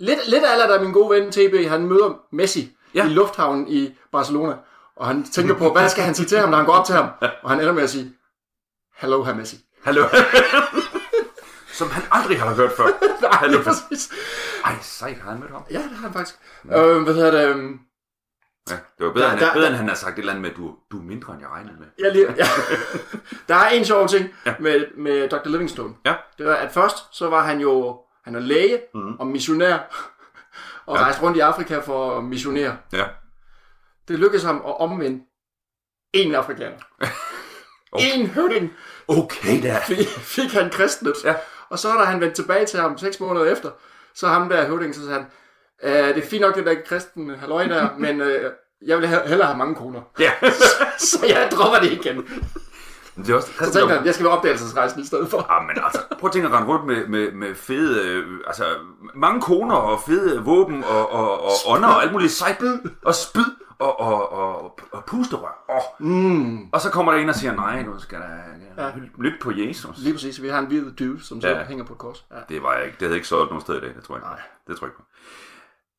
lidt, 0.00 0.18
lidt 0.28 0.44
alder, 0.46 0.66
der 0.66 0.82
min 0.82 0.92
gode 0.92 1.10
ven 1.20 1.32
TB, 1.32 1.68
han 1.68 1.86
møder 1.86 2.20
Messi 2.32 2.76
Ja. 2.94 3.04
ja. 3.04 3.10
i 3.10 3.12
lufthavnen 3.12 3.68
i 3.68 3.94
Barcelona. 4.12 4.54
Og 4.96 5.06
han 5.06 5.24
tænker 5.24 5.54
på, 5.54 5.72
hvad 5.72 5.88
skal 5.88 6.04
han 6.04 6.14
sige 6.14 6.26
til 6.26 6.38
ham, 6.38 6.48
når 6.48 6.56
han 6.56 6.66
går 6.66 6.72
op 6.72 6.86
til 6.86 6.94
ham? 6.94 7.08
Og 7.42 7.50
han 7.50 7.60
ender 7.60 7.72
med 7.72 7.82
at 7.82 7.90
sige, 7.90 8.12
Hello, 8.96 9.22
herr 9.22 9.34
Messi. 9.34 9.56
hallo. 9.82 10.04
Som 11.72 11.90
han 11.90 12.02
aldrig 12.10 12.40
har 12.40 12.54
hørt 12.54 12.72
før. 12.72 12.84
Nej, 13.22 13.30
Hallo. 13.32 13.58
præcis. 13.62 14.10
Ej, 14.64 14.72
sejt, 14.82 15.16
har 15.16 15.30
han 15.30 15.40
mødt 15.40 15.50
ham? 15.52 15.62
Ja, 15.70 15.78
det 15.78 15.90
har 15.90 15.96
han 16.06 16.12
faktisk. 16.12 16.36
Øh, 16.64 17.02
hvad 17.02 17.14
hedder 17.14 17.30
det? 17.30 17.78
Ja, 18.70 18.74
det 18.98 19.06
var 19.06 19.12
bedre, 19.12 19.24
Der- 19.24 19.30
han, 19.30 19.38
der- 19.38 19.52
bedre 19.54 19.66
end 19.68 19.76
han 19.76 19.88
har 19.88 19.94
sagt 19.94 20.12
et 20.14 20.18
eller 20.18 20.32
andet 20.32 20.42
med, 20.42 20.50
at 20.50 20.56
du, 20.56 20.74
du 20.92 20.98
er 20.98 21.02
mindre, 21.02 21.32
end 21.32 21.42
jeg 21.42 21.50
regnede 21.50 21.76
med. 21.78 21.86
Ja, 21.98 22.08
lige, 22.12 22.26
ja. 22.36 22.44
Der 23.48 23.54
er 23.54 23.68
en 23.68 23.84
sjov 23.84 24.08
ting 24.08 24.28
Ja. 24.46 24.54
med, 24.60 24.86
med 24.96 25.28
Dr. 25.28 25.48
Livingstone. 25.48 25.94
Ja. 26.06 26.14
Det 26.38 26.46
var, 26.46 26.54
at 26.54 26.72
først 26.72 26.96
så 27.12 27.28
var 27.30 27.42
han 27.42 27.60
jo 27.60 28.00
han 28.24 28.34
er 28.34 28.40
læge 28.40 28.80
mm. 28.94 29.14
og 29.18 29.26
missionær, 29.26 29.76
og 30.86 30.96
ja. 30.96 31.02
rejste 31.02 31.22
rundt 31.22 31.36
i 31.36 31.40
Afrika 31.40 31.78
for 31.78 32.18
at 32.18 32.24
missionere. 32.24 32.76
Ja. 32.92 33.04
Det 34.08 34.18
lykkedes 34.18 34.44
ham 34.44 34.56
at 34.66 34.80
omvende 34.80 35.22
en 36.12 36.34
afrikaner. 36.34 36.76
Okay. 37.96 38.04
En 38.14 38.26
høvding 38.26 38.72
Okay 39.08 39.62
da. 39.62 39.78
fik, 39.86 40.08
fik 40.08 40.52
han 40.52 40.70
kristnet. 40.70 41.14
Ja. 41.24 41.34
Og 41.68 41.78
så 41.78 41.88
da 41.98 42.04
han 42.04 42.20
vendte 42.20 42.42
tilbage 42.42 42.66
til 42.66 42.80
ham 42.80 42.98
seks 42.98 43.20
måneder 43.20 43.46
efter, 43.52 43.70
så 44.14 44.28
ham 44.28 44.48
der 44.48 44.66
høvding, 44.66 44.94
så 44.94 45.00
sagde 45.00 45.12
han, 45.14 45.26
"Øh, 45.84 45.92
det 45.92 46.24
er 46.24 46.28
fint 46.28 46.40
nok 46.42 46.54
det 46.56 46.66
der 46.66 46.74
kristen 46.86 47.30
halløj 47.30 47.64
der, 47.66 47.88
men 47.98 48.20
øh, 48.20 48.50
jeg 48.86 48.98
vil 48.98 49.06
he- 49.06 49.28
hellere 49.28 49.46
have 49.46 49.58
mange 49.58 49.74
koner. 49.74 50.00
Ja. 50.18 50.30
Så 50.98 51.26
jeg 51.28 51.48
dropper 51.52 51.78
det 51.80 51.92
igen. 51.92 52.16
Men 53.16 53.24
det 53.26 53.32
er 53.32 53.36
også, 53.36 53.48
Så 53.58 53.72
tænkte 53.72 53.94
han, 53.96 54.06
jeg 54.06 54.14
skal 54.14 54.26
være 54.26 54.36
opdagelsesrejsen 54.36 55.00
i 55.02 55.06
stedet 55.06 55.28
for. 55.30 55.46
Ja, 55.54 55.60
men 55.66 55.84
altså, 55.84 56.00
prøv 56.20 56.28
at 56.28 56.32
tænke 56.32 56.48
at 56.48 56.54
rende 56.54 56.68
rundt 56.68 56.86
med, 56.86 57.06
med, 57.06 57.32
med 57.32 57.54
fede, 57.54 58.08
øh, 58.08 58.24
altså 58.46 58.64
mange 59.14 59.40
koner 59.40 59.74
og 59.76 60.00
fede 60.06 60.42
våben 60.44 60.84
og, 60.84 61.12
og, 61.12 61.42
og 61.44 61.50
ånder 61.66 61.88
og 61.88 62.02
alt 62.02 62.12
muligt 62.12 62.32
sejt. 62.32 62.56
Og 63.04 63.14
spyd 63.14 63.44
og, 63.78 64.00
og, 64.00 64.32
og, 64.32 64.78
og 64.92 65.04
pusterør. 65.04 65.64
Oh. 65.68 66.06
Mm. 66.06 66.58
Og 66.72 66.80
så 66.80 66.90
kommer 66.90 67.12
der 67.12 67.18
en 67.18 67.28
og 67.28 67.34
siger, 67.34 67.54
nej, 67.54 67.82
nu 67.82 67.98
skal 68.00 68.18
der 68.18 68.84
ja. 68.84 68.90
lytte 69.18 69.38
på 69.42 69.52
Jesus. 69.56 69.98
Lige 69.98 70.12
præcis, 70.14 70.42
vi 70.42 70.48
har 70.48 70.58
en 70.58 70.66
hvid 70.66 70.90
dyve, 70.98 71.20
som 71.20 71.40
så 71.40 71.48
Ja. 71.48 71.64
hænger 71.64 71.84
på 71.84 71.92
et 71.92 71.98
kors. 71.98 72.24
Ja. 72.30 72.36
Det 72.48 72.62
var 72.62 72.74
jeg 72.74 72.84
ikke. 72.84 72.96
Det 73.00 73.06
havde 73.08 73.16
ikke 73.16 73.28
solgt 73.28 73.50
nogen 73.50 73.60
sted 73.60 73.76
i 73.76 73.80
dag, 73.80 73.90
det 73.96 74.04
tror 74.04 74.14
jeg 74.14 74.18
ikke. 74.20 74.28
Nej. 74.28 74.40
Det 74.68 74.76
tror 74.78 74.86
jeg 74.86 74.92
ikke. 74.92 75.02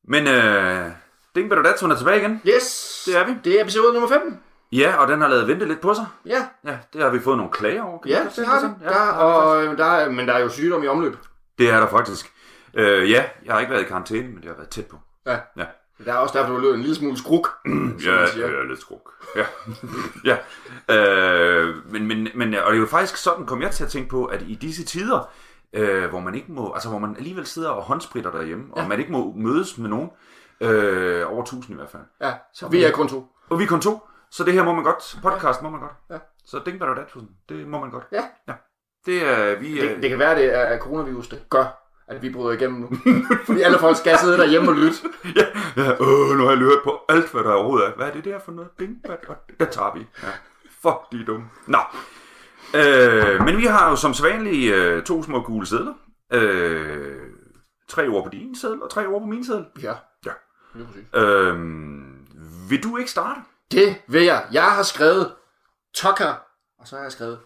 Men 0.08 0.26
øh, 0.28 0.90
Ding 1.34 1.48
Better 1.48 1.62
Dads, 1.62 1.80
hun 1.80 1.90
er 1.90 1.96
tilbage 1.96 2.18
igen. 2.20 2.42
Yes, 2.48 3.02
Det 3.06 3.16
er 3.16 3.26
vi. 3.26 3.32
Det 3.44 3.58
er 3.58 3.62
episode 3.62 3.92
nummer 3.92 4.08
15. 4.08 4.40
Ja, 4.72 4.96
og 4.96 5.08
den 5.08 5.20
har 5.20 5.28
lavet 5.28 5.48
vente 5.48 5.66
lidt 5.66 5.80
på 5.80 5.94
sig. 5.94 6.06
Ja, 6.26 6.46
Ja, 6.64 6.78
det 6.92 7.02
har 7.02 7.10
vi 7.10 7.20
fået 7.20 7.36
nogle 7.36 7.52
klager 7.52 7.82
over. 7.82 7.98
Kan 7.98 8.10
ja 8.10 8.26
det 8.36 8.46
har 8.46 8.60
det. 8.60 8.74
Ja, 8.82 8.88
Der, 8.88 8.92
vi 8.92 8.96
faktisk. 8.96 9.20
og, 9.20 9.64
øh, 9.64 9.78
der 9.78 9.84
er, 9.84 10.10
men 10.10 10.28
der 10.28 10.34
er 10.34 10.38
jo 10.40 10.48
sygdom 10.48 10.82
i 10.82 10.86
omløb. 10.86 11.16
Det 11.58 11.70
er 11.70 11.80
der 11.80 11.88
faktisk. 11.88 12.32
Øh, 12.74 13.10
ja, 13.10 13.24
jeg 13.44 13.52
har 13.54 13.60
ikke 13.60 13.72
været 13.72 13.82
i 13.82 13.86
karantæne, 13.88 14.28
men 14.28 14.36
det 14.36 14.44
har 14.44 14.54
været 14.54 14.68
tæt 14.68 14.86
på. 14.86 14.96
Ja. 15.26 15.38
Ja. 15.56 15.64
Der 16.04 16.12
er 16.12 16.16
også 16.16 16.38
derfor, 16.38 16.52
du 16.54 16.60
lød 16.60 16.74
en 16.74 16.80
lille 16.80 16.94
smule 16.96 17.18
skruk. 17.18 17.48
Ja, 18.06 18.10
er 18.10 18.68
lidt 18.68 18.80
skruk. 18.80 19.10
Ja. 19.36 19.44
ja. 20.88 20.94
Øh, 20.96 21.74
men, 21.92 22.06
men, 22.06 22.28
men, 22.34 22.54
og 22.54 22.72
det 22.72 22.76
er 22.76 22.80
jo 22.80 22.86
faktisk 22.86 23.16
sådan, 23.16 23.46
kom 23.46 23.62
jeg 23.62 23.70
til 23.70 23.84
at 23.84 23.90
tænke 23.90 24.08
på, 24.08 24.24
at 24.24 24.42
i 24.46 24.54
disse 24.54 24.84
tider, 24.84 25.30
øh, 25.76 26.08
hvor 26.08 26.20
man 26.20 26.34
ikke 26.34 26.52
må, 26.52 26.72
altså 26.72 26.88
hvor 26.88 26.98
man 26.98 27.16
alligevel 27.16 27.46
sidder 27.46 27.70
og 27.70 27.82
håndspritter 27.82 28.30
derhjemme, 28.30 28.64
ja. 28.76 28.82
og 28.82 28.88
man 28.88 28.98
ikke 28.98 29.12
må 29.12 29.32
mødes 29.36 29.78
med 29.78 29.88
nogen, 29.88 30.10
øh, 30.60 31.32
over 31.32 31.42
1000 31.42 31.72
i 31.72 31.76
hvert 31.76 31.90
fald. 31.90 32.02
Ja, 32.20 32.32
så 32.52 32.68
vi 32.68 32.84
er 32.84 32.90
kun 32.90 33.08
to. 33.08 33.26
Og 33.50 33.58
vi 33.58 33.64
er 33.64 33.68
kun 33.68 33.80
to, 33.80 34.00
så 34.30 34.44
det 34.44 34.52
her 34.52 34.64
må 34.64 34.72
man 34.74 34.84
godt, 34.84 35.18
podcast 35.22 35.62
må 35.62 35.70
man 35.70 35.80
godt. 35.80 35.92
Ja. 36.10 36.18
Så 36.46 36.60
Ding 36.66 36.78
Better 36.78 36.94
That, 36.94 37.14
det 37.48 37.68
må 37.68 37.80
man 37.80 37.90
godt. 37.90 38.04
Ja. 38.12 38.24
ja. 38.48 38.52
Det 39.06 39.28
er, 39.28 39.58
vi, 39.58 39.80
Det, 39.80 39.90
øh, 39.90 40.02
det 40.02 40.10
kan 40.10 40.18
være, 40.18 40.34
det 40.34 40.54
er 40.54 40.60
at 40.60 40.80
coronavirus, 40.80 41.28
der 41.28 41.36
gør, 41.50 41.86
at 42.08 42.22
vi 42.22 42.32
bryder 42.32 42.52
igennem 42.52 42.80
nu. 42.80 42.90
Fordi 43.46 43.62
alle 43.62 43.78
folk 43.78 43.96
skal 43.96 44.18
sidde 44.18 44.38
derhjemme 44.38 44.68
og 44.70 44.74
lytte. 44.76 44.96
ja, 45.36 45.46
ja, 45.76 45.90
øh, 45.92 46.38
nu 46.38 46.42
har 46.42 46.50
jeg 46.50 46.58
lyttet 46.58 46.80
på 46.84 47.00
alt, 47.08 47.32
hvad 47.32 47.42
der 47.42 47.52
overhovedet 47.52 47.88
er. 47.88 47.92
Hvad 47.96 48.06
er 48.06 48.12
det 48.12 48.24
der 48.24 48.38
for 48.38 48.52
noget? 48.52 48.70
Ding, 48.78 49.00
hvad, 49.04 49.16
det 49.60 49.68
tager 49.68 49.94
vi. 49.94 50.06
Ja. 50.22 50.28
Fuck, 50.82 51.12
de 51.12 51.20
er 51.20 51.24
dumme. 51.26 51.46
Nå. 51.66 51.78
Øh, 52.74 53.44
men 53.44 53.56
vi 53.56 53.64
har 53.64 53.90
jo 53.90 53.96
som 53.96 54.14
sædvanligt 54.14 54.74
øh, 54.74 55.04
to 55.04 55.22
små 55.22 55.42
gule 55.42 55.66
sædler. 55.66 55.94
Øh, 56.32 57.30
tre 57.88 58.08
ord 58.08 58.24
på 58.24 58.30
din 58.30 58.56
sædel, 58.56 58.82
og 58.82 58.90
tre 58.90 59.06
ord 59.06 59.20
på 59.20 59.26
min 59.26 59.44
sædel. 59.44 59.64
Ja. 59.82 59.94
Ja. 60.26 60.32
Øh, 61.20 61.58
vil 62.70 62.82
du 62.82 62.96
ikke 62.96 63.10
starte? 63.10 63.40
Det 63.70 63.96
vil 64.06 64.24
jeg. 64.24 64.46
Jeg 64.52 64.64
har 64.64 64.82
skrevet 64.82 65.32
Tucker, 65.94 66.34
og 66.78 66.88
så 66.88 66.96
har 66.96 67.02
jeg 67.02 67.12
skrevet 67.12 67.38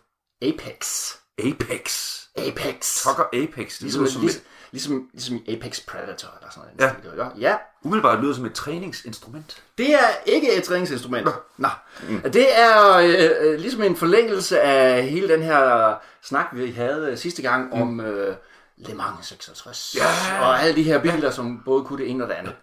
Apex. 0.42 1.14
Apex. 1.44 2.16
Apex. 2.36 3.02
Tucker 3.02 3.22
Apex. 3.32 3.72
Det 3.72 3.80
Ligesom, 3.82 4.02
lyder 4.02 4.12
som 4.12 4.20
ligesom, 4.22 4.40
et, 4.42 4.46
ligesom, 4.72 5.08
ligesom 5.12 5.36
i 5.36 5.54
Apex 5.56 5.80
Predator 5.86 6.28
eller 6.40 6.50
sådan 6.50 6.70
Ja. 6.80 6.92
noget. 7.04 7.32
Ja. 7.40 7.48
ja. 7.50 7.56
umiddelbart 7.82 8.20
lyder 8.22 8.34
som 8.34 8.46
et 8.46 8.52
træningsinstrument. 8.54 9.62
Det 9.78 9.94
er 9.94 10.08
ikke 10.26 10.52
et 10.56 10.62
træningsinstrument. 10.64 11.28
Nå. 11.58 11.68
Mm. 12.08 12.20
Det 12.20 12.58
er 12.60 12.96
øh, 12.96 13.30
øh, 13.52 13.58
ligesom 13.60 13.82
en 13.82 13.96
forlængelse 13.96 14.60
af 14.60 15.02
hele 15.04 15.28
den 15.28 15.42
her 15.42 15.94
snak, 16.22 16.46
vi 16.52 16.70
havde 16.70 17.16
sidste 17.16 17.42
gang 17.42 17.76
mm. 17.76 17.82
om 17.82 18.00
øh, 18.00 18.36
Le 18.76 18.94
Mans 18.94 19.26
66. 19.26 19.96
Ja. 19.98 20.40
Og 20.42 20.62
alle 20.62 20.76
de 20.76 20.82
her 20.82 20.98
biler, 20.98 21.30
som 21.30 21.62
både 21.64 21.84
kunne 21.84 21.98
det 21.98 22.10
ene 22.10 22.24
og 22.24 22.28
det 22.30 22.34
andet. 22.34 22.54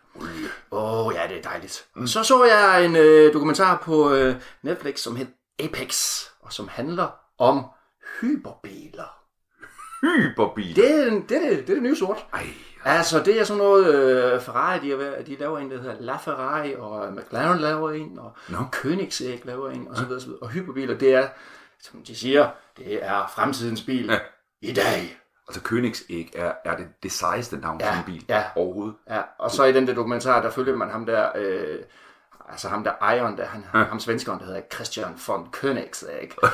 Åh, 0.72 1.08
oh, 1.08 1.14
ja, 1.14 1.22
det 1.30 1.38
er 1.38 1.42
dejligt. 1.42 1.86
Mm. 1.96 2.08
Så 2.08 2.24
så 2.24 2.44
jeg 2.44 2.86
en 2.86 2.96
øh, 2.96 3.34
dokumentar 3.34 3.78
på 3.84 4.14
øh, 4.14 4.36
Netflix, 4.64 5.00
som 5.00 5.16
hed 5.16 5.28
Apex, 5.60 6.22
og 6.42 6.54
som 6.54 6.68
handler 6.68 7.08
om 7.40 7.66
hyperbiler. 8.22 9.18
Hyperbil. 10.02 10.76
Det 10.76 10.92
er, 10.92 11.04
det, 11.10 11.32
er, 11.32 11.50
det, 11.50 11.58
det 11.60 11.70
er 11.70 11.74
det 11.74 11.84
nye 11.84 11.96
sort. 11.96 12.26
Ej, 12.34 12.48
Altså, 12.86 13.24
det 13.24 13.40
er 13.40 13.44
sådan 13.44 13.58
noget, 13.58 13.96
øh, 13.96 14.42
Ferrari, 14.42 14.80
de, 14.80 14.92
er, 14.92 15.24
de 15.24 15.36
laver 15.36 15.60
en, 15.60 15.72
der 15.72 15.82
hedder 15.82 15.96
La 16.00 16.18
Ferrari, 16.18 16.76
og 16.76 17.14
McLaren 17.14 17.60
laver 17.60 17.92
en, 17.92 18.20
og 18.20 18.32
no. 18.50 18.58
Koenigsegg 18.82 19.42
laver 19.46 19.70
en, 19.70 19.88
og 19.88 19.98
så 19.98 20.06
videre, 20.06 20.20
så 20.22 20.26
videre. 20.28 20.42
Og 20.42 20.50
hyperbiler, 20.50 20.98
det 20.98 21.14
er, 21.14 21.28
som 21.82 22.04
de 22.04 22.16
siger, 22.16 22.50
det 22.78 23.04
er 23.06 23.32
fremtidens 23.36 23.82
bil 23.82 24.06
Ja. 24.06 24.20
i 24.62 24.74
dag. 24.74 25.20
altså 25.48 25.62
Königsegg 25.62 26.40
er, 26.40 26.54
er 26.66 26.78
det, 26.78 26.88
det 27.04 27.12
sejeste 27.12 27.58
navn 27.58 27.80
Ja, 27.82 27.86
til 27.92 27.98
en 27.98 28.04
bil 28.06 28.26
ja. 28.30 28.44
overhovedet. 28.56 28.96
Ja, 29.10 29.22
og 29.40 29.52
så 29.52 29.64
i 29.64 29.72
den 29.74 29.88
der 29.88 29.94
dokumentar, 29.94 30.42
der 30.42 30.50
følger 30.50 30.76
man 30.76 30.90
ham 30.90 31.06
der, 31.06 31.30
øh, 31.36 31.80
altså 32.50 32.70
ham 32.70 32.84
der 32.84 32.92
ejeren, 33.02 33.38
der, 33.38 33.46
han, 33.46 33.66
ja. 33.74 33.84
ham 33.84 34.00
svenskeren, 34.00 34.40
der 34.40 34.46
hedder 34.46 34.62
Christian 34.74 35.20
von 35.28 35.48
Koenigsegg. 35.52 36.32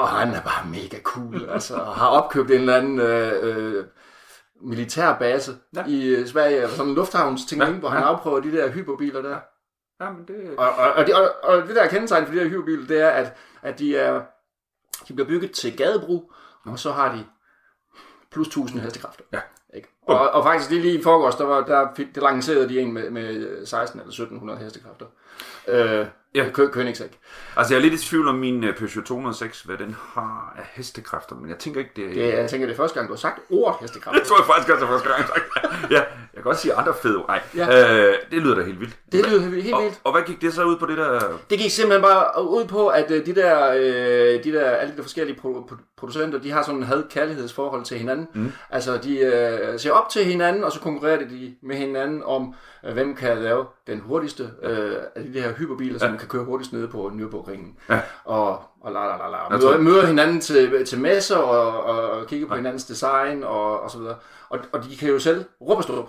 og, 0.00 0.08
han 0.08 0.28
er 0.34 0.40
bare 0.42 0.66
mega 0.66 1.02
cool, 1.02 1.48
altså, 1.50 1.74
og 1.74 1.94
har 1.94 2.08
opkøbt 2.08 2.50
en 2.50 2.60
eller 2.60 2.76
anden 2.76 2.98
øh, 3.00 3.32
øh, 3.42 3.84
militærbase 4.62 5.52
Ja. 5.74 5.80
ja. 5.80 5.86
i 5.86 6.06
øh, 6.06 6.26
Sverige, 6.26 6.56
eller 6.56 6.68
sådan 6.68 6.88
en 6.88 6.94
lufthavnsting, 6.94 7.62
Ja, 7.62 7.68
ja. 7.68 7.74
hvor 7.74 7.88
han 7.88 8.02
ja. 8.02 8.08
afprøver 8.08 8.40
de 8.40 8.52
der 8.52 8.70
hyperbiler 8.70 9.22
der. 9.22 9.38
Jamen, 10.00 10.24
det... 10.28 10.54
Og, 10.58 10.68
og, 10.68 10.92
og, 10.92 11.06
det, 11.06 11.14
og, 11.14 11.30
og 11.42 11.62
det 11.68 11.76
der 11.76 11.82
er 11.82 11.88
kendetegn 11.88 12.26
for 12.26 12.32
de 12.34 12.40
der 12.40 12.48
hyperbiler, 12.48 12.86
det 12.86 13.00
er, 13.00 13.08
at, 13.08 13.36
at 13.62 13.78
de, 13.78 13.96
er, 13.96 14.22
de 15.08 15.14
bliver 15.14 15.28
bygget 15.28 15.52
til 15.52 15.76
gadebrug, 15.76 16.32
og 16.66 16.78
så 16.78 16.92
har 16.92 17.12
de 17.14 17.24
plus 18.32 18.46
1000 18.46 18.80
hestekræfter. 18.80 19.24
Ja. 19.32 19.40
Ikke? 19.74 19.88
Og, 20.06 20.30
og 20.30 20.44
faktisk 20.44 20.70
lige, 20.70 20.82
lige 20.82 20.98
i 20.98 21.02
forgårs, 21.02 21.34
der, 21.34 21.44
var, 21.44 21.64
der, 21.64 21.88
der 22.14 22.20
lancerede 22.20 22.68
de 22.68 22.80
en 22.80 22.92
med, 22.92 23.10
med 23.10 23.66
16 23.66 24.00
eller 24.00 24.10
1700 24.10 24.58
hestekræfter. 24.60 25.06
Øh, 25.68 26.06
Ja. 26.34 26.44
ja. 26.44 26.50
Kø, 26.50 26.66
Königsegg. 26.66 27.10
Altså, 27.56 27.74
jeg 27.74 27.78
er 27.78 27.82
lidt 27.88 27.94
i 27.94 28.08
tvivl 28.08 28.28
om 28.28 28.34
min 28.34 28.64
øh, 28.64 28.76
Peugeot 28.76 29.04
206, 29.04 29.60
hvad 29.62 29.76
den 29.76 29.96
har 30.14 30.54
af 30.58 30.62
hestekræfter, 30.74 31.36
men 31.36 31.50
jeg 31.50 31.58
tænker 31.58 31.80
ikke, 31.80 31.92
det 31.96 32.04
er... 32.04 32.08
Det, 32.14 32.34
er- 32.34 32.40
jeg 32.40 32.50
tænker, 32.50 32.66
det 32.66 32.72
er 32.72 32.76
første 32.76 32.94
gang, 32.94 33.08
du 33.08 33.12
har 33.14 33.18
sagt 33.18 33.38
ordet 33.50 33.76
hestekræfter. 33.80 34.18
Det 34.20 34.28
tror 34.28 34.36
jeg 34.38 34.46
faktisk 34.46 34.72
også 34.72 34.84
er 34.84 34.88
første 34.88 35.08
gang, 35.08 35.18
jeg 35.20 35.26
har 35.26 35.34
sagt. 35.34 35.90
Ja, 35.92 35.96
jeg 36.00 36.04
kan 36.34 36.42
godt 36.42 36.58
sige 36.58 36.74
andre 36.74 36.94
fede 37.02 37.16
ord. 37.16 37.26
Nej, 37.28 37.40
Ja. 37.56 38.04
øh, 38.06 38.14
det 38.30 38.42
lyder 38.42 38.54
da 38.54 38.62
helt 38.62 38.80
vildt. 38.80 38.96
Det 39.12 39.26
lyder 39.26 39.40
helt 39.40 39.74
Og, 39.74 39.82
vildt. 39.82 40.00
og 40.04 40.12
hvad 40.12 40.22
gik 40.22 40.40
det 40.40 40.52
så 40.54 40.64
ud 40.64 40.76
på 40.76 40.86
det 40.86 40.96
der... 40.98 41.20
Det 41.50 41.58
gik 41.58 41.70
simpelthen 41.70 42.02
bare 42.02 42.48
ud 42.48 42.64
på, 42.64 42.88
at 42.88 43.10
øh, 43.10 43.26
de 43.26 43.34
der, 43.34 43.72
øh, 43.76 44.44
de 44.44 44.52
der, 44.52 44.70
alle 44.70 44.92
de 44.92 44.96
der 44.96 45.02
forskellige 45.02 45.38
pro- 45.44 45.70
pro- 45.72 45.94
producenter, 45.96 46.38
de 46.38 46.50
har 46.50 46.62
sådan 46.62 46.76
en 46.76 46.82
had-kærlighedsforhold 46.86 47.84
til 47.84 47.98
hinanden. 47.98 48.28
Mm. 48.34 48.52
Altså, 48.70 48.96
de 48.96 49.18
øh, 49.18 49.78
ser 49.80 49.92
op 49.98 50.08
til 50.08 50.24
hinanden, 50.24 50.64
og 50.64 50.72
så 50.72 50.80
konkurrerer 50.80 51.18
de 51.18 51.56
med 51.62 51.76
hinanden 51.76 52.22
om, 52.22 52.54
øh, 52.84 52.92
hvem 52.92 53.14
kan 53.14 53.38
lave 53.38 53.66
den 53.86 54.00
hurtigste 54.00 54.50
øh, 54.62 54.96
af 55.14 55.24
de 55.24 55.40
her 55.40 55.52
hyperbiler, 55.52 55.98
som 55.98 56.18
kan 56.18 56.28
køre 56.28 56.44
hurtigst 56.44 56.72
nede 56.72 56.88
på 56.88 57.12
Nürburgringen. 57.14 57.94
Ja. 57.94 58.00
Og, 58.24 58.62
og 58.80 58.92
la 58.92 59.06
la 59.06 59.16
la 59.16 59.28
la. 59.30 59.56
Møder, 59.56 59.78
møder 59.78 60.06
hinanden 60.06 60.40
til, 60.40 60.86
til 60.86 61.00
messer, 61.00 61.36
og, 61.36 61.82
og, 61.84 62.10
og 62.10 62.26
kigger 62.26 62.48
på 62.48 62.54
hinandens 62.54 62.84
design, 62.84 63.44
og, 63.44 63.80
og 63.80 63.90
så 63.90 63.98
videre. 63.98 64.16
Og, 64.48 64.58
og 64.72 64.84
de 64.84 64.96
kan 64.96 65.08
jo 65.08 65.18
selv 65.18 65.44
råbe. 65.60 66.08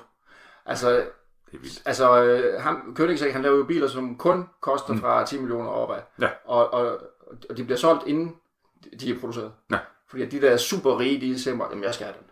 Altså, 0.65 0.89
Det 0.91 1.57
er 1.57 1.61
vildt. 1.61 1.81
Altså, 1.85 2.23
øh, 2.23 2.61
ham, 2.61 2.93
Koenigsegg, 2.95 3.33
han 3.33 3.41
laver 3.41 3.57
jo 3.57 3.63
biler, 3.63 3.87
som 3.87 4.17
kun 4.17 4.49
koster 4.61 4.95
fra 4.97 5.25
10 5.25 5.37
millioner 5.39 5.69
opad. 5.69 6.01
Ja. 6.21 6.29
Og, 6.45 6.73
og, 6.73 6.97
og 7.49 7.57
de 7.57 7.63
bliver 7.63 7.77
solgt 7.77 8.07
inden 8.07 8.35
de 8.99 9.11
er 9.11 9.19
produceret. 9.19 9.51
Ja. 9.71 9.77
Fordi 10.09 10.25
de 10.25 10.41
der 10.41 10.57
super 10.57 10.99
rige, 10.99 11.21
de 11.21 11.39
siger 11.39 11.67
jamen 11.69 11.83
jeg 11.83 11.93
skal 11.93 12.05
have 12.05 12.15
den. 12.19 12.26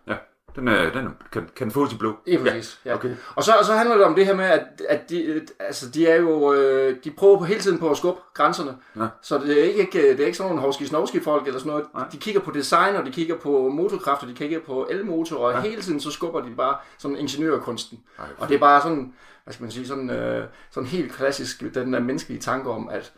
Ja, 0.56 0.62
den, 0.62 0.68
er, 0.68 0.92
den 0.92 1.06
er, 1.06 1.10
kan, 1.32 1.50
kan 1.56 1.72
fås 1.72 1.94
i 1.94 1.98
blå. 1.98 2.16
Er 2.28 2.40
præcis. 2.44 2.80
Ja. 2.86 2.96
okay. 2.96 3.16
Og, 3.36 3.44
så, 3.44 3.52
og 3.60 3.66
så 3.66 3.74
handler 3.74 3.96
det 3.96 4.06
om 4.06 4.16
det 4.16 4.26
her 4.26 4.36
med, 4.36 4.46
at, 4.46 4.62
at 4.90 5.10
de, 5.10 5.42
altså, 5.60 5.90
de 5.90 6.08
er 6.08 6.16
jo, 6.16 6.54
øh, 6.54 6.98
de 7.04 7.12
prøver 7.12 7.38
på 7.38 7.44
hele 7.46 7.60
tiden 7.60 7.80
på 7.80 7.90
at 7.90 7.98
skubbe 7.98 8.22
grænserne. 8.34 8.78
Ja. 8.96 9.08
Så 9.22 9.38
det 9.38 9.60
er 9.60 9.64
ikke, 9.74 10.02
det 10.02 10.20
er 10.20 10.26
ikke 10.26 10.38
sådan 10.38 10.50
nogle 10.50 10.62
hovski 10.62 10.86
snovski 10.86 11.20
folk 11.20 11.48
eller 11.48 11.60
sådan 11.60 11.70
noget. 11.72 11.86
Nej. 11.94 12.04
De 12.12 12.18
kigger 12.18 12.42
på 12.42 12.52
design, 12.52 12.96
og 12.96 13.06
de 13.06 13.12
kigger 13.12 13.36
på 13.38 13.70
motorkraft, 13.70 14.24
og 14.24 14.28
de 14.30 14.34
kigger 14.34 14.60
på 14.60 14.88
elmotor, 14.92 15.38
og 15.38 15.54
ja. 15.54 15.60
hele 15.60 15.82
tiden 15.82 16.00
så 16.00 16.12
skubber 16.12 16.42
de 16.42 16.52
bare 16.58 16.76
sådan 16.98 17.18
ingeniørkunsten. 17.18 18.00
Ej, 18.20 18.26
Og 18.38 18.48
det 18.50 18.56
er 18.56 18.60
bare 18.60 18.82
sådan, 18.82 19.14
hvad 19.44 19.54
skal 19.54 19.64
man 19.64 19.72
sige, 19.72 19.88
sådan, 19.88 20.10
øh, 20.10 20.46
sådan 20.72 20.88
helt 20.90 21.12
klassisk, 21.14 21.64
den 21.74 21.94
der 21.94 22.00
menneskelige 22.00 22.40
tanke 22.42 22.70
om, 22.70 22.90
at 22.90 23.14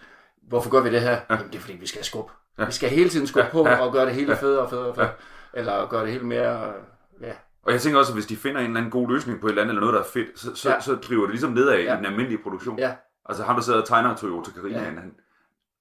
hvorfor 0.47 0.69
gør 0.69 0.81
vi 0.81 0.91
det 0.91 1.01
her? 1.01 1.11
Ja. 1.11 1.17
Jamen, 1.29 1.47
det 1.47 1.55
er 1.55 1.59
fordi, 1.59 1.77
vi 1.77 1.87
skal 1.87 2.03
skubbe. 2.03 2.31
Ja. 2.59 2.65
Vi 2.65 2.71
skal 2.71 2.89
hele 2.89 3.09
tiden 3.09 3.27
skubbe 3.27 3.45
ja. 3.45 3.51
på 3.51 3.67
Ja. 3.67 3.77
og 3.85 3.93
gøre 3.93 4.05
det 4.05 4.13
hele 4.13 4.35
federe 4.35 4.61
og 4.61 4.69
federe 4.69 4.85
og 4.85 4.95
federe. 4.95 5.09
Ja. 5.53 5.59
Eller 5.59 5.87
gøre 5.89 6.03
det 6.05 6.11
hele 6.11 6.25
mere, 6.25 6.67
øh, 6.67 6.73
ja. 7.21 7.33
Og 7.63 7.71
jeg 7.73 7.81
tænker 7.81 7.99
også, 7.99 8.11
at 8.11 8.15
hvis 8.15 8.25
de 8.25 8.35
finder 8.37 8.59
en 8.61 8.65
eller 8.67 8.77
anden 8.77 8.91
god 8.91 9.09
løsning 9.09 9.39
på 9.41 9.47
et 9.47 9.51
eller 9.51 9.61
andet, 9.61 9.71
eller 9.71 9.81
noget, 9.81 9.93
der 9.93 9.99
er 9.99 10.05
fedt, 10.13 10.39
så, 10.39 10.55
så, 10.55 10.69
ja. 10.69 10.75
Ja. 10.75 10.81
så 10.81 10.95
driver 10.95 11.21
det 11.21 11.29
ligesom 11.31 11.51
nedad 11.51 11.75
Ja. 11.77 11.93
i 11.93 11.97
den 11.97 12.05
almindelige 12.05 12.43
produktion. 12.43 12.79
Ja. 12.79 12.95
Altså 13.25 13.43
ham, 13.43 13.55
der 13.55 13.61
sidder 13.63 13.81
og 13.81 13.87
tegner 13.87 14.15
Toyota 14.15 14.51
Carina, 14.51 14.77
ja. 14.77 14.83
Ja. 14.83 14.89
han, 14.89 15.13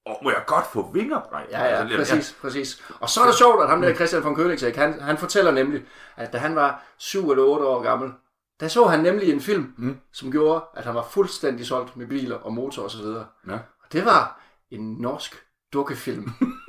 Åh, 0.07 0.15
må 0.23 0.31
jeg 0.31 0.43
godt 0.47 0.67
få 0.67 0.91
vinger? 0.93 1.21
Nej, 1.33 1.47
Ja, 1.51 1.65
ja, 1.65 1.67
altså, 1.69 1.97
præcis, 1.97 2.37
præcis. 2.41 2.83
Og 3.01 3.09
så 3.09 3.21
er 3.21 3.27
det 3.27 3.35
sjovt, 3.35 3.63
at 3.63 3.69
ham 3.69 3.83
der 3.83 3.95
Christian 3.95 4.25
von 4.25 4.35
Koenigsegg, 4.35 4.75
han, 4.79 5.01
han 5.01 5.19
fortæller 5.19 5.51
nemlig, 5.51 5.85
at 6.17 6.33
da 6.33 6.39
han 6.39 6.55
var 6.57 6.85
7 6.99 7.31
eller 7.31 7.45
8 7.45 7.67
år 7.67 7.83
gammel, 7.83 8.13
der 8.61 8.69
så 8.69 8.85
han 8.87 9.01
nemlig 9.01 9.33
en 9.33 9.41
film, 9.41 9.75
mm. 9.79 9.97
som 10.13 10.31
gjorde, 10.33 10.65
at 10.77 10.85
han 10.85 10.95
var 10.95 11.07
fuldstændig 11.11 11.67
solgt 11.67 11.97
med 11.97 12.07
biler 12.07 12.37
og 12.37 12.53
motor 12.53 12.83
og 12.83 12.91
så 12.91 12.99
videre. 12.99 13.27
Ja. 13.49 13.53
Og 13.53 13.93
det 13.93 14.05
var 14.05 14.41
en 14.71 14.95
norsk 15.01 15.45
dukkefilm. 15.73 16.31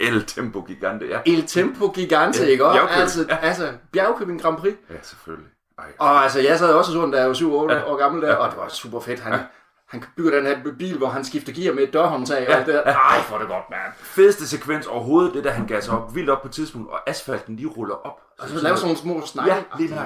El 0.00 0.24
Tempo 0.24 0.60
Gigante, 0.66 1.06
ja. 1.06 1.20
El 1.26 1.46
Tempo 1.46 1.88
Gigante, 1.92 2.42
Ja, 2.44 2.48
ikke? 2.48 2.64
Og 2.66 2.72
Bjergkøbing, 2.72 3.00
altså, 3.00 3.26
ja. 3.28 3.36
altså, 3.36 3.72
Bjergkøbing 3.92 4.42
Grand 4.42 4.56
Prix. 4.56 4.74
Ja, 4.90 4.94
selvfølgelig. 5.02 5.48
Ej, 5.78 5.84
Og 5.98 6.22
altså, 6.22 6.40
jeg 6.40 6.58
sad 6.58 6.72
også 6.74 6.90
og 6.90 6.94
så 6.94 7.02
den, 7.02 7.10
da 7.12 7.18
jeg 7.18 7.28
var 7.28 7.34
7-8 7.34 7.72
Ja. 7.72 7.78
ja. 7.78 7.90
år 7.92 7.96
gammel 7.96 8.22
der, 8.22 8.34
og 8.34 8.50
det 8.50 8.58
var 8.58 8.68
super 8.68 9.00
fedt. 9.00 9.20
Han, 9.20 9.32
Ja. 9.32 9.38
ja. 9.38 9.44
han 9.88 10.04
bygger 10.16 10.30
den 10.30 10.46
her 10.46 10.56
bil, 10.78 10.98
hvor 10.98 11.08
han 11.08 11.24
skifter 11.24 11.52
gear 11.52 11.74
med 11.74 11.82
et 11.82 11.92
dørhåndtag 11.92 12.48
og 12.48 12.54
alt 12.54 12.66
det 12.66 12.74
der. 12.74 12.82
Ej, 12.82 13.16
er 13.34 13.38
det 13.38 13.48
godt, 13.48 13.70
mand. 13.70 13.80
fedeste 13.96 14.48
sekvens 14.48 14.86
overhovedet, 14.86 15.34
det 15.34 15.44
der 15.44 15.50
han 15.50 15.66
gasser 15.66 15.92
op 15.92 16.14
vildt 16.14 16.30
op 16.30 16.42
på 16.42 16.48
et 16.48 16.54
tidspunkt, 16.54 16.90
og 16.90 17.10
asfalten 17.10 17.56
lige 17.56 17.68
ruller 17.68 17.94
op. 17.94 18.20
Og 18.38 18.48
så 18.48 18.54
laver 18.62 18.76
sådan 18.76 18.86
nogle 19.04 19.20
små 19.20 19.26
snakke. 19.26 19.52
Ja, 19.54 19.62
lige. 19.78 19.94
Ja, 19.94 20.00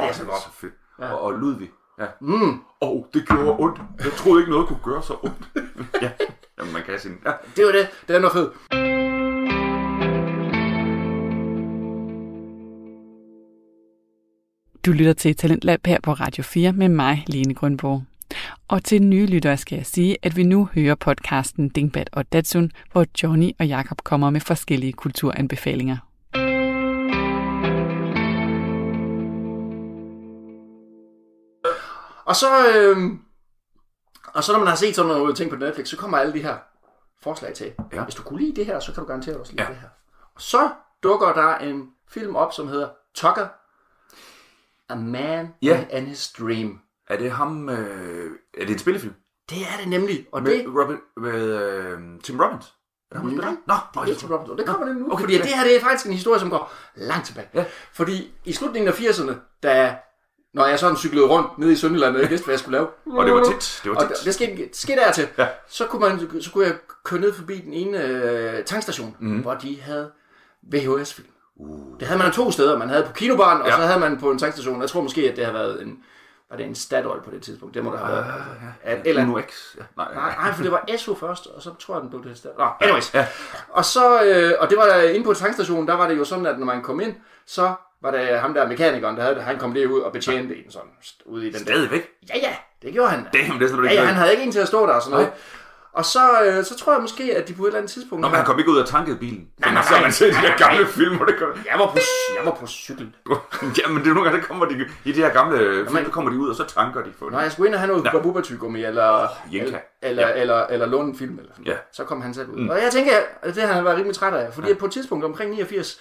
det 0.00 0.08
er 0.08 0.12
så 0.12 0.24
godt. 0.24 0.40
Så 0.42 0.48
fedt. 0.60 0.72
Ja. 1.00 1.12
Og, 1.12 1.20
og 1.20 1.32
Ludvig. 1.32 1.70
Ja. 2.00 2.06
Mm, 2.20 2.60
oh, 2.80 3.02
det 3.14 3.28
gjorde 3.28 3.56
ondt. 3.58 3.80
Jeg 4.04 4.12
troede 4.12 4.40
ikke 4.40 4.50
noget 4.52 4.68
kunne 4.68 4.78
gøre 4.84 5.02
så 5.02 5.14
ondt. 5.22 5.48
ja, 6.02 6.10
Jamen, 6.58 6.72
man 6.72 6.82
kan 6.82 6.98
sige. 6.98 7.14
Ja. 7.26 7.32
det 7.56 7.66
var 7.66 7.72
det. 7.72 7.88
Det 8.08 8.16
er 8.16 8.20
noget 8.20 8.32
fedt. 8.32 8.97
Du 14.88 14.92
lytter 14.92 15.12
til 15.12 15.36
Talentlab 15.36 15.86
her 15.86 16.00
på 16.02 16.12
Radio 16.12 16.42
4 16.42 16.72
med 16.72 16.88
mig, 16.88 17.24
Lene 17.26 17.54
Grønborg. 17.54 18.02
Og 18.68 18.84
til 18.84 19.02
nye 19.02 19.26
lyttere 19.26 19.56
skal 19.56 19.76
jeg 19.76 19.86
sige, 19.86 20.16
at 20.22 20.36
vi 20.36 20.42
nu 20.42 20.68
hører 20.74 20.94
podcasten 20.94 21.68
Dingbat 21.68 22.10
og 22.12 22.32
Datsun, 22.32 22.72
hvor 22.92 23.06
Johnny 23.22 23.50
og 23.58 23.66
Jakob 23.66 23.98
kommer 24.04 24.30
med 24.30 24.40
forskellige 24.40 24.92
kulturanbefalinger. 24.92 25.96
Og 32.24 32.36
så, 32.36 32.46
øh, 32.76 32.96
og 34.34 34.44
så 34.44 34.52
når 34.52 34.58
man 34.58 34.68
har 34.68 34.74
set 34.76 34.94
sådan 34.96 35.08
nogle 35.12 35.34
ting 35.34 35.50
på 35.50 35.56
Netflix, 35.56 35.88
så 35.88 35.96
kommer 35.96 36.18
alle 36.18 36.32
de 36.32 36.42
her 36.42 36.56
forslag 37.22 37.54
til. 37.54 37.72
Ja. 37.92 38.04
Hvis 38.04 38.14
du 38.14 38.22
kunne 38.22 38.40
lide 38.40 38.56
det 38.56 38.66
her, 38.66 38.80
så 38.80 38.92
kan 38.94 39.02
du 39.02 39.06
garanteret 39.06 39.36
også 39.38 39.52
lide 39.52 39.62
Ja. 39.62 39.68
det 39.68 39.76
her. 39.76 39.88
Og 40.34 40.42
så 40.42 40.70
dukker 41.02 41.32
der 41.32 41.56
en 41.58 41.88
film 42.10 42.36
op, 42.36 42.52
som 42.52 42.68
hedder 42.68 42.88
Tucker. 43.14 43.46
A 44.88 44.94
Man 44.94 45.48
Ja. 45.62 45.84
and 45.90 46.06
His 46.06 46.32
Dream. 46.38 46.78
Er 47.08 47.16
det 47.16 47.30
ham... 47.30 47.68
Øh, 47.68 48.30
er 48.58 48.64
det 48.64 48.70
en 48.70 48.78
spillefilm? 48.78 49.14
Det 49.50 49.58
er 49.58 49.80
det 49.80 49.88
nemlig. 49.88 50.26
Og 50.32 50.42
Med, 50.42 50.52
det, 50.52 50.64
Robin, 50.68 50.96
med 51.16 51.40
øh, 51.42 51.98
Tim 52.22 52.40
Robbins? 52.40 52.66
Er 53.10 53.14
det 53.14 53.20
ham, 53.22 53.30
der 53.30 53.36
spiller? 53.36 53.44
Nej, 53.66 53.76
Nå, 53.94 54.02
det 54.02 54.10
er 54.10 54.22
ikke. 54.22 54.34
Og 54.52 54.58
det 54.58 54.66
kommer 54.66 54.86
det 54.86 54.96
nu. 54.96 55.12
Okay, 55.12 55.22
fordi 55.22 55.36
ja. 55.36 55.42
det 55.42 55.48
her 55.48 55.64
det 55.64 55.76
er 55.76 55.80
faktisk 55.80 56.06
en 56.06 56.12
historie, 56.12 56.40
som 56.40 56.50
går 56.50 56.72
langt 56.94 57.26
tilbage. 57.26 57.48
Ja. 57.54 57.64
Fordi 57.92 58.32
i 58.44 58.52
slutningen 58.52 58.88
af 58.88 59.00
80'erne, 59.00 59.32
da 59.62 59.96
når 60.54 60.66
jeg 60.66 60.78
sådan 60.78 60.96
cyklede 60.96 61.26
rundt 61.26 61.58
nede 61.58 61.72
i 61.72 61.76
Sønderland, 61.76 62.16
og 62.16 62.22
jeg 62.22 62.30
vidste, 62.30 62.44
hvad 62.44 62.52
jeg 62.52 62.58
skulle 62.60 62.78
lave. 62.78 62.88
Og 63.18 63.26
det 63.26 63.34
var 63.34 63.44
tit. 63.44 63.80
Det 63.84 63.90
var 63.90 63.96
Og 63.96 64.02
tit. 64.02 64.16
det, 64.16 64.24
det 64.24 64.34
skete, 64.34 64.68
skete 64.72 65.00
der 65.00 65.12
til. 65.12 65.28
Ja. 65.38 65.48
Så, 65.68 65.86
kunne 65.86 66.00
man, 66.00 66.42
så 66.42 66.50
kunne 66.52 66.66
jeg 66.66 66.74
køre 67.04 67.20
ned 67.20 67.32
forbi 67.32 67.60
den 67.60 67.72
ene 67.72 68.04
øh, 68.04 68.64
tankstation, 68.64 69.16
mm. 69.20 69.38
hvor 69.40 69.54
de 69.54 69.80
havde 69.80 70.10
VHS-film. 70.62 71.28
Uh. 71.58 72.00
Det 72.00 72.08
havde 72.08 72.22
man 72.22 72.32
to 72.32 72.50
steder. 72.50 72.78
Man 72.78 72.88
havde 72.88 73.04
på 73.04 73.12
kinobaren, 73.12 73.62
og 73.62 73.68
Ja. 73.68 73.76
så 73.76 73.82
havde 73.82 74.00
man 74.00 74.18
på 74.18 74.30
en 74.30 74.38
tankstation. 74.38 74.80
Jeg 74.80 74.88
tror 74.90 75.00
måske, 75.00 75.30
at 75.30 75.36
det 75.36 75.44
har 75.46 75.52
været 75.52 75.82
en, 75.82 75.98
var 76.50 76.56
det 76.56 76.66
en 76.66 76.74
Statoil 76.74 77.20
på 77.22 77.30
det 77.30 77.42
tidspunkt. 77.42 77.74
Det 77.74 77.84
må 77.84 77.92
der 77.92 77.98
have 77.98 78.12
været. 78.16 78.24
At, 78.82 78.98
eller, 79.04 79.22
Uno 79.22 79.40
X. 79.40 79.76
Ja. 79.78 79.82
Nej, 79.96 80.14
Nej, 80.14 80.34
nej, 80.42 80.52
for 80.52 80.62
det 80.62 80.72
var 80.72 80.84
SO 80.96 81.14
først, 81.14 81.46
og 81.46 81.62
så 81.62 81.74
tror 81.74 81.94
jeg, 81.94 82.02
den 82.02 82.10
blev 82.10 82.24
det 82.24 82.36
stedet. 82.36 82.58
Nå, 82.58 82.66
anyways. 82.80 83.14
Ja. 83.14 83.26
Og 83.70 83.84
så, 83.84 84.22
øh, 84.22 84.52
og 84.58 84.70
det 84.70 84.78
var 84.78 84.84
der 84.84 85.02
inde 85.02 85.24
på 85.24 85.34
tankstationen, 85.34 85.88
der 85.88 85.94
var 85.94 86.08
det 86.08 86.18
jo 86.18 86.24
sådan, 86.24 86.46
at 86.46 86.58
når 86.58 86.66
man 86.66 86.82
kom 86.82 87.00
ind, 87.00 87.14
så 87.46 87.72
var 88.02 88.10
det 88.10 88.40
ham 88.40 88.54
der 88.54 88.68
mekanikeren, 88.68 89.16
der 89.16 89.22
havde 89.22 89.34
det. 89.34 89.42
Han 89.42 89.58
kom 89.58 89.72
lige 89.72 89.92
ud 89.94 90.00
og 90.00 90.12
betjente 90.12 90.56
en 90.64 90.70
sådan, 90.70 90.88
ude 91.26 91.42
i 91.42 91.46
den 91.46 91.52
der. 91.54 91.58
Stadigvæk. 91.60 92.08
Ja, 92.28 92.38
ja, 92.38 92.56
det 92.82 92.92
gjorde 92.92 93.10
han. 93.10 93.26
Damn, 93.32 93.58
det 93.58 93.64
er 93.64 93.68
sådan, 93.68 93.84
Ja, 93.84 93.92
ja, 93.92 94.04
han 94.04 94.14
havde 94.14 94.30
ikke 94.32 94.42
en 94.42 94.52
til 94.52 94.58
at 94.60 94.68
stå 94.68 94.86
der 94.86 94.92
og 94.92 95.02
sådan 95.02 95.12
noget. 95.12 95.30
Og 95.98 96.04
så, 96.04 96.42
øh, 96.44 96.64
så 96.64 96.76
tror 96.78 96.92
jeg 96.92 97.02
måske, 97.02 97.36
at 97.36 97.48
de 97.48 97.54
på 97.54 97.62
et 97.62 97.66
eller 97.66 97.78
andet 97.78 97.92
tidspunkt... 97.92 98.20
Nå, 98.22 98.28
men 98.28 98.36
han 98.36 98.44
kom 98.46 98.58
ikke 98.58 98.70
ud 98.70 98.78
og 98.78 98.88
tankede 98.88 99.16
bilen. 99.16 99.48
Nej, 99.60 99.72
nej, 99.72 99.82
Så 99.82 99.94
har 99.94 100.02
man 100.02 100.12
set 100.12 100.28
de 100.28 100.32
nej, 100.32 100.42
der 100.42 100.48
nej, 100.48 100.58
gamle 100.68 100.82
nej. 100.82 100.92
film, 100.92 101.16
hvor 101.16 101.24
det 101.26 101.34
kommer... 101.38 101.54
Jeg 101.70 101.78
var 101.78 101.86
på, 101.86 101.98
jeg 102.38 102.44
var 102.46 102.54
på 102.60 102.66
cykel. 102.66 103.12
Ja, 103.78 103.88
men 103.88 103.98
det 104.02 104.10
er 104.10 104.14
nogle 104.14 104.24
gange, 104.24 104.40
der 104.40 104.46
kommer 104.46 104.64
de 104.66 104.86
i 105.04 105.12
de 105.12 105.20
her 105.20 105.28
gamle 105.28 105.86
film, 105.90 106.04
så 106.04 106.10
kommer 106.10 106.30
de 106.30 106.38
ud, 106.38 106.48
og 106.48 106.56
så 106.56 106.64
tanker 106.64 107.02
de 107.02 107.12
for 107.18 107.28
det. 107.28 107.42
jeg 107.42 107.52
skulle 107.52 107.66
ind 107.68 107.74
og 107.74 107.80
have 107.80 107.88
noget 107.88 108.04
ja. 108.04 108.10
babuba-tygummi, 108.10 108.84
eller, 108.84 109.28
Jenka. 109.52 109.66
eller, 109.66 109.78
eller, 110.02 110.28
Ja. 110.28 110.40
eller, 110.40 110.66
eller 110.66 110.86
låne 110.86 111.08
en 111.08 111.18
film, 111.18 111.38
eller 111.38 111.52
Ja. 111.66 111.74
så 111.92 112.04
kom 112.04 112.22
han 112.22 112.34
selv 112.34 112.48
ud. 112.50 112.56
Mm. 112.60 112.68
Og 112.68 112.76
jeg 112.82 112.90
tænker, 112.92 113.12
at 113.42 113.54
det 113.54 113.62
har 113.62 113.72
han 113.74 113.84
været 113.84 113.96
rimelig 113.96 114.16
træt 114.16 114.34
af, 114.34 114.52
fordi 114.54 114.68
ja. 114.68 114.74
på 114.74 114.86
et 114.86 114.92
tidspunkt 114.92 115.24
omkring 115.24 115.50
89, 115.50 116.00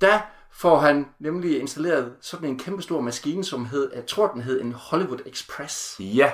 der 0.00 0.18
får 0.52 0.78
han 0.78 1.06
nemlig 1.20 1.60
installeret 1.60 2.12
sådan 2.20 2.48
en 2.48 2.58
kæmpestor 2.58 3.00
maskine, 3.00 3.44
som 3.44 3.64
hed, 3.66 3.90
jeg 3.94 4.06
tror 4.06 4.26
den 4.26 4.42
hed 4.42 4.60
en 4.60 4.72
Hollywood 4.72 5.18
Express. 5.26 5.96
Ja, 6.00 6.30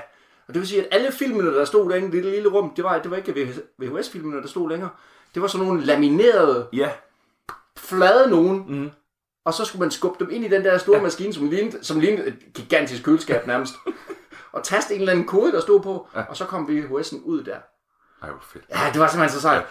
Og 0.48 0.54
det 0.54 0.60
vil 0.60 0.68
sige, 0.68 0.80
at 0.80 0.88
alle 0.90 1.12
filmene, 1.12 1.54
der 1.54 1.64
stod 1.64 1.90
derinde 1.90 2.18
i 2.18 2.22
det 2.22 2.32
lille 2.32 2.48
rum, 2.48 2.72
det 2.76 2.84
var, 2.84 2.98
det 2.98 3.10
var 3.10 3.16
ikke 3.16 3.54
VHS-filmene, 3.78 4.42
der 4.42 4.48
stod 4.48 4.70
længere. 4.70 4.90
Det 5.34 5.42
var 5.42 5.48
sådan 5.48 5.66
nogle 5.66 5.84
laminerede, 5.84 6.68
ja. 6.72 6.90
flade 7.76 8.30
nogen, 8.30 8.64
mm. 8.68 8.90
og 9.44 9.54
så 9.54 9.64
skulle 9.64 9.80
man 9.80 9.90
skubbe 9.90 10.24
dem 10.24 10.34
ind 10.34 10.44
i 10.44 10.48
den 10.48 10.64
der 10.64 10.78
store 10.78 10.96
ja. 10.96 11.02
maskine, 11.02 11.32
som 11.32 11.50
lignede, 11.50 11.84
som 11.84 12.00
lignede 12.00 12.26
et 12.26 12.38
gigantisk 12.54 13.02
køleskab 13.04 13.46
nærmest. 13.46 13.74
og 14.52 14.64
taste 14.64 14.94
en 14.94 15.00
eller 15.00 15.12
anden 15.12 15.26
kode, 15.26 15.52
der 15.52 15.60
stod 15.60 15.80
på, 15.80 16.08
ja. 16.14 16.22
og 16.22 16.36
så 16.36 16.44
kom 16.44 16.66
VHS'en 16.66 17.24
ud 17.24 17.42
der. 17.42 17.56
Ej, 18.22 18.30
hvor 18.30 18.44
fedt. 18.52 18.64
Ja, 18.70 18.90
det 18.92 19.00
var 19.00 19.08
simpelthen 19.08 19.36
så 19.36 19.40
sejt. 19.40 19.66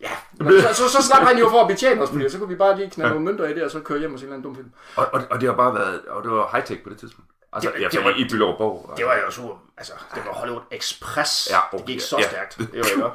Ja, 0.00 0.10
så, 0.38 0.74
så, 0.74 0.88
så 0.88 1.02
slap 1.02 1.22
han 1.22 1.38
jo 1.38 1.48
for 1.48 1.60
at 1.60 1.68
betjene 1.68 2.02
os, 2.02 2.10
fordi 2.12 2.28
så 2.28 2.38
kunne 2.38 2.48
vi 2.48 2.54
bare 2.54 2.76
lige 2.76 2.90
knalde 2.90 3.12
nogle 3.12 3.24
mønter 3.24 3.44
i 3.44 3.54
det, 3.54 3.62
og 3.62 3.70
så 3.70 3.80
køre 3.80 3.98
hjem 3.98 4.14
og 4.14 4.18
se 4.18 4.26
en 4.26 4.32
eller 4.32 4.36
anden 4.36 4.54
dum 4.54 4.56
film. 4.56 4.72
Og, 4.96 5.06
og, 5.12 5.22
og 5.30 5.40
det 5.40 5.48
har 5.48 5.56
bare 5.56 5.74
været, 5.74 6.00
og 6.04 6.22
det 6.22 6.30
var 6.32 6.46
high-tech 6.46 6.82
på 6.82 6.90
det 6.90 6.98
tidspunkt. 6.98 7.30
Altså, 7.52 7.70
Det- 7.74 7.80
ja, 7.82 7.88
det 7.88 8.04
var- 8.04 8.10
i 8.16 8.28
Byllerup 8.30 8.58
Borg. 8.58 8.94
Det 8.96 9.06
var 9.06 9.14
jo 9.26 9.30
super, 9.30 9.54
altså, 9.78 9.92
det 10.14 10.22
var 10.26 10.32
Hollywood 10.32 10.62
Express. 10.70 11.48
Ja, 11.50 11.56
det 11.72 11.80
okay, 11.80 11.92
gik 11.92 12.00
så 12.00 12.16
ja. 12.18 12.28
stærkt. 12.28 12.58
Det 12.58 12.68
var 12.74 12.90
jo 13.04 13.10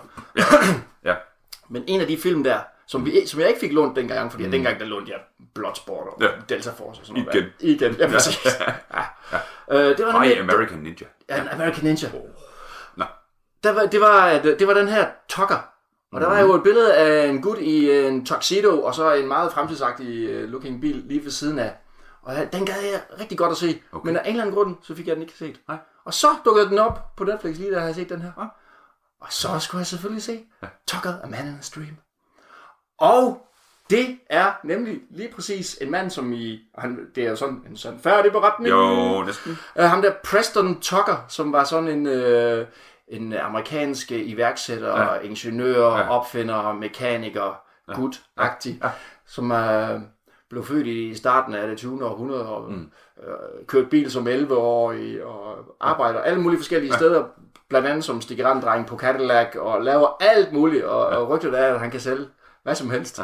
Ja. 1.06 1.16
Men 1.70 1.84
en 1.88 2.02
af 2.02 2.08
de 2.08 2.18
film 2.18 2.44
der, 2.44 2.60
som, 2.88 3.06
vi, 3.06 3.28
som 3.28 3.40
jeg 3.40 3.48
ikke 3.48 3.60
fik 3.60 3.72
lånt 3.74 3.96
dengang, 3.96 4.32
fordi 4.32 4.46
mm. 4.46 4.52
dengang 4.52 4.80
der 4.80 4.86
lånte 4.86 5.12
jeg 5.12 5.20
Bloodsport 5.56 6.08
og 6.08 6.22
Ja. 6.22 6.28
Delta 6.50 6.70
Force 6.70 7.02
og 7.02 7.06
sådan 7.08 7.24
noget. 7.24 7.36
Igen. 7.36 7.50
Igen, 7.60 7.94
ja 8.00 8.08
præcis. 8.08 8.46
ja. 8.96 9.38
Øh, 9.72 9.98
det 9.98 10.06
var 10.06 10.12
nemlig- 10.12 10.40
American 10.40 10.78
Ninja. 10.80 11.06
Ja, 11.30 11.42
en 11.42 11.48
American 11.48 11.84
Ninja. 11.84 12.08
Nå. 12.96 13.06
Der 13.64 13.74
var, 13.74 13.86
det, 13.86 14.02
var, 14.02 14.40
det 14.60 14.68
var 14.68 14.74
den 14.74 14.88
her 14.88 15.08
Tucker. 15.30 15.70
Og 16.12 16.22
der 16.22 16.28
var 16.28 16.40
jo 16.40 16.54
et 16.56 16.64
billede 16.64 16.96
af 16.96 17.28
en 17.28 17.42
gut 17.42 17.58
i 17.58 17.92
en 18.06 18.26
tuxedo, 18.26 18.82
og 18.84 18.96
så 18.96 19.14
en 19.14 19.28
meget 19.28 19.54
fremtidsagtig 19.54 20.30
øh, 20.30 20.50
looking 20.50 20.82
bil 20.82 20.96
lige 21.06 21.24
ved 21.24 21.32
siden 21.32 21.60
af. 21.60 21.76
Og 22.28 22.36
jeg- 22.36 22.54
den 22.54 22.66
gad 22.66 22.82
jeg 22.82 23.02
rigtig 23.20 23.38
godt 23.38 23.52
at 23.52 23.58
se. 23.58 23.82
Okay. 23.92 24.06
Men 24.06 24.18
af 24.18 24.22
en 24.22 24.28
eller 24.30 24.42
anden 24.42 24.56
grund, 24.56 24.76
så 24.82 24.96
fik 24.96 25.08
jeg 25.08 25.16
den 25.16 25.22
ikke 25.24 25.38
set. 25.38 25.62
Nej. 25.68 25.78
Og 26.06 26.14
så 26.14 26.28
dukkede 26.46 26.70
den 26.70 26.78
op 26.80 27.16
på 27.16 27.24
Netflix 27.24 27.58
lige 27.58 27.70
da 27.70 27.76
jeg 27.76 27.82
havde 27.82 27.94
set 27.94 28.10
den 28.10 28.22
her. 28.22 28.32
Og 29.22 29.28
så 29.34 29.60
skulle 29.60 29.80
jeg 29.80 29.88
selvfølgelig 29.88 30.24
se 30.24 30.46
Tucker, 30.88 31.14
A 31.24 31.28
Man 31.28 31.48
in 31.48 31.58
a 31.60 31.62
Stream. 31.62 31.98
Og 32.98 33.48
det 33.90 34.20
er 34.30 34.52
nemlig 34.64 35.00
lige 35.10 35.32
præcis 35.36 35.78
en 35.82 35.92
mand, 35.92 36.10
som 36.10 36.34
i... 36.34 36.60
Han, 36.78 37.00
det 37.16 37.26
er 37.26 37.30
jo 37.30 37.36
sådan 37.36 37.64
en 37.70 37.78
sådan 37.78 38.00
færdig 38.00 38.32
beretning. 38.32 38.70
Jo, 38.76 39.24
næsten. 39.24 39.58
Uh, 39.76 39.84
ham 39.84 40.02
der 40.02 40.14
Preston 40.24 40.82
Tucker, 40.82 41.26
som 41.28 41.52
var 41.52 41.64
sådan 41.64 41.88
en, 41.90 42.08
uh, 42.08 42.68
en 43.08 43.34
amerikansk 43.34 44.12
øh, 44.12 44.20
iværksætter, 44.20 45.02
ja. 45.02 45.20
ingeniør, 45.20 45.98
ja. 45.98 46.10
opfinder, 46.10 46.74
mekaniker, 46.74 47.62
ja. 47.90 47.94
gut-agtig, 47.94 48.84
ja. 48.84 48.90
som 49.26 49.52
uh, 49.52 50.02
blev 50.50 50.64
født 50.64 50.88
i 50.88 51.16
starten 51.16 51.54
af 51.54 51.68
det 51.68 51.78
20. 51.78 52.06
århundrede 52.06 52.50
og 52.50 52.72
mm. 52.72 52.92
uh, 53.18 53.66
kørt 53.68 53.90
bil 53.90 54.12
som 54.12 54.28
11-årig 54.28 55.24
og 55.24 55.76
arbejder 55.80 56.20
alle 56.20 56.42
mulige 56.42 56.60
forskellige 56.60 56.92
ja. 56.94 56.98
steder, 56.98 57.24
blandt 57.70 57.88
andet 57.88 58.04
som 58.04 58.22
stikkerandreng 58.22 58.88
på 58.88 58.98
Cadillac 58.98 59.56
og 59.56 59.82
laver 59.82 60.18
alt 60.20 60.54
muligt, 60.54 60.84
og, 60.84 61.12
ja. 61.12 61.18
og 61.18 61.30
rygtet 61.30 61.60
er, 61.60 61.74
at 61.74 61.80
han 61.80 61.92
kan 61.92 62.00
sælge 62.00 62.26
hvad 62.64 62.76
som 62.76 62.90
helst. 62.90 63.20
Ja. 63.20 63.24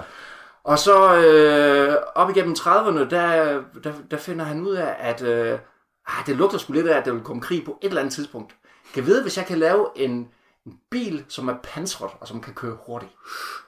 Og 0.63 0.79
så 0.79 1.15
øh, 1.15 1.95
op 2.15 2.29
igennem 2.29 2.55
30'erne, 2.59 3.09
der, 3.09 3.61
der, 3.83 3.93
der 4.11 4.17
finder 4.17 4.45
han 4.45 4.61
ud 4.61 4.73
af, 4.73 4.95
at 4.99 5.21
øh, 5.23 5.59
ah, 6.07 6.25
det 6.25 6.35
lugter 6.35 6.57
sgu 6.57 6.73
lidt 6.73 6.87
af, 6.87 6.97
at 6.97 7.05
der 7.05 7.11
vil 7.11 7.21
komme 7.21 7.41
krig 7.41 7.65
på 7.65 7.77
et 7.81 7.87
eller 7.87 8.01
andet 8.01 8.13
tidspunkt. 8.13 8.55
Kan 8.93 9.05
vide, 9.05 9.21
hvis 9.21 9.37
jeg 9.37 9.45
kan 9.45 9.57
lave 9.57 9.87
en, 9.95 10.29
en 10.65 10.79
bil, 10.89 11.25
som 11.27 11.47
er 11.47 11.55
pansret, 11.63 12.11
og 12.19 12.27
som 12.27 12.41
kan 12.41 12.53
køre 12.53 12.77
hurtigt. 12.85 13.11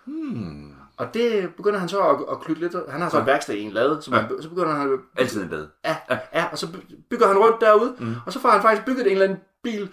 Hmm. 0.05 0.75
Og 0.97 1.13
det 1.13 1.49
begynder 1.57 1.79
han 1.79 1.89
så 1.89 1.99
at, 1.99 2.17
at 2.31 2.39
klytte 2.39 2.61
lidt. 2.61 2.75
Han 2.89 3.01
har 3.01 3.09
så 3.09 3.19
et 3.19 3.25
værksted 3.25 3.55
i 3.55 3.61
en 3.61 3.71
lade, 3.71 3.97
så, 4.01 4.11
man, 4.11 4.25
så 4.41 4.49
begynder 4.49 4.71
han 4.73 4.93
at 4.93 4.99
Altid 5.17 5.43
en 5.43 5.49
lade. 5.49 5.69
Ja, 5.85 5.95
ja, 6.33 6.45
og 6.51 6.57
så 6.57 6.67
by- 6.71 6.95
bygger 7.09 7.27
han 7.27 7.37
rundt 7.37 7.61
derude, 7.61 7.95
mm. 7.99 8.15
og 8.25 8.33
så 8.33 8.39
får 8.39 8.49
han 8.49 8.61
faktisk 8.61 8.85
bygget 8.85 9.05
en 9.05 9.11
eller 9.11 9.23
anden 9.25 9.39
bil, 9.63 9.89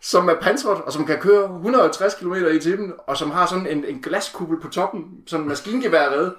som 0.00 0.28
er 0.28 0.34
pansret, 0.40 0.80
og 0.80 0.92
som 0.92 1.04
kan 1.06 1.18
køre 1.18 1.44
160 1.44 2.14
km 2.14 2.34
i 2.34 2.58
timen, 2.58 2.92
og 3.06 3.16
som 3.16 3.30
har 3.30 3.46
sådan 3.46 3.66
en, 3.66 3.84
en 3.84 4.02
glaskuppel 4.02 4.60
på 4.60 4.68
toppen, 4.68 5.04
sådan 5.26 5.42
en 5.42 5.48
maskingeværred, 5.48 6.30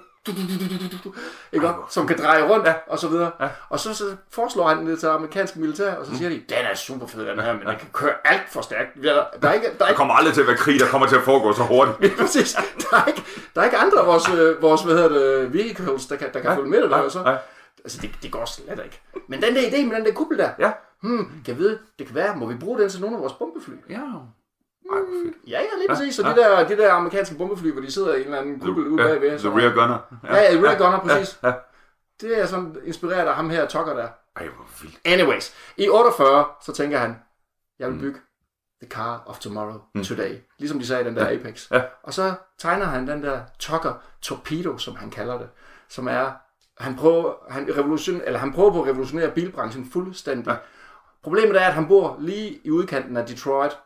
ikke 1.52 1.68
op, 1.68 1.74
som 1.90 2.06
kan 2.06 2.18
dreje 2.18 2.48
rundt, 2.48 2.66
ja. 2.66 2.74
og 2.86 2.98
så 2.98 3.08
videre. 3.08 3.30
Ja. 3.40 3.48
Og 3.68 3.80
så, 3.80 3.94
så 3.94 4.04
foreslår 4.30 4.68
han 4.68 4.86
det 4.86 4.98
til 4.98 5.06
amerikanske 5.06 5.60
militær, 5.60 5.94
og 5.94 6.06
så 6.06 6.16
siger 6.16 6.28
de, 6.28 6.34
den 6.34 6.42
er 6.70 6.74
super 6.74 7.06
fed, 7.06 7.26
den 7.26 7.40
her, 7.40 7.52
men 7.52 7.66
den 7.66 7.76
kan 7.78 7.88
køre 7.92 8.12
alt 8.24 8.42
for 8.50 8.60
stærkt. 8.60 8.88
Der 9.02 9.08
er 9.42 9.52
ikke, 9.52 9.66
der 9.66 9.72
er 9.72 9.78
Der 9.78 9.86
ikke 9.86 9.96
kommer 9.96 10.14
aldrig 10.14 10.34
til 10.34 10.40
at 10.40 10.46
være 10.46 10.56
krig, 10.56 10.80
der 10.80 10.86
kommer 10.86 11.06
til 11.08 11.16
at 11.16 11.22
foregå 11.22 11.52
så 11.52 11.62
hurtigt. 11.62 12.18
Præcis. 12.18 12.56
Der 12.90 12.96
er 12.96 13.06
ikke, 13.06 13.22
der 13.54 13.60
er 13.60 13.64
ikke 13.64 13.76
andre 13.76 13.98
af 14.00 14.06
vores, 14.06 14.28
øh, 14.28 14.62
vores 14.62 14.82
hvad 14.82 14.94
hedder 14.94 15.08
det, 15.40 15.52
vehicles, 15.52 16.06
der 16.06 16.16
kan, 16.16 16.28
der 16.34 16.40
kan 16.40 16.56
følge 16.56 16.70
med 16.70 16.82
det 16.82 16.90
der. 16.90 17.08
Så. 17.08 17.38
Altså, 17.84 17.98
det, 18.02 18.10
det 18.22 18.30
går 18.32 18.44
slet 18.44 18.80
ikke. 18.84 19.00
Men 19.28 19.42
den 19.42 19.54
der 19.54 19.60
idé 19.60 19.84
med 19.86 19.96
den 19.96 20.04
der 20.04 20.12
kuppel 20.12 20.38
der, 20.38 20.50
Ja. 20.58 20.72
hmm, 21.00 21.18
kan 21.18 21.34
jeg 21.46 21.58
vide, 21.58 21.78
det 21.98 22.06
kan 22.06 22.14
være, 22.14 22.36
må 22.36 22.46
vi 22.46 22.54
bruge 22.54 22.78
den 22.80 22.88
til 22.90 23.00
nogle 23.00 23.16
af 23.16 23.22
vores 23.22 23.32
bombefly? 23.32 23.72
Ja. 23.90 24.00
Ej, 24.92 24.98
hvor 24.98 25.14
fedt. 25.24 25.34
Ja, 25.48 25.60
ja, 25.60 25.66
lige 25.78 25.88
præcis. 25.88 26.14
Så 26.14 26.22
de, 26.22 26.34
der, 26.36 26.68
de 26.68 26.76
der 26.76 26.92
amerikanske 26.92 27.34
bombefly, 27.38 27.72
hvor 27.72 27.80
de 27.80 27.90
sidder 27.92 28.14
i 28.14 28.18
en 28.20 28.24
eller 28.24 28.38
anden 28.38 28.60
kuppel 28.60 28.86
ude 28.86 28.96
bagved. 28.96 29.30
Ja, 29.30 29.38
så- 29.38 29.50
the 29.50 29.58
rear 29.60 29.74
gunner. 29.74 29.98
Ja, 30.24 30.36
ja, 30.52 30.60
rear 30.68 30.78
gunner, 30.78 30.98
præcis. 31.00 31.38
Ja, 31.42 31.48
ja. 31.48 31.54
Det 32.20 32.40
er 32.40 32.46
sådan 32.46 32.76
inspireret 32.84 33.26
af 33.28 33.34
ham 33.34 33.50
her, 33.50 33.66
Tucker 33.68 33.94
der. 33.94 34.08
Ej, 34.36 34.46
hvor 34.48 34.66
vildt. 34.82 34.98
Anyways, 35.04 35.54
i 35.76 35.88
48, 35.88 36.44
så 36.62 36.72
tænker 36.72 36.98
han, 36.98 37.16
jeg 37.78 37.88
vil 37.92 37.98
bygge 37.98 38.20
the 38.82 38.90
car 38.90 39.22
of 39.26 39.38
tomorrow, 39.38 39.80
today. 40.04 40.36
Ligesom 40.58 40.78
de 40.78 40.86
sagde 40.86 41.02
i 41.02 41.06
den 41.06 41.16
der 41.16 41.26
Apex. 41.38 41.70
Ja. 41.70 41.82
Og 42.02 42.14
så 42.14 42.34
tegner 42.58 42.86
han 42.86 43.08
den 43.08 43.22
der 43.22 43.40
Tucker 43.58 43.92
Torpedo, 44.22 44.78
som 44.78 44.96
han 44.96 45.10
kalder 45.10 45.38
det. 45.38 45.48
Som 45.88 46.08
er, 46.08 46.30
han 46.78 46.96
prøver, 46.96 47.34
han, 47.50 47.68
revolution, 47.78 48.20
eller 48.26 48.38
han 48.38 48.52
prøver 48.52 48.72
på 48.72 48.82
at 48.82 48.88
revolutionere 48.88 49.30
bilbranchen 49.30 49.90
fuldstændig. 49.92 50.46
Ja. 50.50 50.56
Problemet 51.22 51.62
er, 51.62 51.66
at 51.66 51.74
han 51.74 51.88
bor 51.88 52.16
lige 52.20 52.60
i 52.64 52.70
udkanten 52.70 53.16
af 53.16 53.26
Detroit. 53.26 53.78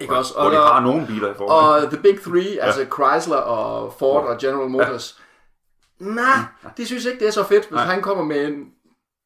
Ikke 0.00 0.16
også? 0.16 0.34
Hvor 0.34 0.50
de 0.50 0.56
har 0.56 0.80
nogle 0.80 1.06
biler 1.06 1.30
i 1.30 1.34
forvejen. 1.34 1.84
og 1.84 1.90
The 1.90 2.02
Big 2.02 2.20
Three, 2.22 2.62
altså 2.62 2.86
Chrysler 2.94 3.36
og 3.36 3.92
Ford 3.98 4.24
og 4.24 4.38
General 4.38 4.68
Motors, 4.68 5.20
nej, 5.98 6.38
de 6.76 6.86
synes 6.86 7.04
ikke, 7.04 7.18
det 7.18 7.26
er 7.28 7.32
så 7.32 7.44
fedt, 7.44 7.68
hvis 7.70 7.80
han 7.80 8.02
kommer 8.02 8.24
med 8.24 8.44
en, 8.46 8.64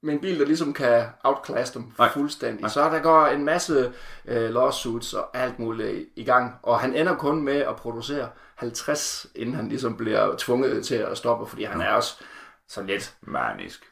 med 0.03 0.13
en 0.13 0.21
bil, 0.21 0.39
der 0.39 0.47
ligesom 0.47 0.73
kan 0.73 1.05
outclass 1.25 1.71
dem 1.71 1.93
Nej. 1.99 2.13
fuldstændig. 2.13 2.71
Så 2.71 2.81
der 2.81 2.99
går 2.99 3.27
en 3.27 3.45
masse 3.45 3.93
øh, 4.27 4.51
lawsuits 4.51 5.15
og 5.15 5.37
alt 5.37 5.59
muligt 5.59 5.89
i, 5.89 6.21
i 6.21 6.25
gang, 6.25 6.55
og 6.63 6.81
han 6.81 6.95
ender 6.95 7.15
kun 7.17 7.43
med 7.43 7.57
at 7.57 7.77
producere 7.77 8.29
50, 8.55 9.27
inden 9.35 9.55
han 9.55 9.69
ligesom 9.69 9.97
bliver 9.97 10.35
tvunget 10.39 10.87
til 10.87 10.95
at 10.95 11.19
stoppe, 11.19 11.47
fordi 11.47 11.65
han 11.65 11.81
er 11.81 11.93
også 11.93 12.23
så 12.69 12.83
lidt 12.83 13.15
Manisk. 13.21 13.85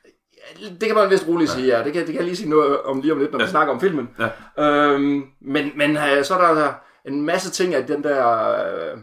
Det 0.81 0.87
kan 0.87 0.95
man 0.95 1.11
vist 1.11 1.29
roligt 1.29 1.51
sige, 1.51 1.67
ja. 1.79 1.85
Det 1.85 1.93
kan, 1.93 2.01
det 2.03 2.07
kan 2.07 2.15
jeg 2.17 2.25
lige 2.25 2.37
sige 2.37 2.49
noget 2.51 2.83
om 2.83 3.01
lige 3.01 3.13
om 3.13 3.19
lidt, 3.19 3.33
når 3.33 3.39
vi 3.39 3.47
snakker 3.47 3.75
om 3.75 3.81
filmen. 3.81 4.09
Ja. 4.57 4.65
Øhm, 4.65 5.25
men 5.41 5.73
men 5.77 5.97
øh, 5.97 6.25
så 6.25 6.35
er 6.35 6.55
der 6.55 6.73
en 7.05 7.27
masse 7.27 7.51
ting 7.51 7.75
af 7.75 7.87
den 7.87 8.03
der... 8.05 8.49
Øh, 8.93 8.99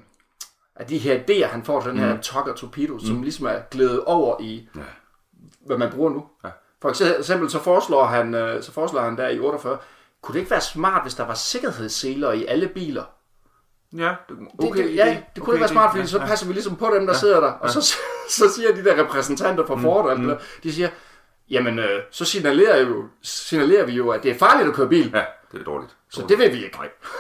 af 0.76 0.86
de 0.86 0.98
her 0.98 1.20
idéer, 1.20 1.46
han 1.48 1.64
får 1.64 1.80
den 1.82 1.98
her 1.98 2.22
Tucker 2.22 2.54
Torpedo, 2.54 3.00
som 3.00 3.22
ligesom 3.22 3.46
er 3.46 3.60
glædet 3.72 4.04
over 4.04 4.42
i, 4.42 4.70
Ja. 4.76 4.82
hvad 5.66 5.78
man 5.78 5.92
bruger 5.92 6.10
nu. 6.10 6.26
Ja. 6.44 6.50
For 6.82 7.18
eksempel 7.20 7.50
så 7.50 7.60
foreslår 7.60 8.06
han, 8.06 8.34
øh, 8.36 8.64
så 8.64 8.72
foreslår 8.72 9.02
han 9.02 9.18
der 9.18 9.30
i 9.30 9.40
48, 9.40 9.78
kunne 10.22 10.34
det 10.34 10.40
ikke 10.40 10.52
være 10.52 10.62
smart, 10.62 11.02
hvis 11.02 11.14
der 11.14 11.26
var 11.26 11.34
sikkerhedsseler 11.34 12.32
i 12.32 12.46
alle 12.46 12.68
biler? 12.68 13.04
Ja, 13.98 14.16
det, 14.30 14.38
Det, 14.62 14.70
okay. 14.70 14.84
det, 14.88 14.96
ja, 14.96 15.18
det 15.36 15.44
kunne 15.44 15.56
ikke 15.56 15.62
være 15.62 15.70
smart, 15.70 15.92
fordi 15.96 16.08
så 16.08 16.20
passer 16.20 16.48
vi 16.48 16.54
ligesom 16.54 16.76
på 16.76 16.92
dem, 16.96 17.08
der 17.08 17.14
sidder 17.14 17.40
der. 17.40 17.52
Og 17.52 17.70
så, 17.70 17.82
så 18.38 18.50
siger 18.56 18.76
de 18.76 18.84
der 18.84 19.04
repræsentanter 19.04 19.66
fra 19.66 19.76
Ford, 19.78 20.06
og 20.06 20.12
alt 20.12 20.20
det 20.20 20.28
der, 20.30 20.38
de 20.64 20.74
siger, 20.74 20.90
jamen, 21.50 21.80
øh, 21.80 22.02
så 22.12 22.26
signalerer, 22.26 22.82
jo, 22.88 23.04
signalerer 23.22 23.86
vi 23.86 23.92
jo, 23.92 24.10
at 24.10 24.24
det 24.24 24.32
er 24.32 24.38
farligt 24.38 24.70
at 24.70 24.76
køre 24.76 24.90
bil. 24.90 25.12
Ja, 25.16 25.24
det 25.52 25.60
er 25.60 25.64
dårligt. 25.64 25.96
Så 26.10 26.26
det 26.30 26.38
vil 26.38 26.52
vi 26.54 26.64
ikke. 26.64 26.78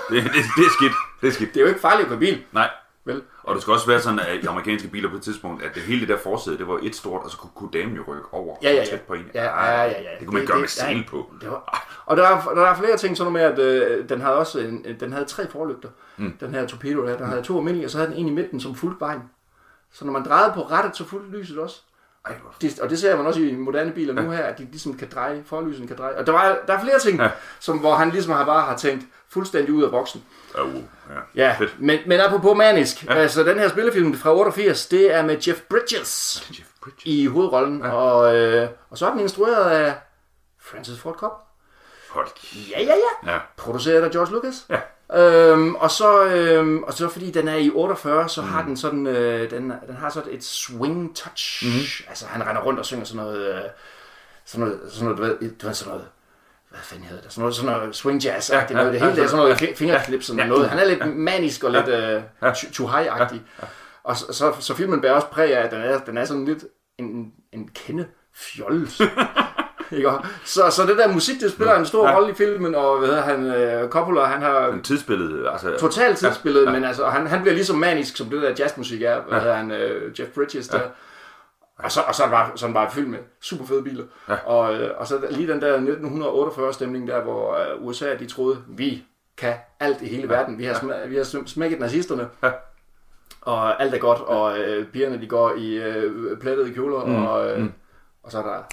Det, 0.10 0.24
det, 0.24 0.32
det 0.34 0.66
er 0.66 0.70
skidt. 0.78 0.94
Det 1.22 1.28
er 1.28 1.32
skidt. 1.32 1.54
Det 1.54 1.58
er 1.60 1.62
jo 1.62 1.68
ikke 1.68 1.80
farligt 1.82 2.02
at 2.04 2.10
køre 2.10 2.20
bil. 2.20 2.44
Nej. 2.52 2.70
Vel? 3.06 3.22
Og 3.44 3.54
det 3.56 3.62
skal 3.62 3.74
også 3.74 3.88
være 3.88 4.02
sådan, 4.02 4.20
at 4.20 4.44
i 4.44 4.46
amerikanske 4.46 4.88
biler 4.88 5.10
på 5.10 5.16
et 5.16 5.22
tidspunkt, 5.22 5.64
at 5.64 5.76
det 5.76 5.84
hele 5.84 6.00
det 6.02 6.10
der 6.10 6.18
forsæde, 6.18 6.58
det 6.58 6.68
var 6.68 6.80
et 6.84 6.96
stort, 6.96 7.24
og 7.24 7.32
så 7.32 7.38
kunne, 7.38 7.50
kunne 7.56 7.70
damen 7.74 7.96
jo 7.96 8.04
rykke 8.08 8.24
over 8.32 8.58
Ja, 8.64 8.70
ja, 8.72 8.76
ja. 8.76 8.86
tæt 8.86 9.02
på 9.02 9.14
en. 9.14 9.26
Ja, 9.34 9.44
ja, 9.44 9.82
ja, 9.84 9.84
ja. 9.88 9.92
Det 10.20 10.28
kunne 10.28 10.34
man 10.34 10.42
Det- 10.42 10.50
gøre 10.50 10.60
med 10.60 10.68
ja. 10.78 11.04
på. 11.10 11.32
Det 11.42 11.50
var, 11.52 11.88
og 12.06 12.18
der 12.18 12.28
er, 12.28 12.54
der 12.56 12.62
er 12.66 12.76
flere 12.76 12.98
ting, 12.98 13.18
sådan 13.18 13.34
noget 13.34 13.58
med, 13.58 13.66
at 13.66 13.92
øh, 14.00 14.10
den 14.10 14.22
havde 14.22 14.36
også 14.36 14.60
en, 14.60 14.86
den 15.00 15.14
havde 15.14 15.26
tre 15.26 15.50
forlygter, 15.52 15.90
mm. 16.18 16.38
den 16.40 16.54
her 16.54 16.68
torpedo 16.68 17.06
der. 17.06 17.18
Den 17.18 17.26
havde 17.28 17.42
to 17.42 17.58
almindelige, 17.58 17.88
og 17.88 17.92
så 17.92 17.98
havde 17.98 18.10
den 18.12 18.18
en 18.20 18.28
i 18.28 18.32
midten, 18.32 18.60
som 18.62 18.76
fulgte 18.76 19.00
vejen. 19.02 19.22
Så 19.92 20.06
når 20.06 20.12
man 20.14 20.26
drejede 20.26 20.52
på 20.56 20.62
rettet, 20.62 20.98
så 20.98 21.06
fulgte 21.06 21.38
lyset 21.38 21.60
også. 21.60 21.82
Ej, 22.26 22.36
Det, 22.62 22.80
og 22.80 22.90
det 22.90 23.00
ser 23.00 23.18
man 23.18 23.26
også 23.26 23.40
i 23.40 23.56
moderne 23.56 23.92
biler 23.92 24.14
nu 24.14 24.32
her, 24.32 24.44
at 24.44 24.58
de 24.58 24.64
ligesom 24.64 24.98
kan 24.98 25.10
dreje, 25.14 25.44
forlysen 25.46 25.88
kan 25.88 25.98
dreje. 25.98 26.16
Og 26.16 26.26
der, 26.26 26.32
var, 26.32 26.58
der 26.68 26.74
er 26.74 26.84
flere 26.84 27.00
ting, 27.00 27.20
ja. 27.20 27.30
som, 27.60 27.78
hvor 27.78 27.96
han 27.96 28.10
ligesom 28.10 28.34
har 28.34 28.46
bare 28.46 28.62
har 28.62 28.78
tænkt 28.78 29.06
fuldstændig 29.30 29.74
ud 29.74 29.84
af 29.84 29.92
boksen. 29.92 30.24
Uh, 30.64 30.76
ja. 31.36 31.46
Ja, 31.48 31.56
Fedt. 31.60 31.76
men, 31.80 32.00
men 32.06 32.20
apropos 32.20 32.58
manisk, 32.58 33.06
ja. 33.06 33.14
altså 33.14 33.44
den 33.44 33.60
her 33.60 33.70
spillefilm 33.70 34.14
fra 34.14 34.36
88, 34.36 34.88
det 34.88 35.14
er 35.14 35.26
med 35.26 35.38
Jeff 35.48 35.62
Bridges 35.62 36.44
Jeff 36.60 36.70
Bridges. 36.82 37.06
i 37.06 37.26
hovedrollen, 37.26 37.80
ja. 37.80 37.92
og, 37.92 38.36
øh, 38.36 38.70
og 38.90 38.98
så 38.98 39.08
er 39.08 39.12
den 39.12 39.20
instrueret 39.20 39.70
af 39.70 39.96
Francis 40.62 41.00
Ford 41.00 41.16
Coppola. 41.16 41.43
Kæft. 42.14 42.70
Ja, 42.72 42.82
ja, 42.82 42.94
ja. 43.26 43.34
Ja. 43.34 43.40
Produceret 43.58 44.02
af 44.02 44.12
George 44.12 44.32
Lucas. 44.32 44.66
Ja. 44.70 44.80
Øhm, 45.16 45.76
og, 45.76 45.92
så, 45.92 46.24
øhm, 46.26 46.84
og 46.84 46.94
så 46.94 47.10
fordi 47.10 47.32
den 47.32 47.48
er 47.48 47.56
i 47.56 47.70
48, 47.74 48.30
så 48.30 48.42
mm. 48.42 48.48
har 48.48 48.64
den 48.64 48.78
sådan, 48.78 49.08
øh, 49.08 49.52
den, 49.52 49.74
den 49.88 49.96
har 49.96 50.10
sådan 50.10 50.34
et 50.34 50.44
swing 50.44 51.16
touch. 51.16 51.66
Mm. 51.66 52.10
Altså 52.10 52.26
han 52.28 52.48
render 52.48 52.62
rundt 52.62 52.80
og 52.80 52.86
synger 52.86 53.06
sådan 53.06 53.24
noget, 53.24 53.56
øh, 53.56 53.62
sådan 54.46 54.66
noget, 54.66 54.80
sådan 54.92 55.06
noget, 55.06 55.18
du 55.18 55.24
ved, 55.24 55.52
du 55.52 55.66
ved, 55.68 55.74
sådan 55.74 55.94
noget, 55.94 56.08
hvad 56.70 56.82
fanden 56.84 57.06
hedder 57.06 57.24
det, 57.24 57.32
sådan 57.32 57.42
noget, 57.42 57.56
sådan 57.56 57.72
noget 57.72 57.96
swing 57.96 58.24
jazz 58.24 58.50
ja, 58.50 58.60
ja, 58.60 58.74
noget, 58.74 58.94
det 58.94 59.02
hele, 59.02 59.16
det 59.16 59.24
er 59.24 59.28
sådan 59.28 59.46
noget 59.46 59.62
fi- 59.62 59.76
fingerklip, 59.76 60.24
sådan 60.24 60.48
noget. 60.48 60.70
Han 60.70 60.80
er 60.80 60.86
lidt 60.86 61.16
manisk 61.16 61.64
og 61.64 61.72
lidt 61.72 61.88
øh, 61.88 62.22
chuhai-agtig. 62.54 63.40
Og 64.04 64.18
så, 64.18 64.34
så, 64.34 64.54
så 64.60 64.76
filmen 64.76 65.02
bærer 65.02 65.14
også 65.14 65.28
præg 65.28 65.58
af, 65.58 65.64
at 65.64 65.72
den 65.72 65.82
er, 65.82 66.00
den 66.00 66.18
er 66.18 66.26
sådan 66.26 66.46
lidt 66.46 66.64
en, 66.98 67.34
en 67.52 67.68
kende 67.68 68.06
fjols. 68.34 69.02
Ikke? 69.98 70.12
Så, 70.46 70.70
så 70.70 70.86
det 70.86 70.98
der 70.98 71.14
musik, 71.14 71.42
det 71.42 71.52
spiller 71.52 71.76
en 71.76 71.86
stor 71.86 72.12
rolle 72.12 72.32
i 72.32 72.34
filmen, 72.34 72.76
og 72.76 72.98
hvad 72.98 73.08
hedder 73.08 73.22
han, 73.22 73.46
øh, 73.46 73.90
Coppola, 73.90 74.24
han 74.24 74.42
har 74.42 74.68
En 74.68 74.82
tidsbillede, 74.82 75.50
altså... 75.52 75.78
totalt 75.80 76.18
tidsbillede, 76.18 76.72
men 76.72 76.84
altså, 76.84 77.06
han, 77.06 77.28
han 77.28 77.42
bliver 77.42 77.54
lige 77.54 77.66
så 77.66 77.74
manisk, 77.74 78.18
som 78.18 78.30
det 78.30 78.42
der 78.42 78.54
jazzmusik 78.60 79.02
er, 79.02 79.22
hvad 79.22 79.40
hedder 79.40 79.56
han, 79.56 79.72
øh, 79.72 80.20
Jeff 80.20 80.30
Bridges 80.30 80.68
der. 80.68 80.80
Og 81.80 81.92
så, 81.92 82.02
og 82.02 82.16
så 82.16 82.24
er 82.24 82.48
det 82.68 82.74
bare, 82.74 82.92
fyldt 82.92 83.10
med 83.10 83.20
super 83.42 83.66
fede 83.66 83.84
biler. 83.84 84.04
Ja. 84.30 84.36
Og, 84.46 84.74
øh, 84.76 84.92
og 84.98 85.08
så 85.08 85.20
lige 85.30 85.48
den 85.54 85.62
der 85.62 85.74
1948 85.74 86.74
stemning 86.74 87.08
der, 87.08 87.22
hvor 87.22 87.58
øh, 87.58 87.86
USA, 87.86 88.16
de 88.16 88.26
troede, 88.28 88.58
vi 88.68 89.04
kan 89.38 89.54
alt 89.80 90.02
i 90.02 90.08
hele 90.08 90.30
verden. 90.30 90.58
Vi 90.58 90.64
har, 90.66 90.74
sm- 90.74 91.08
vi 91.08 91.16
har 91.16 91.24
sm- 91.24 91.48
smækket 91.48 91.80
nazisterne. 91.80 92.30
Ja. 92.44 92.52
og 93.42 93.82
alt 93.82 93.94
er 93.94 93.98
godt, 93.98 94.20
og 94.22 94.58
øh, 94.60 94.88
pigerne 94.88 95.22
de 95.22 95.28
går 95.28 95.54
i 95.58 95.74
øh, 95.74 96.38
plettede 96.38 96.74
kjoler, 96.74 97.06
mm. 97.06 97.26
og, 97.26 97.50
øh, 97.50 97.60
mm. 97.60 97.72
og 98.24 98.32
så 98.32 98.38
er 98.38 98.44
der 98.44 98.64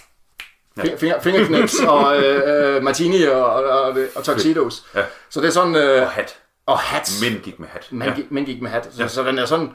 finger, 0.78 0.96
finger, 0.98 1.20
fingerknips 1.20 1.80
og 1.80 2.16
øh, 2.16 2.76
øh, 2.76 2.82
martini 2.82 3.22
og, 3.22 3.46
og, 3.46 3.64
og, 3.64 3.96
og 4.16 4.24
tuxedos. 4.24 4.86
Ja. 4.94 5.02
Så 5.30 5.40
det 5.40 5.46
er 5.46 5.52
sådan... 5.52 5.76
Øh, 5.76 6.02
Og 6.02 6.08
hat. 6.08 6.38
og 6.66 6.78
hats. 6.78 7.22
Mænd 7.22 7.42
gik 7.42 7.60
med 7.60 7.68
hat. 7.68 7.88
Man, 7.90 8.08
ja. 8.08 8.14
gik, 8.14 8.30
man 8.30 8.44
gik 8.44 8.62
med 8.62 8.70
hat. 8.70 8.88
Så, 8.92 9.02
ja. 9.02 9.08
så 9.08 9.22
den 9.22 9.38
er 9.38 9.44
sådan... 9.44 9.70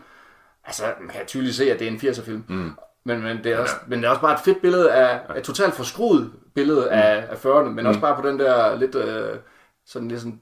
Altså, 0.66 0.84
man 1.02 1.10
kan 1.10 1.26
tydeligt 1.28 1.56
se, 1.56 1.72
at 1.72 1.80
det 1.80 1.88
er 1.88 1.92
en 1.92 1.98
80'er-film. 1.98 2.44
Mm. 2.50 2.72
Men, 3.06 3.24
men, 3.24 3.44
det 3.44 3.52
er 3.52 3.58
også, 3.58 3.76
men 3.88 4.00
det 4.00 4.06
er 4.06 4.10
også 4.10 4.22
bare 4.22 4.34
et 4.34 4.40
fedt 4.46 4.62
billede 4.62 4.92
af... 4.92 5.20
Et 5.38 5.44
totalt 5.44 5.74
forskruet 5.74 6.32
billede 6.56 6.82
mm. 6.82 6.98
af, 6.98 7.26
af 7.30 7.46
40'erne, 7.46 7.70
men 7.70 7.84
mm. 7.84 7.86
også 7.86 8.00
bare 8.00 8.22
på 8.22 8.28
den 8.28 8.40
der 8.40 8.76
lidt... 8.76 8.96
Øh, 8.96 9.38
sådan 9.86 10.08
lidt 10.08 10.20
sådan... 10.20 10.40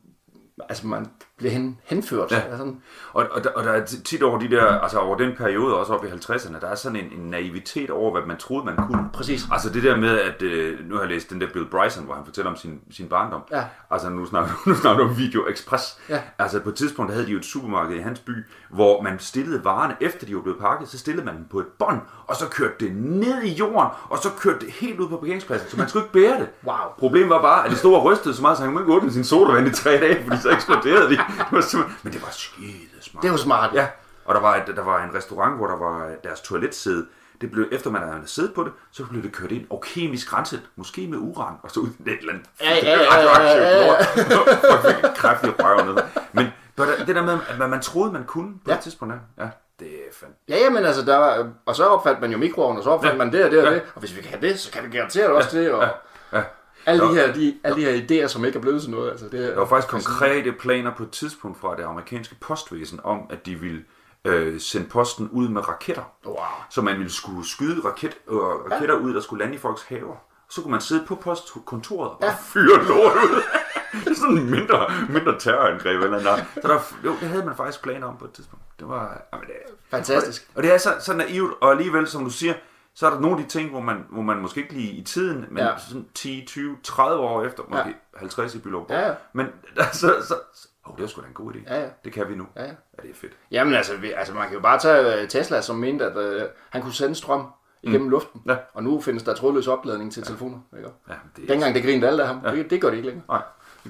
Altså, 0.70 0.88
man 0.88 1.08
bliver 1.38 1.52
hen, 1.52 1.78
henført. 1.84 2.32
Ja. 2.32 2.36
Altså, 2.36 2.58
sådan, 2.58 2.82
Og, 3.14 3.28
og, 3.32 3.44
der, 3.44 3.50
og 3.50 3.64
der 3.64 3.72
er 3.72 3.86
tit 3.86 4.24
over 4.24 4.40
de 4.40 4.50
der, 4.50 4.66
altså 4.66 4.98
over 5.00 5.18
den 5.18 5.36
periode, 5.38 5.76
også 5.78 5.94
op 5.94 6.06
i 6.06 6.08
50'erne, 6.08 6.60
der 6.62 6.68
er 6.68 6.76
sådan 6.76 6.96
en, 6.96 7.20
en 7.20 7.30
naivitet 7.30 7.90
over, 7.90 8.12
hvad 8.12 8.22
man 8.28 8.38
troede, 8.38 8.66
man 8.66 8.76
kunne. 8.88 9.10
Præcis. 9.14 9.44
Altså 9.52 9.70
det 9.70 9.84
der 9.84 9.98
med, 9.98 10.20
at 10.20 10.42
øh, 10.42 10.80
nu 10.90 10.96
har 10.96 11.02
jeg 11.02 11.10
læst 11.10 11.30
den 11.30 11.42
der 11.42 11.48
Bill 11.54 11.66
Bryson, 11.66 12.06
hvor 12.06 12.14
han 12.14 12.26
fortæller 12.26 12.52
om 12.52 12.58
sin, 12.58 12.80
sin 12.92 13.08
barndom. 13.08 13.42
Ja. 13.52 13.64
Altså 13.92 14.10
nu 14.10 14.26
snakker, 14.26 14.52
nu 14.70 14.76
snakker 14.76 15.04
du 15.04 15.10
om 15.10 15.18
Video 15.18 15.48
Express. 15.48 16.00
Ja. 16.10 16.20
Altså 16.40 16.60
på 16.60 16.70
et 16.70 16.76
tidspunkt 16.76 17.10
der 17.10 17.16
havde 17.16 17.28
de 17.28 17.32
jo 17.32 17.38
et 17.38 17.46
supermarked 17.46 17.96
i 17.96 18.00
hans 18.00 18.20
by, 18.20 18.32
hvor 18.70 19.02
man 19.02 19.20
stillede 19.20 19.64
varerne, 19.64 19.96
efter 20.02 20.26
de 20.26 20.36
var 20.36 20.42
blevet 20.42 20.60
pakket, 20.60 20.90
så 20.90 21.00
stillede 21.00 21.26
man 21.26 21.36
dem 21.36 21.46
på 21.52 21.60
et 21.60 21.68
bånd, 21.80 22.00
og 22.28 22.36
så 22.36 22.48
kørte 22.50 22.74
det 22.80 22.96
ned 22.96 23.44
i 23.44 23.54
jorden, 23.54 23.90
og 24.10 24.18
så 24.18 24.30
kørte 24.40 24.60
det 24.66 24.74
helt 24.74 25.00
ud 25.00 25.10
på 25.10 25.18
parkeringspladsen, 25.18 25.70
så 25.70 25.78
man 25.78 25.90
skulle 25.90 26.06
ikke 26.06 26.14
bære 26.14 26.40
det. 26.40 26.50
Wow. 26.66 26.76
Problemet 27.00 27.30
var 27.30 27.42
bare, 27.42 27.66
at 27.66 27.70
det 27.72 27.80
stod 27.80 27.96
og 27.96 28.04
rystede 28.04 28.36
så 28.36 28.42
meget, 28.42 28.58
så 28.58 28.64
han 28.64 28.74
kunne 28.74 28.84
ikke 28.84 28.94
åbne 28.94 29.12
sin 29.12 29.24
sodavand 29.24 29.68
i 29.68 29.72
tre 29.72 29.92
dage, 29.92 30.24
fordi 30.24 30.42
så 30.42 30.50
eksploderede 30.50 31.10
de. 31.10 31.23
Det 31.52 31.52
var 31.52 31.90
men 32.04 32.14
det 32.14 32.22
var 32.22 32.30
skide 32.32 33.02
smart. 33.02 33.24
det 33.24 33.30
jo 33.30 33.38
smart. 33.38 33.74
Ja, 33.74 33.88
og 34.26 34.36
der 34.36 34.42
var, 34.42 34.56
et, 34.56 34.76
der 34.76 34.84
var 34.84 35.04
en 35.04 35.16
restaurant, 35.16 35.56
hvor 35.58 35.68
der 35.68 35.78
var 35.78 36.12
deres 36.24 36.42
toiletsæde. 36.42 37.06
Det 37.42 37.52
blev, 37.52 37.66
efter 37.72 37.90
man 37.90 38.02
havde 38.02 38.22
siddet 38.26 38.54
på 38.54 38.64
det, 38.64 38.72
så 38.92 39.06
blev 39.06 39.24
det 39.24 39.32
kørt 39.34 39.52
ind 39.52 39.68
og 39.70 39.84
kemisk 39.86 40.34
renset, 40.34 40.62
måske 40.76 41.08
med 41.08 41.18
uran, 41.18 41.54
og 41.64 41.72
så 41.72 41.80
ud 41.80 41.88
i 41.88 42.10
et 42.12 42.18
eller 42.20 42.34
andet 42.34 42.46
Ja, 42.62 42.76
ja, 42.76 43.02
ja, 43.02 43.20
ja, 43.20 43.42
ja, 43.42 43.86
ja. 43.86 45.08
en 45.10 45.16
kræft 45.16 45.44
i 45.44 45.48
røven. 45.50 46.00
Men 46.34 46.46
det 46.46 46.52
var 46.78 47.06
det 47.08 47.16
der 47.16 47.24
med, 47.24 47.38
at 47.62 47.70
man 47.70 47.82
troede, 47.82 48.12
man 48.14 48.24
kunne 48.24 48.54
på 48.54 48.60
Ja. 48.72 48.74
et 48.76 48.80
tidspunkt. 48.80 49.14
Ja, 49.38 49.44
ja 49.44 49.50
det 49.80 49.88
er 49.88 50.14
fandme. 50.20 50.36
Ja, 50.50 50.58
ja, 50.58 50.70
men 50.70 50.86
altså, 50.86 51.02
der 51.06 51.18
var, 51.18 51.50
og 51.66 51.76
så 51.76 51.86
opfandt 51.86 52.22
man 52.22 52.32
jo 52.32 52.38
mikroovnen, 52.38 52.78
og 52.78 52.84
så 52.84 52.90
opfandt 52.90 53.14
Ja. 53.14 53.18
man 53.18 53.32
det 53.34 53.46
og 53.46 53.52
det 53.52 53.60
og 53.60 53.66
Ja. 53.66 53.74
det. 53.74 53.82
Og 53.96 54.00
hvis 54.00 54.16
vi 54.16 54.22
kan 54.22 54.42
det, 54.42 54.60
så 54.60 54.72
kan 54.72 54.84
vi 54.84 54.98
garanteret 54.98 55.30
også 55.30 55.58
det. 55.58 55.72
Og 55.72 55.88
Ja. 56.34 56.42
Alle, 56.86 57.04
de 57.04 57.14
her, 57.14 57.34
de, 57.34 57.56
alle 57.64 57.82
de 57.82 57.86
her 57.86 58.02
idéer, 58.02 58.28
som 58.28 58.46
ikke 58.46 58.58
er 58.58 58.62
blevet 58.62 58.82
til 58.82 58.92
noget. 58.92 59.12
Altså, 59.12 59.26
det, 59.26 59.40
Der 59.40 59.60
var 59.60 59.66
faktisk 59.66 59.92
konkrete 59.92 60.52
planer 60.52 60.92
på 60.96 61.04
et 61.04 61.12
tidspunkt 61.12 61.60
fra 61.60 61.76
det 61.76 61.84
amerikanske 61.84 62.36
postvæsen 62.42 63.00
om, 63.04 63.20
at 63.30 63.46
de 63.46 63.56
ville 63.56 63.84
øh, 64.26 64.60
sende 64.60 64.90
posten 64.90 65.30
ud 65.30 65.50
med 65.50 65.68
raketter. 65.68 66.04
Wow. 66.26 66.36
Så 66.70 66.82
man 66.82 66.98
ville 66.98 67.12
skulle 67.12 67.48
skyde 67.48 67.82
raket, 67.86 68.18
øh, 68.30 68.38
raketter 68.38 68.96
ud, 68.96 69.14
der 69.14 69.22
skulle 69.22 69.44
lande 69.44 69.56
i 69.56 69.60
folks 69.60 69.82
haver. 69.84 70.16
Så 70.50 70.62
kunne 70.62 70.72
man 70.72 70.82
sidde 70.82 71.06
på 71.08 71.16
postkontoret 71.16 72.12
og 72.12 72.18
bare 72.20 72.30
ja. 72.30 72.38
fyre 72.42 72.88
lort 72.88 73.16
ud. 73.16 73.44
det 74.04 74.12
er 74.12 74.16
sådan 74.16 74.38
en 74.38 74.50
mindre, 74.50 74.88
mindre 75.10 75.40
terrorangreb 75.40 76.04
eller 76.04 76.24
noget. 76.24 76.46
Så 76.62 76.68
der, 76.68 76.80
jo, 77.06 77.12
det 77.20 77.28
havde 77.30 77.46
man 77.46 77.56
faktisk 77.56 77.84
planer 77.84 78.08
om 78.08 78.18
på 78.18 78.26
et 78.26 78.32
tidspunkt. 78.32 78.66
Det 78.80 78.90
var, 78.90 79.22
jamen 79.34 79.48
det, 79.48 79.56
Fantastisk. 79.90 80.50
Og 80.56 80.64
det 80.64 80.74
er 80.74 80.78
så, 80.78 80.94
så 81.00 81.14
naivt, 81.14 81.54
og 81.62 81.72
alligevel, 81.72 82.08
som 82.08 82.24
du 82.24 82.30
siger, 82.30 82.54
så 82.96 83.06
er 83.06 83.10
der 83.10 83.20
nogle 83.20 83.38
af 83.38 83.44
de 83.44 83.50
ting, 83.50 83.70
hvor 83.70 83.80
man, 83.82 84.06
hvor 84.10 84.22
man 84.22 84.38
måske 84.38 84.62
ikke 84.62 84.74
lige 84.74 84.92
i 84.92 85.04
tiden, 85.04 85.46
men 85.50 85.64
Ja. 85.64 85.78
sådan 85.78 86.08
10, 86.14 86.46
20, 86.48 86.78
30 86.84 87.22
år 87.24 87.44
efter, 87.44 87.64
måske 87.70 87.88
Ja. 88.14 88.20
50 88.20 88.56
i 88.56 88.60
Bylov. 88.60 88.88
Ja, 88.90 89.08
ja. 89.08 89.14
Men 89.34 89.48
så, 89.78 90.08
så, 90.22 90.36
så 90.54 90.68
oh, 90.84 90.96
det 90.96 91.02
var 91.02 91.08
sgu 91.08 91.22
da 91.22 91.28
en 91.28 91.34
god 91.34 91.54
idé. 91.54 91.74
Ja, 91.74 91.82
ja. 91.82 91.88
Det 92.06 92.14
kan 92.14 92.30
vi 92.30 92.36
nu. 92.36 92.48
Ja, 92.56 92.62
ja. 92.62 92.68
ja 92.68 93.02
det 93.02 93.10
er 93.10 93.16
fedt. 93.16 93.34
Jamen 93.52 93.74
altså, 93.74 93.98
vi, 93.98 94.12
altså, 94.12 94.34
man 94.34 94.48
kan 94.48 94.54
jo 94.54 94.62
bare 94.62 94.80
tage 94.80 95.22
øh, 95.22 95.28
Tesla, 95.28 95.62
som 95.62 95.76
mente, 95.76 96.06
at 96.06 96.18
øh, 96.18 96.42
han 96.70 96.82
kunne 96.82 96.94
sende 96.94 97.16
strøm 97.16 97.46
igennem 97.82 98.02
mm. 98.02 98.10
luften. 98.10 98.42
Ja. 98.48 98.56
Og 98.74 98.84
nu 98.84 99.02
findes 99.02 99.24
der 99.24 99.34
trådløs 99.34 99.68
opladning 99.68 100.14
til 100.14 100.22
ja. 100.22 100.26
telefoner. 100.26 100.60
Ikke? 100.78 100.90
Ja, 101.10 101.14
det 101.36 101.44
er 101.44 101.48
Dengang 101.48 101.76
det 101.76 101.84
grinede 101.84 102.08
alle 102.08 102.22
af 102.24 102.28
ham. 102.28 102.42
Ja. 102.46 102.52
Det, 102.52 102.70
det 102.70 102.82
gør 102.82 102.90
det 102.90 102.98
ikke 102.98 103.08
længere. 103.10 103.26
Nej. 103.30 103.42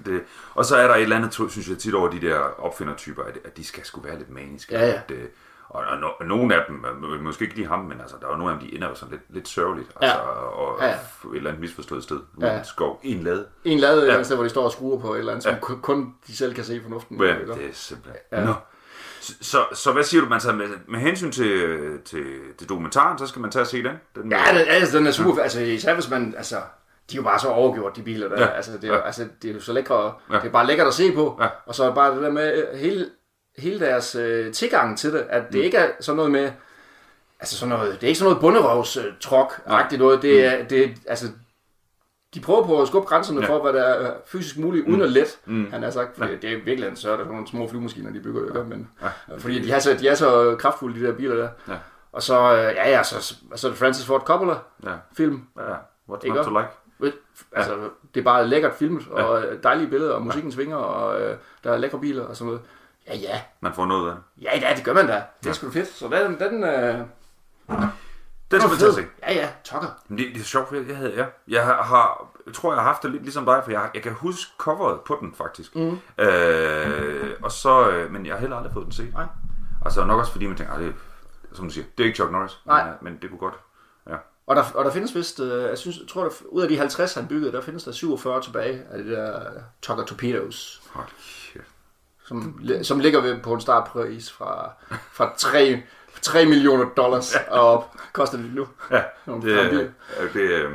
Det, 0.05 0.23
og 0.55 0.65
så 0.65 0.75
er 0.75 0.87
der 0.87 0.95
et 0.95 1.01
eller 1.01 1.15
andet, 1.15 1.33
synes 1.33 1.69
jeg 1.69 1.77
tit 1.77 1.95
over 1.95 2.09
de 2.09 2.21
der 2.21 2.37
opfindertyper, 2.39 3.23
at, 3.23 3.37
at 3.45 3.57
de 3.57 3.63
skal 3.63 3.85
sgu 3.85 4.01
være 4.01 4.17
lidt 4.17 4.29
maniske. 4.29 4.75
Ja, 4.75 4.85
ja. 4.85 4.93
At, 4.93 5.11
øh, 5.11 5.27
og, 5.73 5.83
og, 5.91 5.97
no, 5.97 6.07
og 6.19 6.25
nogle 6.25 6.55
af 6.55 6.61
dem, 6.67 6.85
øh, 7.13 7.21
måske 7.23 7.43
ikke 7.43 7.55
lige 7.55 7.67
ham, 7.67 7.79
men 7.79 8.01
altså, 8.01 8.15
der 8.21 8.27
er 8.27 8.31
jo 8.31 8.37
nogle 8.37 8.53
af 8.53 8.59
dem, 8.59 8.69
de 8.69 8.75
ender 8.75 8.89
jo 8.89 8.95
sådan 8.95 9.11
lidt, 9.11 9.21
lidt 9.29 9.47
sørgeligt. 9.47 9.89
Altså, 10.01 10.17
og 10.53 10.77
Ja, 10.81 10.85
ja. 10.87 10.93
et 10.93 10.97
eller 11.35 11.49
andet 11.49 11.61
misforstået 11.61 12.03
sted. 12.03 12.19
Ja. 12.41 12.47
Ja. 12.47 12.57
En 12.59 12.65
skov, 12.65 12.99
i 13.03 13.11
en 13.15 13.23
lade. 13.23 13.45
En 13.63 13.79
lade 13.79 14.05
Ja. 14.05 14.13
ja. 14.17 14.23
sted, 14.23 14.35
hvor 14.35 14.43
de 14.43 14.49
står 14.49 14.63
og 14.63 14.71
skruer 14.71 14.99
på 14.99 15.13
et 15.13 15.19
eller 15.19 15.31
andet, 15.31 15.43
som 15.43 15.53
ja. 15.53 15.59
kun 15.81 16.13
de 16.27 16.37
selv 16.37 16.53
kan 16.55 16.63
se 16.63 16.81
fornuften. 16.83 17.19
i, 17.23 17.25
Ja, 17.25 17.33
det 17.33 17.49
er 17.49 17.55
simpelthen... 17.73 18.21
Ja. 18.31 18.39
Ja. 18.39 18.45
Nå. 18.45 18.53
Så, 19.21 19.33
så, 19.41 19.65
så 19.73 19.91
hvad 19.91 20.03
siger 20.03 20.21
du, 20.23 20.29
man 20.29 20.39
tager 20.39 20.55
med, 20.55 20.67
med 20.87 20.99
hensyn 20.99 21.31
til, 21.31 21.79
til, 22.05 22.25
til 22.57 22.69
dokumentaren, 22.69 23.17
så 23.17 23.27
skal 23.27 23.41
man 23.41 23.51
tage 23.51 23.63
og 23.63 23.67
se 23.67 23.83
den? 23.83 23.91
den 24.15 24.31
Ja, 24.31 24.37
den, 24.49 24.57
altså, 24.67 24.97
den 24.97 25.07
er 25.07 25.11
super. 25.11 25.41
Altså, 25.43 25.59
især 25.61 25.93
hvis 25.93 26.09
man, 26.09 26.33
altså, 26.37 26.55
de 27.11 27.15
er 27.15 27.17
jo 27.17 27.23
bare 27.23 27.39
så 27.39 27.47
overgjort, 27.47 27.95
de 27.95 28.01
biler 28.01 28.29
der. 28.29 28.39
Ja. 28.39 28.43
Ja. 28.45 28.51
Altså, 28.51 28.71
det 28.81 28.89
er, 28.89 28.93
Ja. 28.93 29.05
altså, 29.05 29.27
det 29.41 29.49
er 29.49 29.53
jo 29.53 29.59
så 29.61 29.73
lækre. 29.73 30.03
Ja. 30.03 30.11
Ja. 30.35 30.39
Det 30.39 30.47
er 30.47 30.51
bare 30.51 30.67
lækkert 30.67 30.87
at 30.87 30.93
se 30.93 31.11
på. 31.11 31.37
Ja. 31.41 31.47
Og 31.65 31.75
så 31.75 31.83
er 31.83 31.87
det 31.87 31.95
bare 31.95 32.15
det 32.15 32.21
der 32.23 32.31
med 32.31 32.67
øh, 32.73 32.79
hele, 32.79 33.05
hele 33.57 33.79
deres 33.79 34.15
øh, 34.15 34.53
tilgang 34.53 34.97
til 34.97 35.13
det, 35.13 35.25
at 35.29 35.43
det 35.51 35.55
Mm. 35.59 35.61
ikke 35.63 35.77
er 35.77 35.89
sådan 35.99 36.15
noget 36.15 36.31
med, 36.31 36.51
altså 37.39 37.57
sådan 37.57 37.69
noget, 37.77 37.93
det 37.93 38.03
er 38.03 38.07
ikke 38.07 38.19
sådan 38.19 38.29
noget 38.31 38.41
bunderøvs 38.41 38.97
øh, 38.97 39.03
trok 39.21 39.61
agtigt 39.65 40.01
noget. 40.01 40.21
Det 40.21 40.45
er, 40.45 40.63
det 40.67 40.83
er, 40.85 40.89
altså, 41.07 41.25
de 42.33 42.39
prøver 42.39 42.65
på 42.65 42.81
at 42.81 42.87
skubbe 42.87 43.07
grænserne 43.07 43.41
Ja. 43.41 43.45
ja. 43.45 43.53
for, 43.53 43.61
hvad 43.61 43.73
der 43.73 43.83
er 43.83 44.13
fysisk 44.25 44.57
muligt, 44.57 44.87
uden 44.87 45.01
at 45.01 45.09
let, 45.11 45.39
Mm. 45.45 45.71
han 45.71 45.83
har 45.83 45.89
sagt. 45.91 46.17
Fordi 46.17 46.35
det 46.35 46.53
er 46.53 46.63
virkelig, 46.65 46.91
så 46.95 47.07
er 47.11 47.11
der 47.11 47.23
sådan 47.23 47.31
nogle 47.31 47.47
små 47.47 47.67
flyvemaskiner, 47.67 48.11
de 48.11 48.19
bygger 48.19 48.41
jo, 48.41 48.57
ja. 48.57 48.63
men, 48.63 48.89
fordi 49.37 49.61
de 49.61 49.71
er, 49.71 49.79
så, 49.79 49.93
de 49.93 50.07
er 50.07 50.15
så 50.15 50.55
kraftfulde, 50.59 50.99
de 50.99 51.05
der 51.05 51.13
biler 51.13 51.35
der. 51.35 51.49
Ja. 51.67 51.73
Og 52.11 52.21
så, 52.23 52.39
øh, 52.55 52.57
ja, 52.75 52.89
ja, 52.89 53.03
så, 53.03 53.35
så 53.55 53.67
er 53.67 53.71
det 53.71 53.77
Francis 53.79 54.05
Ford 54.05 54.21
Coppola 54.21 54.55
Ja. 54.83 54.91
film, 55.17 55.41
ja. 55.57 55.73
What's 56.09 56.19
Ikke 56.23 56.35
not 56.35 56.45
to 56.45 56.49
like? 56.59 56.69
Altså, 57.51 57.75
det 58.13 58.19
er 58.19 58.23
bare 58.23 58.47
lækkert 58.47 58.73
filmet, 58.73 59.07
og 59.11 59.43
øh, 59.43 59.63
dejlige 59.63 59.87
billeder, 59.87 60.13
og 60.13 60.21
musikken 60.21 60.51
svinger, 60.51 60.75
og 60.77 61.21
øh, 61.21 61.35
der 61.63 61.71
er 61.71 61.77
lækre 61.77 61.99
biler 61.99 62.23
og 62.25 62.35
sådan 62.35 62.45
noget. 62.47 62.61
Ja, 63.07 63.15
ja. 63.17 63.41
Man 63.61 63.73
får 63.73 63.85
noget 63.85 64.09
af 64.09 64.15
det. 64.15 64.43
Ja, 64.43 64.59
ja, 64.69 64.75
det 64.75 64.83
gør 64.85 64.93
man 64.93 65.07
da. 65.07 65.23
Det 65.43 65.49
er 65.49 65.53
sgu 65.53 65.67
da 65.67 65.71
fedt. 65.79 65.87
Så 65.93 66.07
den, 66.07 66.39
den, 66.39 66.63
øh, 66.63 66.97
Den 68.51 68.59
skal 68.61 68.69
man 68.69 68.77
tage 68.79 68.93
se. 68.93 69.05
Ja, 69.23 69.33
ja, 69.33 69.49
tokker. 69.63 69.87
Det, 70.09 70.17
det 70.17 70.37
er 70.39 70.43
sjovt, 70.43 70.67
for 70.67 70.75
jeg, 70.75 70.87
jeg, 70.87 70.97
havde, 70.97 71.13
ja. 71.15 71.25
jeg 71.47 71.65
har, 71.65 71.83
har, 71.83 72.27
tror, 72.53 72.73
jeg 72.73 72.81
har 72.81 72.87
haft 72.87 73.03
det 73.03 73.11
lidt 73.11 73.23
ligesom 73.23 73.45
dig, 73.45 73.61
for 73.63 73.71
jeg, 73.71 73.89
jeg 73.93 74.01
kan 74.03 74.11
huske 74.13 74.51
coveret 74.57 74.99
på 75.01 75.17
den, 75.21 75.33
faktisk. 75.35 75.75
Mm. 75.75 75.99
Øh, 76.17 77.33
og 77.43 77.51
så, 77.51 77.89
øh, 77.89 78.11
men 78.11 78.25
jeg 78.25 78.33
har 78.33 78.39
heller 78.39 78.57
aldrig 78.57 78.73
fået 78.73 78.85
den 78.85 78.93
set. 78.93 79.13
Nej. 79.13 79.25
Altså 79.85 80.05
nok 80.05 80.19
også 80.19 80.31
fordi, 80.31 80.47
man 80.47 80.57
tænker, 80.57 80.73
"Ah, 80.73 80.79
det, 80.81 80.93
som 81.53 81.67
du 81.67 81.73
siger, 81.73 81.85
det 81.97 82.03
er 82.03 82.07
ikke 82.07 82.15
Chuck 82.15 82.31
Norris, 82.31 82.59
Nej. 82.65 82.83
Men, 82.83 82.93
øh, 82.93 83.03
men 83.03 83.17
det 83.21 83.29
kunne 83.29 83.39
godt. 83.39 83.55
Ja. 84.09 84.15
Og 84.47 84.55
der, 84.55 84.63
og 84.75 84.85
der 84.85 84.91
findes 84.91 85.15
vist, 85.15 85.39
øh, 85.39 85.63
jeg, 85.69 85.77
synes, 85.77 85.97
jeg 85.97 86.07
tror, 86.07 86.23
der, 86.23 86.29
ud 86.49 86.61
af 86.61 86.69
de 86.69 86.77
50, 86.77 87.13
han 87.13 87.27
byggede, 87.27 87.51
der 87.51 87.61
findes 87.61 87.83
der 87.83 87.91
47 87.91 88.41
tilbage 88.41 88.83
af 88.91 89.03
de 89.03 89.11
der 89.11 89.41
Tucker 89.81 90.05
Torpedoes, 90.05 90.81
Hold. 90.93 91.07
Som, 92.33 92.83
som 92.83 92.99
ligger 92.99 93.21
ved 93.21 93.39
på 93.41 93.53
en 93.53 93.61
startpris 93.61 94.31
fra, 94.31 94.69
fra 95.11 95.33
3, 95.37 95.83
3 96.21 96.45
millioner 96.45 96.85
dollars 96.97 97.35
og 97.47 97.61
op. 97.61 97.95
Koster 98.13 98.37
det 98.37 98.51
nu? 98.55 98.67
Ja, 98.91 98.95
det, 98.97 99.03
frembiler. 99.25 99.87
øh, 100.19 100.33
det, 100.33 100.39
øh, 100.39 100.71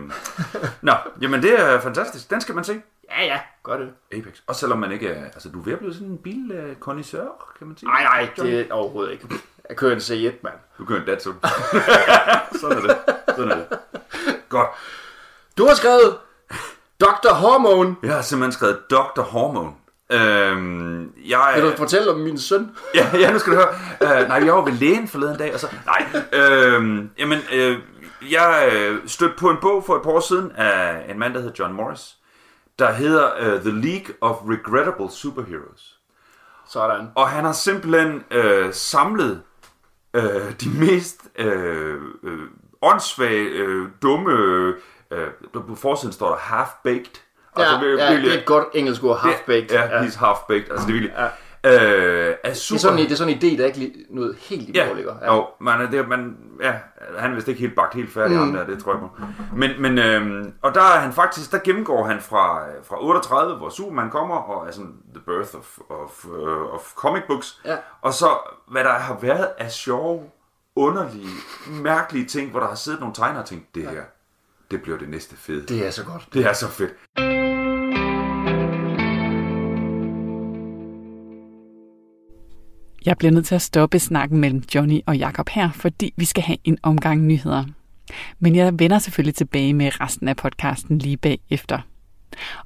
Nå, 0.82 0.92
jamen 1.20 1.42
det 1.42 1.60
er 1.60 1.80
fantastisk. 1.80 2.30
Den 2.30 2.40
skal 2.40 2.54
man 2.54 2.64
se. 2.64 2.82
Ja, 3.10 3.24
ja, 3.24 3.40
gør 3.62 3.76
det. 3.76 3.90
Apex. 4.12 4.38
Også 4.46 4.60
selvom 4.60 4.78
man 4.78 4.92
ikke 4.92 5.08
er... 5.08 5.24
Altså, 5.24 5.48
du 5.48 5.60
er 5.60 5.64
ved 5.64 5.72
at 5.72 5.78
blive 5.78 5.94
sådan 5.94 6.06
en 6.08 6.18
bilkondisør, 6.18 7.52
kan 7.58 7.66
man 7.66 7.76
sige. 7.76 7.88
Nej, 7.88 8.02
nej, 8.02 8.28
det 8.36 8.60
er 8.60 8.72
overhovedet 8.74 9.12
ikke. 9.12 9.28
Jeg 9.68 9.76
kører 9.76 9.92
en 9.92 9.98
C1, 9.98 10.34
mand. 10.42 10.54
Du 10.78 10.84
kører 10.84 11.00
en 11.00 11.06
Datsun. 11.06 11.34
sådan 12.60 12.76
er 12.78 12.80
det. 12.80 12.96
Sådan 13.36 13.50
er 13.50 13.56
det. 13.56 13.78
Godt. 14.48 14.68
Du 15.58 15.66
har 15.66 15.74
skrevet 15.74 16.18
Dr. 17.00 17.34
Hormone. 17.34 17.96
Jeg 18.02 18.14
har 18.14 18.22
simpelthen 18.22 18.52
skrevet 18.52 18.78
Dr. 18.90 19.20
Hormone. 19.22 19.72
Øhm, 20.12 21.12
jeg, 21.28 21.52
Vil 21.54 21.64
du 21.64 21.76
fortælle 21.76 22.10
om 22.10 22.20
min 22.20 22.38
søn? 22.38 22.70
ja, 22.94 23.10
ja, 23.14 23.32
nu 23.32 23.38
skal 23.38 23.52
du 23.52 23.58
høre. 23.58 23.68
Uh, 24.00 24.28
nej, 24.28 24.44
jeg 24.44 24.54
var 24.54 24.64
ved 24.64 24.72
lægen 24.72 25.08
forleden 25.08 25.38
dag, 25.38 25.54
og 25.54 25.60
så... 25.60 25.68
Nej, 25.86 26.22
øhm, 26.32 27.10
jamen, 27.18 27.38
øh, 27.52 27.78
jeg 28.30 28.70
øh, 28.72 28.98
stødte 29.06 29.34
på 29.38 29.50
en 29.50 29.56
bog 29.60 29.84
for 29.84 29.96
et 29.96 30.02
par 30.02 30.10
år 30.10 30.20
siden 30.20 30.52
af 30.52 31.04
en 31.08 31.18
mand, 31.18 31.34
der 31.34 31.40
hedder 31.40 31.54
John 31.58 31.74
Morris, 31.74 32.16
der 32.78 32.92
hedder 32.92 33.54
uh, 33.54 33.60
The 33.60 33.80
League 33.80 34.14
of 34.20 34.36
Regrettable 34.36 35.10
Superheroes. 35.10 35.98
Sådan. 36.68 37.08
Og 37.14 37.28
han 37.28 37.44
har 37.44 37.52
simpelthen 37.52 38.24
øh, 38.30 38.72
samlet 38.72 39.42
øh, 40.14 40.52
de 40.60 40.70
mest 40.78 41.28
øh, 41.38 42.00
øh, 42.22 42.38
åndssvage, 42.82 43.44
øh, 43.44 43.88
dumme... 44.02 44.32
Øh, 45.10 45.28
på 45.52 45.74
forsiden 45.74 46.12
står 46.12 46.28
der 46.28 46.36
half-baked. 46.36 47.27
Ja, 47.62 47.78
vir- 47.78 47.84
ja, 47.84 48.10
virkelig- 48.10 48.30
det 48.30 48.34
er 48.34 48.40
et 48.40 48.46
godt 48.46 48.64
engelsk 48.74 49.04
ord, 49.04 49.18
half-baked. 49.18 49.72
Ja, 49.72 49.82
ja, 49.82 50.02
he's 50.02 50.16
half-baked. 50.18 50.70
Altså, 50.72 50.86
det 50.86 50.96
er 50.96 51.00
virkelig... 51.00 51.12
Øh, 51.64 52.34
er 52.44 52.48
Det 52.48 52.56
super... 52.56 52.76
er, 52.76 52.80
sådan, 52.80 52.98
det 52.98 53.12
er 53.12 53.16
sådan 53.16 53.34
en 53.34 53.38
idé, 53.38 53.58
der 53.58 53.66
ikke 53.66 53.78
lige 53.78 53.94
noget 54.10 54.36
helt 54.40 54.68
i 54.68 54.72
Ja, 54.74 54.96
ikke? 54.96 55.12
ja. 55.22 55.34
Jo, 55.34 55.46
man, 55.60 55.80
er- 55.80 55.90
det, 55.90 56.08
man, 56.08 56.36
ja, 56.62 56.74
han 57.18 57.30
er 57.30 57.34
vist 57.34 57.48
ikke 57.48 57.60
helt 57.60 57.74
bagt 57.76 57.94
helt 57.94 58.12
færdig, 58.12 58.36
mm. 58.38 58.52
der, 58.52 58.66
det 58.66 58.82
tror 58.84 58.92
jeg 58.92 59.00
på. 59.00 59.08
Men, 59.56 59.70
men 59.82 59.98
øhm, 59.98 60.52
og 60.62 60.74
der 60.74 60.80
er 60.80 60.98
han 61.00 61.12
faktisk, 61.12 61.52
der 61.52 61.58
gennemgår 61.64 62.04
han 62.06 62.20
fra, 62.20 62.60
fra 62.84 63.04
38, 63.04 63.54
hvor 63.56 63.68
Superman 63.70 64.10
kommer, 64.10 64.34
og 64.36 64.66
er 64.68 64.70
sådan 64.72 64.94
the 65.14 65.22
birth 65.26 65.54
of, 65.58 65.78
of, 65.90 66.24
uh, 66.24 66.74
of 66.74 66.92
comic 66.94 67.22
books. 67.28 67.60
Ja. 67.64 67.76
Og 68.02 68.12
så, 68.14 68.28
hvad 68.70 68.84
der 68.84 68.92
har 68.92 69.18
været 69.20 69.48
af 69.58 69.70
sjove, 69.72 70.22
underlige, 70.76 71.28
mærkelige 71.66 72.24
ting, 72.26 72.50
hvor 72.50 72.60
der 72.60 72.68
har 72.68 72.74
siddet 72.74 73.00
nogle 73.00 73.14
tegnere 73.14 73.42
og 73.42 73.48
tænkt, 73.48 73.74
det 73.74 73.82
her, 73.82 74.02
det 74.70 74.82
bliver 74.82 74.98
det 74.98 75.08
næste 75.08 75.36
fede. 75.36 75.60
Det, 75.60 75.68
Det 75.68 75.86
er 75.86 75.90
så 75.90 76.04
godt. 76.04 76.28
det 76.34 76.46
er 76.46 76.52
så 76.52 76.68
fedt. 76.68 76.90
Jeg 83.06 83.18
bliver 83.18 83.32
nødt 83.32 83.46
til 83.46 83.54
at 83.54 83.62
stoppe 83.62 83.98
snakken 83.98 84.38
mellem 84.38 84.62
Johnny 84.74 85.00
og 85.06 85.16
Jakob 85.16 85.48
her, 85.48 85.70
fordi 85.70 86.14
vi 86.16 86.24
skal 86.24 86.42
have 86.42 86.58
en 86.64 86.78
omgang 86.82 87.26
nyheder. 87.26 87.64
Men 88.38 88.56
jeg 88.56 88.78
vender 88.78 88.98
selvfølgelig 88.98 89.34
tilbage 89.34 89.74
med 89.74 90.00
resten 90.00 90.28
af 90.28 90.36
podcasten 90.36 90.98
lige 90.98 91.16
bagefter. 91.16 91.78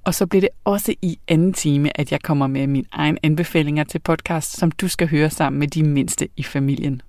Og 0.04 0.14
så 0.14 0.26
bliver 0.26 0.40
det 0.40 0.50
også 0.64 0.94
i 1.02 1.18
anden 1.28 1.52
time, 1.52 2.00
at 2.00 2.12
jeg 2.12 2.20
kommer 2.22 2.46
med 2.46 2.66
mine 2.66 2.86
egne 2.92 3.18
anbefalinger 3.22 3.84
til 3.84 3.98
podcast, 3.98 4.56
som 4.56 4.70
du 4.70 4.88
skal 4.88 5.08
høre 5.08 5.30
sammen 5.30 5.58
med 5.58 5.68
de 5.68 5.82
mindste 5.82 6.28
i 6.36 6.42
familien. 6.42 7.02